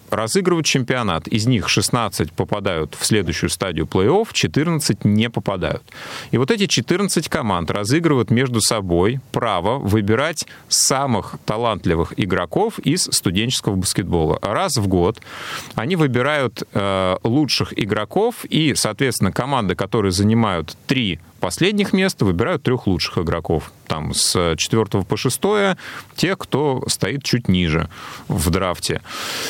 разыгрывают 0.09 0.65
чемпионат. 0.65 1.27
Из 1.27 1.45
них 1.47 1.69
16 1.69 2.31
попадают 2.31 2.95
в 2.99 3.05
следующую 3.05 3.49
стадию 3.49 3.85
плей-офф, 3.85 4.27
14 4.31 5.05
не 5.05 5.29
попадают. 5.29 5.83
И 6.31 6.37
вот 6.37 6.51
эти 6.51 6.67
14 6.67 7.29
команд 7.29 7.71
разыгрывают 7.71 8.31
между 8.31 8.61
собой 8.61 9.19
право 9.31 9.79
выбирать 9.79 10.45
самых 10.67 11.35
талантливых 11.45 12.13
игроков 12.17 12.79
из 12.79 13.03
студенческого 13.03 13.75
баскетбола. 13.75 14.39
Раз 14.41 14.77
в 14.77 14.87
год 14.87 15.19
они 15.75 15.95
выбирают 15.95 16.63
э, 16.73 17.17
лучших 17.23 17.77
игроков, 17.77 18.45
и, 18.45 18.73
соответственно, 18.75 19.31
команды, 19.31 19.75
которые 19.75 20.11
занимают 20.11 20.77
три 20.87 21.19
последних 21.39 21.93
места 21.93 22.25
выбирают 22.25 22.63
трех 22.63 22.87
лучших 22.87 23.19
игроков. 23.19 23.71
Там 23.87 24.13
с 24.13 24.55
четвертого 24.57 25.03
по 25.03 25.17
шестое 25.17 25.77
те, 26.15 26.35
кто 26.35 26.83
стоит 26.87 27.23
чуть 27.23 27.47
ниже 27.47 27.89
в 28.27 28.49
драфте. 28.49 29.01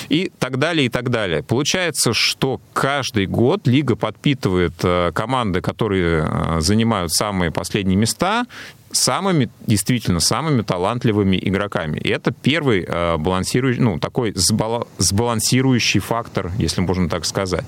И 0.10 0.32
так 0.40 0.60
далее, 0.60 0.86
и 0.86 0.90
так 0.90 1.10
далее. 1.10 1.44
Получается, 1.44 2.14
что 2.14 2.62
каждый 2.74 3.26
год 3.26 3.68
лига 3.68 3.96
подпитывает 3.96 4.74
э, 4.84 5.12
команды, 5.14 5.62
которые 5.62 6.28
э, 6.30 6.62
занимают 6.62 7.12
самые 7.14 7.52
последние 7.52 7.98
места, 7.98 8.46
самыми, 8.92 9.50
действительно, 9.66 10.20
самыми 10.20 10.62
талантливыми 10.62 11.38
игроками. 11.42 12.00
И 12.00 12.10
это 12.10 12.32
первый 12.32 12.86
э, 12.88 13.18
балансирующий, 13.18 13.82
ну, 13.82 14.00
такой 14.00 14.34
сбалансирующий 14.36 16.00
фактор, 16.00 16.52
если 16.58 16.82
можно 16.82 17.10
так 17.10 17.26
сказать. 17.26 17.66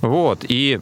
Вот. 0.00 0.44
И 0.48 0.80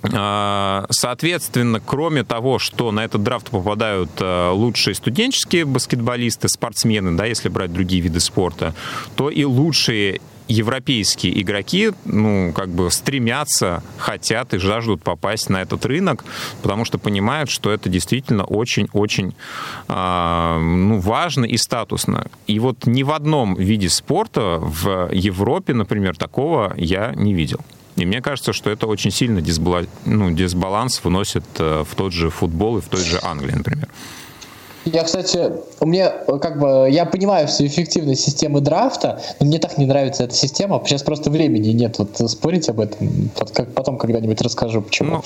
Соответственно, 0.00 1.80
кроме 1.84 2.22
того, 2.22 2.58
что 2.58 2.92
на 2.92 3.04
этот 3.04 3.22
драфт 3.22 3.50
попадают 3.50 4.10
э, 4.20 4.50
лучшие 4.50 4.94
студенческие 4.94 5.64
баскетболисты, 5.64 6.48
спортсмены, 6.48 7.16
да, 7.16 7.24
если 7.26 7.48
брать 7.48 7.72
другие 7.72 8.00
виды 8.00 8.20
спорта, 8.20 8.74
то 9.16 9.28
и 9.28 9.44
лучшие 9.44 10.20
европейские 10.48 11.40
игроки, 11.40 11.92
ну, 12.04 12.52
как 12.54 12.70
бы 12.70 12.90
стремятся, 12.90 13.82
хотят 13.98 14.54
и 14.54 14.58
жаждут 14.58 15.02
попасть 15.02 15.50
на 15.50 15.62
этот 15.62 15.84
рынок, 15.84 16.24
потому 16.62 16.84
что 16.84 16.98
понимают, 16.98 17.50
что 17.50 17.70
это 17.70 17.88
действительно 17.88 18.44
очень-очень 18.44 19.34
э, 19.88 20.58
ну, 20.58 21.00
важно 21.00 21.44
и 21.44 21.56
статусно. 21.56 22.26
И 22.46 22.58
вот 22.58 22.86
ни 22.86 23.02
в 23.02 23.12
одном 23.12 23.54
виде 23.56 23.88
спорта 23.88 24.58
в 24.60 25.10
Европе, 25.12 25.74
например, 25.74 26.16
такого 26.16 26.72
я 26.76 27.12
не 27.14 27.34
видел. 27.34 27.60
И 27.98 28.06
мне 28.06 28.22
кажется, 28.22 28.52
что 28.52 28.70
это 28.70 28.86
очень 28.86 29.10
сильно 29.10 29.42
дисбала... 29.42 29.84
ну, 30.04 30.30
дисбаланс 30.30 31.02
выносит 31.02 31.44
э, 31.58 31.84
в 31.84 31.94
тот 31.96 32.12
же 32.12 32.30
футбол 32.30 32.78
и 32.78 32.80
в 32.80 32.88
той 32.88 33.02
же 33.02 33.18
Англии, 33.22 33.52
например. 33.52 33.88
Я, 34.84 35.02
кстати, 35.02 35.52
у 35.80 35.86
меня 35.86 36.10
как 36.40 36.58
бы 36.60 36.88
я 36.88 37.04
понимаю 37.04 37.48
всю 37.48 37.66
эффективность 37.66 38.22
системы 38.22 38.60
драфта, 38.60 39.20
но 39.40 39.46
мне 39.46 39.58
так 39.58 39.76
не 39.76 39.84
нравится 39.84 40.24
эта 40.24 40.34
система. 40.34 40.80
Сейчас 40.86 41.02
просто 41.02 41.30
времени 41.30 41.70
нет 41.70 41.98
вот 41.98 42.16
спорить 42.30 42.68
об 42.68 42.80
этом. 42.80 43.30
Потом 43.74 43.98
когда-нибудь 43.98 44.40
расскажу, 44.40 44.80
почему. 44.80 45.16
Ну, 45.16 45.22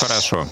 хорошо. 0.00 0.46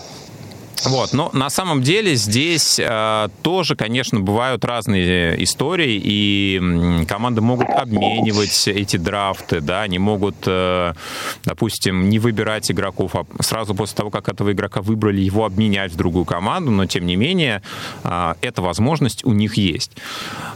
Вот, 0.85 1.13
но 1.13 1.31
на 1.33 1.49
самом 1.49 1.83
деле 1.83 2.17
здесь 2.17 2.81
э, 2.83 3.29
тоже, 3.43 3.77
конечно, 3.77 4.21
бывают 4.21 4.65
разные 4.65 5.43
истории, 5.43 6.01
и 6.03 7.05
команды 7.09 7.41
могут 7.41 7.69
обменивать 7.69 8.67
эти 8.67 8.97
драфты, 8.97 9.61
да, 9.61 9.83
они 9.83 9.99
могут, 9.99 10.37
э, 10.47 10.95
допустим, 11.45 12.09
не 12.09 12.19
выбирать 12.19 12.71
игроков, 12.71 13.15
а 13.15 13.25
сразу 13.43 13.75
после 13.75 13.97
того, 13.97 14.11
как 14.11 14.29
этого 14.29 14.53
игрока 14.53 14.83
выбрали, 14.83 15.21
его 15.21 15.45
обменять 15.45 15.93
в 15.93 15.97
другую 15.97 16.25
команду, 16.25 16.71
но 16.71 16.87
тем 16.87 17.07
не 17.07 17.17
менее 17.17 17.63
э, 18.03 18.35
эта 18.41 18.61
возможность 18.61 19.25
у 19.25 19.33
них 19.33 19.57
есть. 19.57 19.93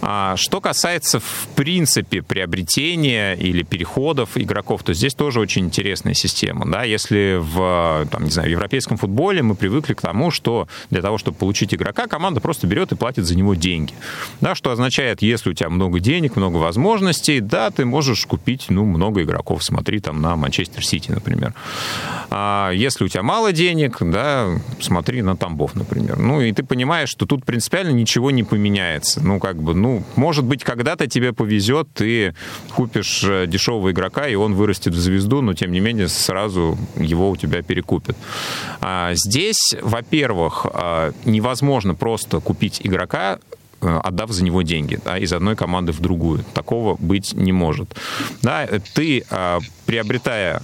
А, 0.02 0.36
что 0.36 0.60
касается, 0.60 1.20
в 1.20 1.48
принципе, 1.54 2.22
приобретения 2.22 3.34
или 3.34 3.62
переходов 3.62 4.30
игроков, 4.34 4.82
то 4.82 4.92
здесь 4.92 5.14
тоже 5.14 5.40
очень 5.40 5.66
интересная 5.66 6.14
система, 6.14 6.66
да, 6.66 6.82
если 6.82 7.38
в, 7.40 8.06
там, 8.10 8.24
не 8.24 8.30
знаю, 8.30 8.48
в 8.48 8.52
европейском 8.52 8.96
футболе 8.96 9.42
мы 9.42 9.54
привыкли 9.54 9.94
к 9.94 10.00
тому, 10.00 10.15
тому, 10.16 10.30
что 10.30 10.66
для 10.88 11.02
того, 11.02 11.18
чтобы 11.18 11.36
получить 11.36 11.74
игрока, 11.74 12.06
команда 12.06 12.40
просто 12.40 12.66
берет 12.66 12.90
и 12.90 12.96
платит 12.96 13.26
за 13.26 13.36
него 13.36 13.54
деньги. 13.54 13.92
Да, 14.40 14.54
что 14.54 14.70
означает, 14.70 15.20
если 15.20 15.50
у 15.50 15.52
тебя 15.52 15.68
много 15.68 16.00
денег, 16.00 16.36
много 16.36 16.56
возможностей, 16.56 17.40
да, 17.40 17.70
ты 17.70 17.84
можешь 17.84 18.24
купить, 18.24 18.66
ну, 18.70 18.86
много 18.86 19.22
игроков. 19.22 19.62
Смотри 19.62 20.00
там 20.00 20.22
на 20.22 20.36
Манчестер 20.36 20.82
Сити, 20.82 21.10
например. 21.10 21.52
А 22.30 22.70
если 22.70 23.04
у 23.04 23.08
тебя 23.08 23.22
мало 23.22 23.52
денег, 23.52 23.98
да, 24.00 24.58
смотри 24.80 25.20
на 25.20 25.36
Тамбов, 25.36 25.74
например. 25.74 26.18
Ну, 26.18 26.40
и 26.40 26.50
ты 26.52 26.62
понимаешь, 26.62 27.10
что 27.10 27.26
тут 27.26 27.44
принципиально 27.44 27.90
ничего 27.90 28.30
не 28.30 28.42
поменяется. 28.42 29.20
Ну, 29.22 29.38
как 29.38 29.62
бы, 29.62 29.74
ну, 29.74 30.02
может 30.16 30.44
быть, 30.44 30.64
когда-то 30.64 31.06
тебе 31.08 31.34
повезет, 31.34 31.88
ты 31.92 32.34
купишь 32.74 33.22
э, 33.22 33.46
дешевого 33.46 33.90
игрока, 33.90 34.28
и 34.28 34.34
он 34.34 34.54
вырастет 34.54 34.94
в 34.94 34.98
звезду, 34.98 35.42
но, 35.42 35.52
тем 35.52 35.72
не 35.72 35.80
менее, 35.80 36.08
сразу 36.08 36.78
его 36.96 37.30
у 37.30 37.36
тебя 37.36 37.62
перекупят. 37.62 38.16
А 38.80 39.12
здесь, 39.14 39.74
во 39.82 40.02
во-первых, 40.06 40.66
а, 40.72 41.12
невозможно 41.24 41.94
просто 41.94 42.40
купить 42.40 42.80
игрока, 42.84 43.38
э, 43.82 44.00
отдав 44.04 44.30
за 44.30 44.44
него 44.44 44.62
деньги 44.62 44.98
да, 45.04 45.18
из 45.18 45.32
одной 45.32 45.56
команды 45.56 45.92
в 45.92 46.00
другую. 46.00 46.44
Такого 46.54 46.96
быть 46.98 47.34
не 47.34 47.52
может. 47.52 47.96
Да, 48.42 48.68
ты, 48.94 49.24
а, 49.30 49.58
приобретая 49.84 50.62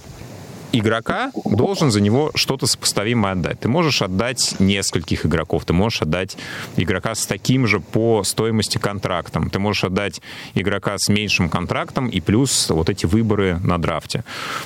игрока 0.73 1.31
должен 1.45 1.91
за 1.91 2.01
него 2.01 2.31
что-то 2.35 2.67
сопоставимое 2.67 3.33
отдать. 3.33 3.61
Ты 3.61 3.69
можешь 3.69 4.01
отдать 4.01 4.55
нескольких 4.59 5.25
игроков, 5.25 5.65
ты 5.65 5.71
можешь 5.71 6.01
отдать 6.01 6.35
игрока 6.75 7.15
с 7.15 7.25
таким 7.25 7.67
же 7.67 7.79
по 7.79 8.23
стоимости 8.23 8.79
контрактом, 8.79 9.49
ты 9.49 9.59
можешь 9.59 9.83
отдать 9.83 10.21
игрока 10.55 10.97
с 10.97 11.07
меньшим 11.09 11.47
контрактом 11.47 12.07
и 12.09 12.19
плюс 12.19 12.69
вот 12.69 12.89
эти 12.89 13.05
выборы 13.05 13.59
на 13.63 13.77
драфте. 13.77 14.23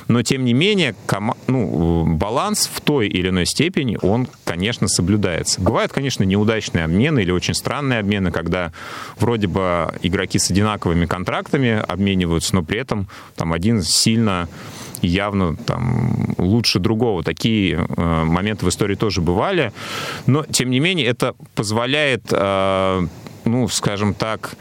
Но, 0.08 0.22
тем 0.22 0.44
не 0.44 0.54
менее, 0.54 0.94
кома- 1.06 1.36
ну, 1.46 2.16
баланс 2.16 2.70
в 2.72 2.80
той 2.80 3.08
или 3.08 3.28
иной 3.28 3.44
степени, 3.44 3.98
он, 4.00 4.26
конечно, 4.44 4.88
соблюдается. 4.88 5.60
Бывают, 5.60 5.92
конечно, 5.92 6.24
неудачные 6.24 6.84
обмены 6.84 7.20
или 7.20 7.30
очень 7.30 7.54
странные 7.54 8.00
обмены, 8.00 8.32
когда 8.32 8.72
вроде 9.18 9.46
бы 9.46 9.92
игроки 10.02 10.38
с 10.38 10.50
одинаковыми 10.50 11.04
контрактами 11.04 11.84
обмениваются, 11.86 12.54
но 12.54 12.62
при 12.62 12.80
этом 12.80 13.08
там 13.36 13.52
один 13.52 13.82
сильно 13.82 14.48
явно 15.02 15.56
там 15.56 16.34
лучше 16.38 16.78
другого. 16.78 17.22
Такие 17.22 17.74
э, 17.76 18.24
моменты 18.24 18.66
в 18.66 18.68
истории 18.68 18.94
тоже 18.94 19.20
бывали. 19.20 19.72
Но, 20.26 20.44
тем 20.44 20.70
не 20.70 20.80
менее, 20.80 21.06
это 21.06 21.34
позволяет, 21.54 22.24
э, 22.30 23.06
ну, 23.44 23.68
скажем 23.68 24.14
так, 24.14 24.56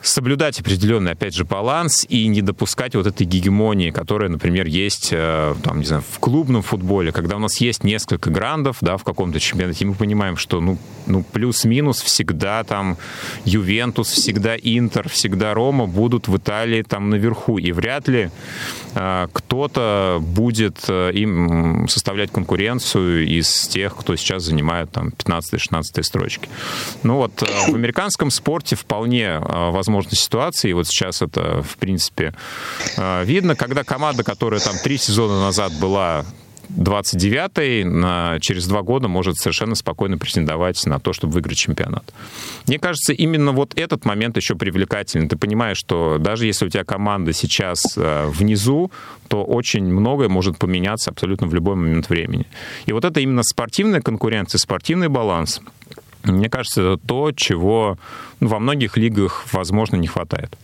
соблюдать 0.00 0.60
определенный, 0.60 1.12
опять 1.12 1.34
же, 1.34 1.44
баланс 1.44 2.06
и 2.08 2.26
не 2.28 2.42
допускать 2.42 2.94
вот 2.94 3.06
этой 3.06 3.26
гегемонии, 3.26 3.90
которая, 3.90 4.28
например, 4.28 4.66
есть 4.66 5.08
э, 5.12 5.54
там, 5.62 5.80
не 5.80 5.86
знаю, 5.86 6.02
в 6.08 6.18
клубном 6.18 6.62
футболе, 6.62 7.12
когда 7.12 7.36
у 7.36 7.38
нас 7.38 7.60
есть 7.60 7.84
несколько 7.84 8.30
грандов, 8.30 8.78
да, 8.80 8.96
в 8.96 9.04
каком-то 9.04 9.40
чемпионате, 9.40 9.84
мы 9.86 9.94
понимаем, 9.94 10.36
что, 10.36 10.60
ну, 10.60 10.78
ну 11.06 11.24
плюс-минус 11.24 12.00
всегда 12.00 12.62
там 12.64 12.96
Ювентус, 13.44 14.10
всегда 14.10 14.56
Интер, 14.56 15.08
всегда 15.08 15.54
Рома 15.54 15.86
будут 15.86 16.28
в 16.28 16.36
Италии 16.36 16.82
там 16.82 17.10
наверху, 17.10 17.58
и 17.58 17.72
вряд 17.72 18.08
ли 18.08 18.30
кто-то 19.32 20.18
будет 20.20 20.84
э, 20.88 21.12
им 21.12 21.86
составлять 21.88 22.30
конкуренцию 22.30 23.26
из 23.26 23.68
тех, 23.68 23.96
кто 23.96 24.16
сейчас 24.16 24.44
занимает 24.44 24.90
там 24.90 25.08
15-16 25.08 26.02
строчки. 26.02 26.48
Ну 27.02 27.16
вот, 27.16 27.42
э, 27.42 27.46
в 27.70 27.74
американском 27.74 28.30
спорте 28.30 28.76
вполне 28.76 29.38
возможно 29.38 29.88
возможной 29.88 30.16
ситуации. 30.16 30.70
И 30.70 30.72
вот 30.72 30.86
сейчас 30.86 31.22
это, 31.22 31.62
в 31.62 31.76
принципе, 31.78 32.34
э, 32.96 33.24
видно, 33.24 33.56
когда 33.56 33.84
команда, 33.84 34.22
которая 34.22 34.60
там 34.60 34.76
три 34.82 34.98
сезона 34.98 35.40
назад 35.40 35.72
была 35.80 36.24
29-й 36.70 37.84
на, 37.84 38.38
через 38.40 38.66
два 38.66 38.82
года 38.82 39.08
может 39.08 39.36
совершенно 39.36 39.74
спокойно 39.74 40.18
претендовать 40.18 40.84
на 40.86 40.98
то, 40.98 41.12
чтобы 41.12 41.34
выиграть 41.34 41.58
чемпионат. 41.58 42.12
Мне 42.66 42.78
кажется, 42.78 43.12
именно 43.12 43.52
вот 43.52 43.72
этот 43.76 44.04
момент 44.04 44.36
еще 44.36 44.54
привлекательный. 44.54 45.28
Ты 45.28 45.36
понимаешь, 45.36 45.78
что 45.78 46.18
даже 46.18 46.46
если 46.46 46.66
у 46.66 46.68
тебя 46.68 46.84
команда 46.84 47.32
сейчас 47.32 47.96
э, 47.96 48.26
внизу, 48.28 48.90
то 49.28 49.44
очень 49.44 49.84
многое 49.84 50.28
может 50.28 50.58
поменяться 50.58 51.10
абсолютно 51.10 51.46
в 51.46 51.54
любой 51.54 51.76
момент 51.76 52.08
времени. 52.08 52.46
И 52.86 52.92
вот 52.92 53.04
это 53.04 53.20
именно 53.20 53.42
спортивная 53.42 54.00
конкуренция, 54.00 54.58
спортивный 54.58 55.08
баланс– 55.08 55.60
мне 56.24 56.48
кажется, 56.48 56.82
это 56.82 57.06
то, 57.06 57.32
чего 57.32 57.98
ну, 58.40 58.48
во 58.48 58.58
многих 58.58 58.96
лигах, 58.96 59.46
возможно, 59.52 59.96
не 59.96 60.06
хватает. 60.06 60.56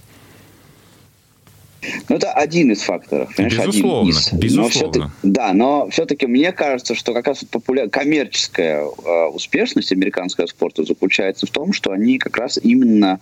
Ну, 2.09 2.17
это 2.17 2.33
один 2.33 2.73
из 2.73 2.83
факторов. 2.83 3.31
Безусловно, 3.39 4.11
один 4.11 4.11
из. 4.11 4.33
безусловно. 4.33 5.13
Но 5.23 5.31
да, 5.31 5.53
но 5.53 5.89
все-таки 5.91 6.27
мне 6.27 6.53
кажется, 6.53 6.95
что 6.95 7.13
как 7.13 7.27
раз 7.27 7.45
популя... 7.45 7.89
коммерческая 7.89 8.83
э, 8.83 9.25
успешность 9.27 9.93
американского 9.93 10.47
спорта 10.47 10.85
заключается 10.85 11.47
в 11.47 11.51
том, 11.51 11.73
что 11.73 11.93
они 11.93 12.19
как 12.19 12.37
раз 12.37 12.59
именно 12.63 13.21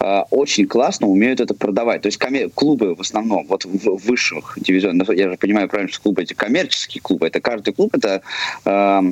э, 0.00 0.22
очень 0.30 0.66
классно 0.66 1.08
умеют 1.08 1.40
это 1.40 1.54
продавать. 1.54 2.02
То 2.02 2.06
есть 2.06 2.18
коммер... 2.18 2.50
клубы 2.50 2.94
в 2.94 3.00
основном, 3.00 3.46
вот 3.46 3.64
в 3.64 3.96
высших 4.06 4.58
дивизионах, 4.60 5.10
я 5.10 5.30
же 5.30 5.36
понимаю 5.36 5.68
правильно, 5.68 5.92
что 5.92 6.02
клубы 6.02 6.22
эти 6.22 6.34
коммерческие 6.34 7.00
клубы, 7.00 7.26
это 7.26 7.40
каждый 7.40 7.72
клуб, 7.72 7.94
это 7.94 8.22
э, 8.64 9.02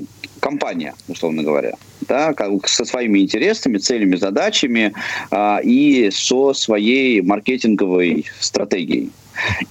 компания, 0.40 0.94
условно 1.08 1.42
говоря, 1.42 1.74
да, 2.08 2.34
со 2.66 2.84
своими 2.84 3.20
интересами, 3.20 3.78
целями, 3.78 4.16
задачами 4.16 4.92
а, 5.30 5.60
и 5.62 6.10
со 6.10 6.52
своей 6.52 7.20
маркетинговой 7.22 8.26
стратегией. 8.40 9.10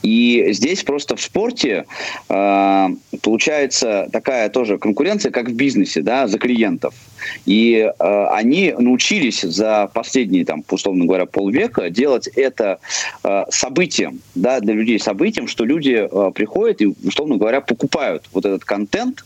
И 0.01 0.47
здесь 0.51 0.83
просто 0.83 1.15
в 1.15 1.21
спорте 1.21 1.85
э, 2.29 2.87
получается 3.21 4.09
такая 4.11 4.49
тоже 4.49 4.77
конкуренция, 4.77 5.31
как 5.31 5.49
в 5.49 5.53
бизнесе, 5.53 6.01
да, 6.01 6.27
за 6.27 6.37
клиентов. 6.37 6.93
И 7.45 7.75
э, 7.77 8.25
они 8.31 8.73
научились 8.77 9.41
за 9.41 9.89
последние, 9.93 10.45
там, 10.45 10.63
условно 10.69 11.05
говоря, 11.05 11.25
полвека 11.25 11.89
делать 11.89 12.27
это 12.27 12.79
э, 13.23 13.43
событием, 13.49 14.21
да, 14.35 14.59
для 14.59 14.73
людей 14.73 14.99
событием, 14.99 15.47
что 15.47 15.65
люди 15.65 16.07
э, 16.09 16.31
приходят 16.33 16.81
и, 16.81 16.93
условно 17.05 17.37
говоря, 17.37 17.61
покупают 17.61 18.27
вот 18.31 18.45
этот 18.45 18.65
контент, 18.65 19.23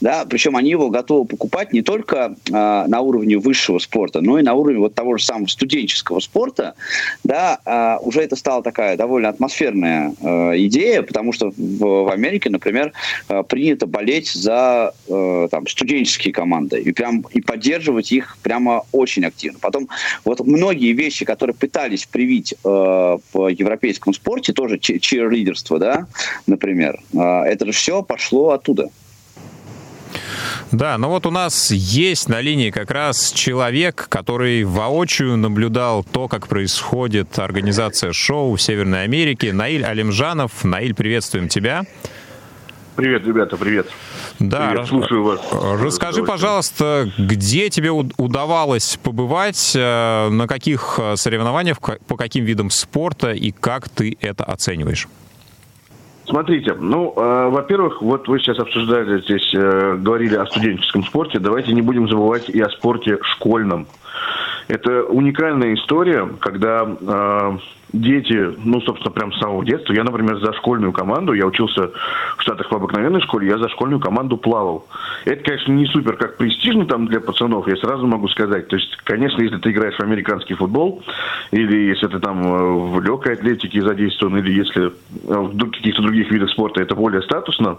да, 0.00 0.24
причем 0.28 0.56
они 0.56 0.70
его 0.70 0.90
готовы 0.90 1.26
покупать 1.26 1.72
не 1.72 1.82
только 1.82 2.36
э, 2.46 2.52
на 2.52 3.00
уровне 3.00 3.38
высшего 3.38 3.78
спорта, 3.78 4.20
но 4.20 4.38
и 4.38 4.42
на 4.42 4.54
уровне 4.54 4.78
вот 4.78 4.94
того 4.94 5.16
же 5.16 5.24
самого 5.24 5.48
студенческого 5.48 6.20
спорта, 6.20 6.74
да, 7.22 7.58
э, 7.64 8.04
уже 8.04 8.22
это 8.22 8.36
стала 8.36 8.62
такая 8.62 8.96
довольно 8.96 9.28
атмосферная 9.28 10.14
э, 10.20 10.52
идея, 10.66 11.02
потому 11.02 11.32
что 11.32 11.50
в, 11.50 12.04
в 12.04 12.12
Америке, 12.12 12.50
например, 12.50 12.92
э, 13.28 13.42
принято 13.42 13.86
болеть 13.86 14.32
за 14.32 14.94
э, 15.08 15.48
там, 15.50 15.66
студенческие 15.66 16.32
команды 16.32 16.80
и 16.80 16.92
прям 16.92 17.24
и 17.32 17.40
поддерживать 17.40 18.12
их 18.12 18.38
прямо 18.42 18.84
очень 18.92 19.24
активно. 19.24 19.58
Потом 19.60 19.88
вот 20.24 20.40
многие 20.40 20.92
вещи, 20.92 21.24
которые 21.24 21.54
пытались 21.54 22.06
привить 22.06 22.52
э, 22.52 22.58
в 22.64 23.48
европейском 23.48 24.14
спорте, 24.14 24.52
тоже 24.52 24.78
чирлидерство, 24.78 25.78
да, 25.78 26.06
например, 26.46 27.00
э, 27.12 27.18
это 27.18 27.66
же 27.66 27.72
все 27.72 28.02
пошло 28.02 28.50
оттуда. 28.50 28.90
Да, 30.72 30.98
ну 30.98 31.08
вот 31.08 31.26
у 31.26 31.30
нас 31.30 31.70
есть 31.70 32.28
на 32.28 32.40
линии 32.40 32.70
как 32.70 32.90
раз 32.90 33.32
человек, 33.32 34.06
который 34.08 34.64
воочию 34.64 35.36
наблюдал 35.36 36.04
то, 36.04 36.28
как 36.28 36.48
происходит 36.48 37.38
организация 37.38 38.12
шоу 38.12 38.56
в 38.56 38.62
Северной 38.62 39.04
Америке. 39.04 39.52
Наиль 39.52 39.84
Алимжанов. 39.84 40.64
Наиль, 40.64 40.94
приветствуем 40.94 41.48
тебя. 41.48 41.84
Привет, 42.96 43.26
ребята, 43.26 43.56
привет. 43.56 43.88
Да, 44.38 44.70
привет, 44.70 44.86
слушаю 44.86 45.24
вас. 45.24 45.40
Расскажи, 45.52 46.22
пожалуйста, 46.22 47.10
где 47.18 47.68
тебе 47.68 47.90
удавалось 47.90 48.98
побывать, 49.02 49.72
э, 49.74 50.28
на 50.28 50.46
каких 50.46 50.98
э, 50.98 51.16
соревнованиях, 51.16 51.78
по 51.80 52.16
каким 52.16 52.44
видам 52.44 52.70
спорта 52.70 53.32
и 53.32 53.50
как 53.50 53.88
ты 53.88 54.16
это 54.20 54.44
оцениваешь? 54.44 55.08
Смотрите, 56.26 56.74
ну, 56.74 57.12
э, 57.14 57.48
во-первых, 57.50 58.00
вот 58.00 58.28
вы 58.28 58.38
сейчас 58.38 58.58
обсуждали 58.58 59.20
здесь, 59.20 59.52
э, 59.54 59.96
говорили 59.98 60.36
о 60.36 60.46
студенческом 60.46 61.04
спорте. 61.04 61.38
Давайте 61.38 61.72
не 61.72 61.82
будем 61.82 62.08
забывать 62.08 62.48
и 62.48 62.60
о 62.60 62.70
спорте 62.70 63.18
школьном. 63.22 63.86
Это 64.68 65.04
уникальная 65.04 65.74
история, 65.74 66.28
когда 66.40 66.86
э, 66.86 67.58
дети, 67.94 68.54
ну, 68.64 68.80
собственно, 68.80 69.12
прям 69.12 69.32
с 69.32 69.38
самого 69.38 69.64
детства. 69.64 69.92
Я, 69.92 70.04
например, 70.04 70.38
за 70.38 70.52
школьную 70.54 70.92
команду, 70.92 71.32
я 71.32 71.46
учился 71.46 71.90
в 72.36 72.42
Штатах 72.42 72.70
в 72.70 72.74
обыкновенной 72.74 73.20
школе, 73.22 73.48
я 73.48 73.58
за 73.58 73.68
школьную 73.68 74.00
команду 74.00 74.36
плавал. 74.36 74.86
Это, 75.24 75.42
конечно, 75.44 75.72
не 75.72 75.86
супер 75.86 76.16
как 76.16 76.36
престижно 76.36 76.86
там 76.86 77.06
для 77.06 77.20
пацанов, 77.20 77.68
я 77.68 77.76
сразу 77.76 78.06
могу 78.06 78.28
сказать. 78.28 78.68
То 78.68 78.76
есть, 78.76 78.96
конечно, 79.04 79.40
если 79.40 79.58
ты 79.58 79.70
играешь 79.70 79.96
в 79.96 80.02
американский 80.02 80.54
футбол, 80.54 81.02
или 81.50 81.88
если 81.88 82.08
ты 82.08 82.18
там 82.18 82.42
э, 82.42 82.72
в 82.90 83.02
легкой 83.02 83.34
атлетике 83.34 83.80
задействован, 83.80 84.38
или 84.38 84.52
если 84.52 84.86
э, 84.86 84.90
в 85.24 85.70
каких-то 85.70 86.02
других 86.02 86.30
видах 86.30 86.50
спорта 86.50 86.82
это 86.82 86.94
более 86.94 87.22
статусно, 87.22 87.78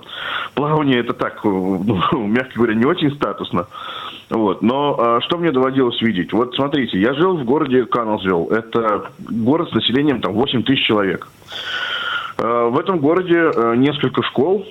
плавание 0.53 0.99
это 0.99 1.13
так, 1.13 1.43
ну, 1.43 2.01
мягко 2.27 2.53
говоря, 2.55 2.73
не 2.73 2.85
очень 2.85 3.11
статусно. 3.15 3.67
Вот. 4.29 4.61
Но 4.61 4.95
а, 4.97 5.21
что 5.21 5.37
мне 5.37 5.51
доводилось 5.51 6.01
видеть? 6.01 6.33
Вот 6.33 6.55
смотрите, 6.55 6.99
я 6.99 7.13
жил 7.13 7.37
в 7.37 7.43
городе 7.43 7.85
Каннелсвилл. 7.85 8.47
Это 8.49 9.11
город 9.19 9.69
с 9.69 9.73
населением 9.73 10.21
там 10.21 10.33
8 10.33 10.63
тысяч 10.63 10.85
человек. 10.85 11.27
А, 12.37 12.69
в 12.69 12.79
этом 12.79 12.99
городе 12.99 13.37
а, 13.37 13.75
несколько 13.75 14.23
школ. 14.23 14.65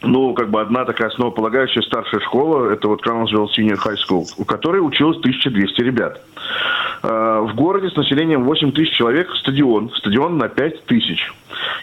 Ну, 0.00 0.32
как 0.32 0.50
бы 0.50 0.60
одна 0.60 0.84
такая 0.84 1.08
основополагающая 1.08 1.82
старшая 1.82 2.20
школа, 2.20 2.70
это 2.70 2.86
вот 2.86 3.02
Каннелсвилл 3.02 3.50
Senior 3.58 3.78
High 3.84 3.96
School, 4.08 4.24
у 4.38 4.44
которой 4.44 4.78
училось 4.78 5.18
1200 5.18 5.80
ребят. 5.82 6.22
А, 7.02 7.42
в 7.42 7.54
городе 7.54 7.90
с 7.90 7.96
населением 7.96 8.44
8 8.44 8.72
тысяч 8.72 8.96
человек 8.96 9.28
стадион. 9.40 9.90
Стадион 9.96 10.38
на 10.38 10.48
5 10.48 10.84
тысяч. 10.86 11.32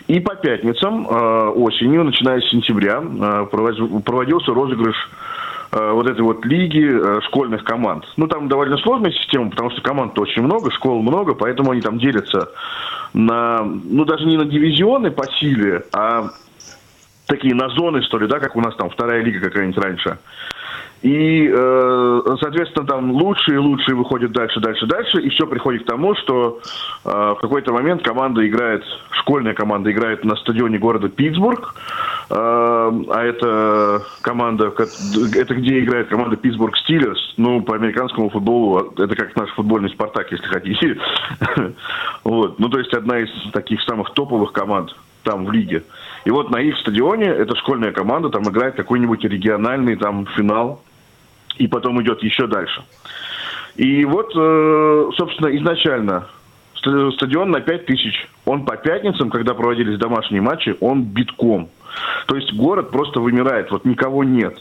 И 0.07 0.19
по 0.19 0.33
пятницам 0.35 1.07
а, 1.07 1.49
осенью, 1.51 2.03
начиная 2.03 2.41
с 2.41 2.49
сентября, 2.49 3.03
а, 3.03 3.45
проводился 3.45 4.53
розыгрыш 4.53 4.95
Э, 4.97 5.34
вот 5.79 6.09
этой 6.09 6.21
вот 6.21 6.45
лиги 6.45 6.89
э, 6.89 7.21
школьных 7.21 7.63
команд. 7.63 8.05
Ну, 8.17 8.27
там 8.27 8.47
довольно 8.47 8.77
сложная 8.77 9.11
система, 9.11 9.49
потому 9.49 9.71
что 9.71 9.81
команд 9.81 10.17
очень 10.17 10.41
много, 10.41 10.71
школ 10.71 11.01
много, 11.01 11.33
поэтому 11.35 11.71
они 11.71 11.81
там 11.81 11.99
делятся 11.99 12.49
на, 13.13 13.61
ну, 13.63 14.05
даже 14.05 14.25
не 14.25 14.37
на 14.37 14.45
дивизионы 14.45 15.11
по 15.11 15.27
силе, 15.39 15.83
а 15.93 16.29
такие 17.27 17.53
на 17.53 17.69
зоны, 17.69 18.01
что 18.03 18.17
ли, 18.17 18.27
да, 18.27 18.39
как 18.39 18.55
у 18.55 18.61
нас 18.61 18.75
там 18.75 18.89
вторая 18.89 19.21
лига 19.21 19.39
какая-нибудь 19.39 19.83
раньше. 19.83 20.17
И, 21.01 21.47
э, 21.53 22.21
соответственно, 22.39 22.87
там 22.87 23.11
лучшие 23.11 23.55
и 23.55 23.59
лучшие 23.59 23.95
выходят 23.95 24.31
дальше, 24.31 24.59
дальше, 24.59 24.85
дальше, 24.87 25.21
и 25.21 25.29
все 25.29 25.45
приходит 25.45 25.83
к 25.83 25.87
тому, 25.87 26.15
что 26.15 26.59
э, 27.03 27.09
в 27.09 27.37
какой-то 27.41 27.73
момент 27.73 28.01
команда 28.01 28.47
играет, 28.47 28.83
школьная 29.11 29.53
команда 29.53 29.91
играет 29.91 30.23
на 30.23 30.35
стадионе 30.35 30.77
города 30.77 31.09
Питтсбург, 31.09 31.75
э, 32.29 32.33
а 32.33 33.23
это 33.23 34.03
команда, 34.21 34.73
это 35.35 35.55
где 35.55 35.79
играет 35.79 36.07
команда 36.07 36.37
Питтсбург 36.37 36.77
Стиллерс, 36.77 37.33
ну, 37.37 37.61
по 37.61 37.75
американскому 37.75 38.29
футболу, 38.29 38.93
это 38.97 39.15
как 39.15 39.35
наш 39.35 39.49
футбольный 39.51 39.89
Спартак, 39.89 40.31
если 40.31 40.47
хотите. 40.47 40.97
вот. 42.23 42.57
Ну, 42.57 42.69
то 42.69 42.79
есть 42.79 42.93
одна 42.93 43.19
из 43.19 43.29
таких 43.51 43.81
самых 43.83 44.11
топовых 44.13 44.53
команд 44.53 44.95
там 45.25 45.45
в 45.45 45.51
лиге. 45.51 45.83
И 46.25 46.31
вот 46.31 46.49
на 46.49 46.59
их 46.59 46.77
стадионе 46.79 47.27
эта 47.27 47.55
школьная 47.55 47.91
команда 47.91 48.29
там 48.29 48.43
играет 48.49 48.75
какой-нибудь 48.75 49.23
региональный 49.23 49.95
там 49.95 50.25
финал, 50.35 50.81
и 51.57 51.67
потом 51.67 52.01
идет 52.01 52.21
еще 52.23 52.47
дальше. 52.47 52.83
И 53.75 54.03
вот, 54.05 54.31
э, 54.35 55.09
собственно, 55.15 55.55
изначально 55.55 56.27
стадион 56.75 57.51
на 57.51 57.61
5 57.61 57.85
тысяч. 57.85 58.27
Он 58.45 58.65
по 58.65 58.75
пятницам, 58.75 59.29
когда 59.29 59.53
проводились 59.53 59.97
домашние 59.97 60.41
матчи, 60.41 60.75
он 60.81 61.03
битком. 61.03 61.69
То 62.27 62.35
есть 62.35 62.53
город 62.53 62.91
просто 62.91 63.19
вымирает, 63.19 63.71
вот 63.71 63.85
никого 63.85 64.23
нет. 64.23 64.57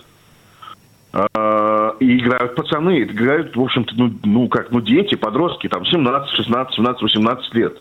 А, 1.12 1.96
и 2.00 2.18
играют 2.18 2.54
пацаны, 2.54 3.02
играют, 3.02 3.56
в 3.56 3.60
общем-то, 3.60 3.94
ну, 3.96 4.12
ну 4.24 4.48
как, 4.48 4.70
ну 4.70 4.80
дети, 4.80 5.14
подростки, 5.14 5.68
там 5.68 5.84
17, 5.84 6.30
16, 6.34 6.74
17, 6.74 7.02
18 7.02 7.54
лет. 7.54 7.80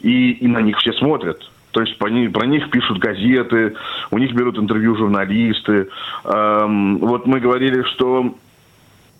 И, 0.00 0.32
и 0.32 0.46
на 0.46 0.60
них 0.60 0.78
все 0.78 0.92
смотрят. 0.94 1.40
То 1.72 1.82
есть 1.82 1.98
про 1.98 2.08
них, 2.08 2.32
про 2.32 2.46
них 2.46 2.70
пишут 2.70 2.98
газеты, 2.98 3.74
у 4.10 4.18
них 4.18 4.32
берут 4.32 4.58
интервью 4.58 4.96
журналисты. 4.96 5.88
Эм, 6.24 6.98
вот 6.98 7.26
мы 7.26 7.40
говорили, 7.40 7.82
что 7.94 8.34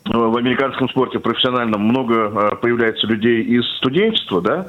э, 0.05 0.11
в 0.13 0.37
американском 0.37 0.89
спорте 0.89 1.19
профессиональном 1.19 1.83
много 1.83 2.15
э, 2.15 2.57
появляется 2.57 3.07
людей 3.07 3.43
из 3.43 3.65
студенчества, 3.77 4.41
да, 4.41 4.69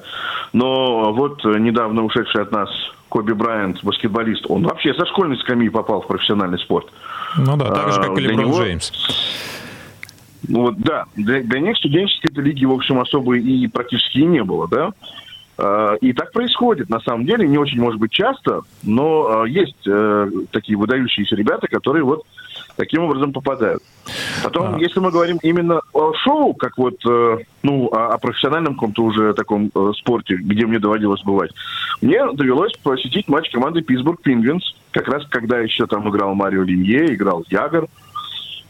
но 0.51 1.13
вот 1.13 1.43
недавно 1.45 2.03
ушедший 2.03 2.41
от 2.41 2.51
нас 2.51 2.69
Коби 3.09 3.33
Брайант, 3.33 3.83
баскетболист, 3.83 4.45
он 4.49 4.63
вообще 4.63 4.93
со 4.93 5.05
школьной 5.07 5.37
скамьи 5.37 5.69
попал 5.69 6.01
в 6.01 6.07
профессиональный 6.07 6.59
спорт. 6.59 6.87
Ну 7.37 7.57
да, 7.57 7.71
так 7.71 7.91
же, 7.91 8.01
как 8.01 8.17
и 8.17 8.21
Леброн 8.21 8.39
него... 8.39 8.61
Джеймс. 8.61 8.91
Вот, 10.47 10.77
да, 10.77 11.05
для, 11.15 11.41
для 11.41 11.59
них 11.59 11.77
студенческой 11.77 12.31
этой 12.31 12.43
лиги, 12.43 12.65
в 12.65 12.71
общем, 12.71 12.99
особо 12.99 13.37
и 13.37 13.67
практически 13.67 14.19
и 14.19 14.25
не 14.25 14.43
было, 14.43 14.67
да. 14.67 14.93
Э, 15.61 15.97
и 15.99 16.13
так 16.13 16.31
происходит, 16.31 16.89
на 16.89 17.01
самом 17.01 17.25
деле, 17.25 17.45
не 17.47 17.57
очень, 17.57 17.81
может 17.81 17.99
быть, 17.99 18.11
часто, 18.11 18.61
но 18.83 19.43
э, 19.45 19.49
есть 19.49 19.85
э, 19.85 20.29
такие 20.51 20.77
выдающиеся 20.77 21.35
ребята, 21.35 21.67
которые 21.67 22.03
вот 22.03 22.23
таким 22.77 23.03
образом 23.03 23.33
попадают. 23.33 23.83
Потом, 24.41 24.75
а. 24.75 24.79
если 24.79 25.01
мы 25.01 25.11
говорим 25.11 25.37
именно 25.43 25.81
о 25.91 26.13
шоу, 26.13 26.53
как 26.53 26.77
вот, 26.77 26.95
ну, 27.03 27.89
о, 27.91 28.13
о 28.13 28.17
профессиональном 28.17 28.75
каком-то 28.75 29.03
уже 29.03 29.33
таком 29.33 29.69
спорте, 29.97 30.35
где 30.35 30.65
мне 30.65 30.79
доводилось 30.79 31.21
бывать, 31.23 31.51
мне 32.01 32.19
довелось 32.31 32.71
посетить 32.81 33.27
матч 33.27 33.51
команды 33.51 33.81
Питтсбург 33.81 34.21
Пингвинс, 34.21 34.75
как 34.91 35.09
раз 35.09 35.25
когда 35.27 35.59
еще 35.59 35.87
там 35.87 36.09
играл 36.09 36.35
Марио 36.35 36.63
Линье, 36.63 37.13
играл 37.13 37.43
Ягор, 37.49 37.87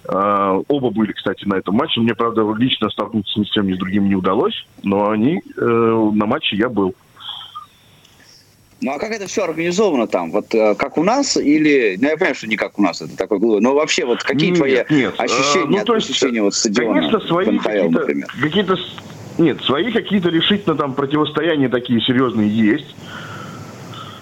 оба 0.10 0.90
были, 0.90 1.12
кстати, 1.12 1.46
на 1.46 1.56
этом 1.56 1.76
матче. 1.76 2.00
Мне, 2.02 2.16
правда, 2.16 2.42
лично 2.58 2.90
столкнуться 2.90 3.40
ни 3.40 3.46
с 3.46 3.52
тем, 3.52 3.68
ни 3.68 3.74
с 3.74 3.78
другим 3.78 4.08
не 4.08 4.16
удалось, 4.16 4.66
но 4.84 5.10
они 5.10 5.42
uh, 5.58 6.12
на 6.14 6.26
матче 6.26 6.56
я 6.56 6.70
был. 6.70 6.96
Ну 8.82 8.94
а 8.94 9.00
как 9.00 9.12
это 9.12 9.28
все 9.28 9.44
организовано 9.44 10.08
там? 10.08 10.32
Вот 10.32 10.56
э, 10.56 10.74
как 10.76 10.98
у 10.98 11.04
нас 11.04 11.36
или... 11.36 11.98
Ну 12.00 12.08
я 12.08 12.16
понимаю, 12.16 12.36
что 12.36 12.48
не 12.48 12.56
как 12.56 12.80
у 12.80 12.82
нас, 12.82 13.02
это 13.02 13.16
такой 13.18 13.40
глупый. 13.40 13.62
Но 13.62 13.74
вообще 13.74 14.06
вот 14.06 14.24
какие 14.24 14.52
нет, 14.52 14.58
твои 14.58 14.72
нет. 14.90 15.16
ощущения, 15.18 15.80
ну, 15.80 15.86
то 15.86 15.96
есть, 15.96 16.10
ощущения 16.10 16.42
вот 16.42 16.54
стадиона 16.54 17.02
конечно, 17.02 17.20
свои 17.28 17.48
НХЛ, 17.48 17.68
какие-то, 17.68 18.28
какие-то... 18.42 18.78
Нет, 19.38 19.62
свои 19.64 19.92
какие-то 19.92 20.30
решительно 20.30 20.76
там 20.76 20.94
противостояния 20.94 21.68
такие 21.68 22.00
серьезные 22.02 22.50
есть. 22.50 22.96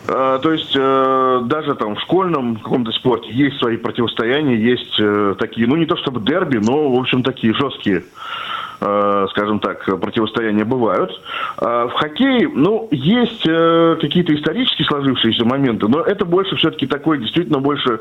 Э, 0.08 0.40
то 0.42 0.52
есть 0.52 0.74
э, 0.74 1.42
даже 1.46 1.76
там 1.76 1.96
в 1.96 2.02
школьном 2.02 2.58
каком-то 2.58 2.92
спорте 2.92 3.30
есть 3.32 3.58
свои 3.58 3.78
противостояния, 3.78 4.56
есть 4.56 4.98
э, 5.00 5.36
такие, 5.38 5.68
ну 5.68 5.76
не 5.76 5.86
то 5.86 5.98
чтобы 5.98 6.22
дерби, 6.22 6.58
но 6.58 6.90
в 6.90 7.00
общем 7.00 7.24
такие 7.24 7.54
жесткие 7.54 8.04
скажем 8.80 9.60
так, 9.60 9.84
противостояния 10.00 10.64
бывают. 10.64 11.12
А 11.58 11.88
в 11.88 11.94
хоккее, 11.94 12.50
ну, 12.54 12.88
есть 12.92 13.46
э, 13.48 13.98
какие-то 14.00 14.36
исторически 14.36 14.84
сложившиеся 14.84 15.46
моменты, 15.46 15.88
но 15.88 16.02
это 16.02 16.26
больше 16.26 16.56
все-таки 16.56 16.86
такой, 16.86 17.20
действительно, 17.20 17.60
больше 17.60 18.00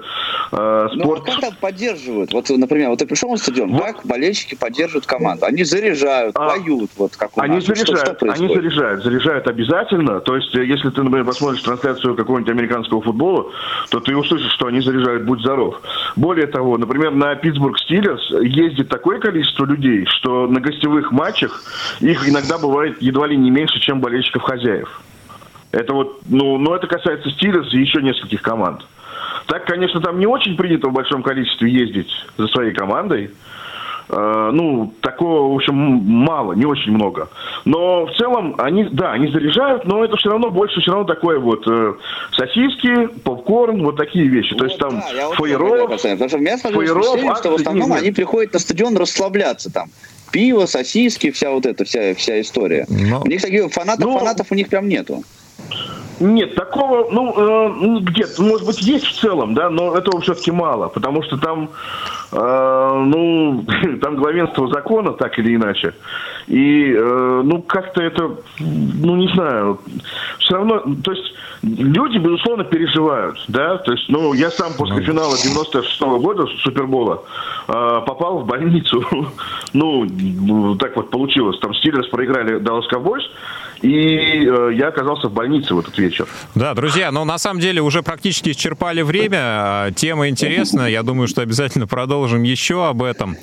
э, 0.52 0.88
ну, 0.92 1.00
спорт. 1.00 1.22
Ну, 1.26 1.32
как 1.32 1.40
там 1.40 1.54
поддерживают? 1.60 2.32
Вот, 2.32 2.48
например, 2.50 2.90
вот 2.90 2.98
ты 2.98 3.06
пришел 3.06 3.30
на 3.30 3.36
стадион, 3.36 3.70
вот. 3.72 3.82
как 3.82 4.04
болельщики 4.04 4.54
поддерживают 4.54 5.06
команду? 5.06 5.46
Они 5.46 5.64
заряжают, 5.64 6.36
а, 6.36 6.48
поют, 6.48 6.90
вот 6.96 7.16
как 7.16 7.36
у 7.36 7.40
они 7.40 7.56
нас. 7.56 7.64
Заряжают, 7.64 7.98
что, 7.98 8.14
что 8.14 8.32
они 8.32 8.54
заряжают, 8.54 9.02
заряжают 9.02 9.48
обязательно. 9.48 10.20
То 10.20 10.36
есть, 10.36 10.54
если 10.54 10.90
ты, 10.90 11.02
например, 11.02 11.24
посмотришь 11.24 11.62
трансляцию 11.62 12.14
какого-нибудь 12.14 12.50
американского 12.50 13.00
футбола, 13.00 13.46
то 13.90 14.00
ты 14.00 14.16
услышишь, 14.16 14.52
что 14.52 14.66
они 14.66 14.80
заряжают 14.80 15.24
«Будь 15.24 15.40
здоров». 15.40 15.80
Более 16.16 16.46
того, 16.46 16.78
например, 16.78 17.12
на 17.12 17.34
Питтсбург 17.34 17.78
Стиллерс 17.78 18.30
ездит 18.42 18.88
такое 18.88 19.18
количество 19.18 19.64
людей, 19.64 20.04
что 20.06 20.46
на 20.46 20.60
гостевых 20.66 21.12
матчах 21.12 21.62
их 22.00 22.28
иногда 22.28 22.58
бывает 22.58 23.00
едва 23.00 23.26
ли 23.26 23.36
не 23.36 23.50
меньше, 23.50 23.80
чем 23.80 24.00
болельщиков 24.00 24.42
хозяев. 24.42 25.00
Это 25.72 25.92
вот, 25.92 26.20
ну, 26.26 26.58
ну 26.58 26.74
это 26.74 26.86
касается 26.86 27.30
Стиллерс 27.30 27.72
и 27.74 27.80
еще 27.80 28.02
нескольких 28.02 28.42
команд. 28.42 28.82
Так, 29.46 29.66
конечно, 29.66 30.00
там 30.00 30.18
не 30.18 30.26
очень 30.26 30.56
принято 30.56 30.88
в 30.88 30.92
большом 30.92 31.22
количестве 31.22 31.70
ездить 31.70 32.10
за 32.36 32.46
своей 32.48 32.72
командой. 32.72 33.30
Э, 34.08 34.50
ну, 34.52 34.92
такого, 35.00 35.52
в 35.52 35.56
общем, 35.56 35.74
мало, 35.74 36.52
не 36.52 36.64
очень 36.64 36.92
много. 36.92 37.28
Но 37.64 38.06
в 38.06 38.14
целом 38.14 38.54
они, 38.58 38.84
да, 38.84 39.12
они 39.12 39.28
заряжают, 39.28 39.84
но 39.84 40.04
это 40.04 40.16
все 40.16 40.30
равно 40.30 40.50
больше 40.50 40.80
все 40.80 40.92
равно 40.92 41.04
такое 41.04 41.38
вот 41.38 41.66
э, 41.66 41.94
сосиски, 42.32 43.08
попкорн, 43.24 43.82
вот 43.84 43.96
такие 43.96 44.26
вещи. 44.28 44.52
Вот, 44.52 44.58
То 44.60 44.64
есть 44.66 44.78
там 44.78 45.02
да, 46.18 46.28
что 46.28 46.36
у 46.36 46.40
меня 46.40 46.58
сложилось 46.58 47.38
что 47.38 47.50
в 47.50 47.54
основном 47.56 47.90
нет, 47.90 47.98
они 48.00 48.12
приходят 48.12 48.52
на 48.52 48.58
стадион 48.60 48.96
расслабляться 48.96 49.72
там 49.72 49.88
пиво, 50.36 50.66
сосиски, 50.66 51.30
вся 51.30 51.50
вот 51.50 51.64
эта 51.64 51.86
вся, 51.86 52.14
вся 52.14 52.38
история. 52.42 52.84
Но... 52.90 53.22
У 53.22 53.26
них 53.26 53.40
таких 53.40 53.72
фанатов, 53.72 54.04
ну, 54.04 54.18
фанатов 54.18 54.48
у 54.50 54.54
них 54.54 54.68
прям 54.68 54.86
нету. 54.86 55.24
Нет, 56.20 56.54
такого, 56.54 57.10
ну, 57.10 57.34
э, 57.36 57.68
ну, 57.68 58.00
где-то, 58.00 58.42
может 58.42 58.66
быть, 58.66 58.80
есть 58.80 59.06
в 59.06 59.20
целом, 59.20 59.54
да, 59.54 59.68
но 59.68 59.96
этого 59.96 60.20
все-таки 60.20 60.50
мало, 60.50 60.88
потому 60.88 61.22
что 61.22 61.36
там, 61.36 61.68
э, 62.32 63.02
ну, 63.06 63.64
там 64.00 64.16
главенство 64.16 64.68
закона, 64.68 65.12
так 65.12 65.38
или 65.38 65.54
иначе. 65.54 65.94
И, 66.46 66.94
э, 66.96 67.42
ну, 67.44 67.60
как-то 67.62 68.02
это, 68.02 68.36
ну, 68.58 69.16
не 69.16 69.28
знаю, 69.34 69.80
все 70.38 70.54
равно, 70.54 70.82
то 71.04 71.12
есть 71.12 71.34
люди, 71.62 72.18
безусловно, 72.18 72.64
переживают, 72.64 73.44
да, 73.48 73.76
то 73.78 73.92
есть, 73.92 74.08
ну, 74.08 74.32
я 74.32 74.50
сам 74.50 74.72
после 74.78 74.96
ну. 74.96 75.02
финала 75.02 75.36
96 75.36 76.00
-го 76.00 76.18
года 76.18 76.46
Супербола 76.62 77.24
э, 77.68 77.72
попал 78.06 78.38
в 78.38 78.46
больницу, 78.46 79.04
ну, 79.74 80.76
так 80.76 80.96
вот 80.96 81.10
получилось, 81.10 81.58
там 81.60 81.74
Стиллерс 81.74 82.08
проиграли 82.08 82.58
Dallas 82.58 82.84
Cowboys, 82.90 83.24
и 83.82 84.46
э, 84.46 84.70
я 84.74 84.88
оказался 84.88 85.28
в 85.28 85.32
больнице 85.32 85.74
в 85.74 85.78
этот 85.78 85.96
вечер. 85.98 86.26
Да, 86.54 86.74
друзья, 86.74 87.10
но 87.10 87.24
на 87.24 87.38
самом 87.38 87.60
деле 87.60 87.82
уже 87.82 88.02
практически 88.02 88.50
исчерпали 88.50 89.02
время. 89.02 89.38
А, 89.40 89.90
тема 89.92 90.28
интересная. 90.28 90.88
Я 90.88 91.02
думаю, 91.02 91.28
что 91.28 91.42
обязательно 91.42 91.86
продолжим 91.86 92.42
еще 92.42 92.86
об 92.86 93.02
этом. 93.02 93.36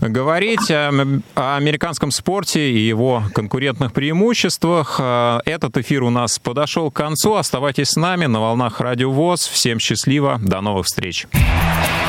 Говорить 0.00 0.70
о, 0.70 0.90
о 1.34 1.56
американском 1.56 2.10
спорте 2.10 2.70
и 2.70 2.78
его 2.78 3.22
конкурентных 3.34 3.92
преимуществах. 3.92 4.98
А, 5.00 5.40
этот 5.44 5.76
эфир 5.78 6.02
у 6.02 6.10
нас 6.10 6.38
подошел 6.38 6.90
к 6.90 6.94
концу. 6.94 7.34
Оставайтесь 7.34 7.90
с 7.90 7.96
нами 7.96 8.26
на 8.26 8.40
волнах 8.40 8.80
Радио 8.80 9.10
ВОЗ. 9.10 9.46
Всем 9.46 9.78
счастливо. 9.78 10.38
До 10.42 10.60
новых 10.60 10.86
встреч. 10.86 11.26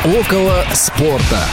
Около 0.06 0.64
спорта. 0.74 1.44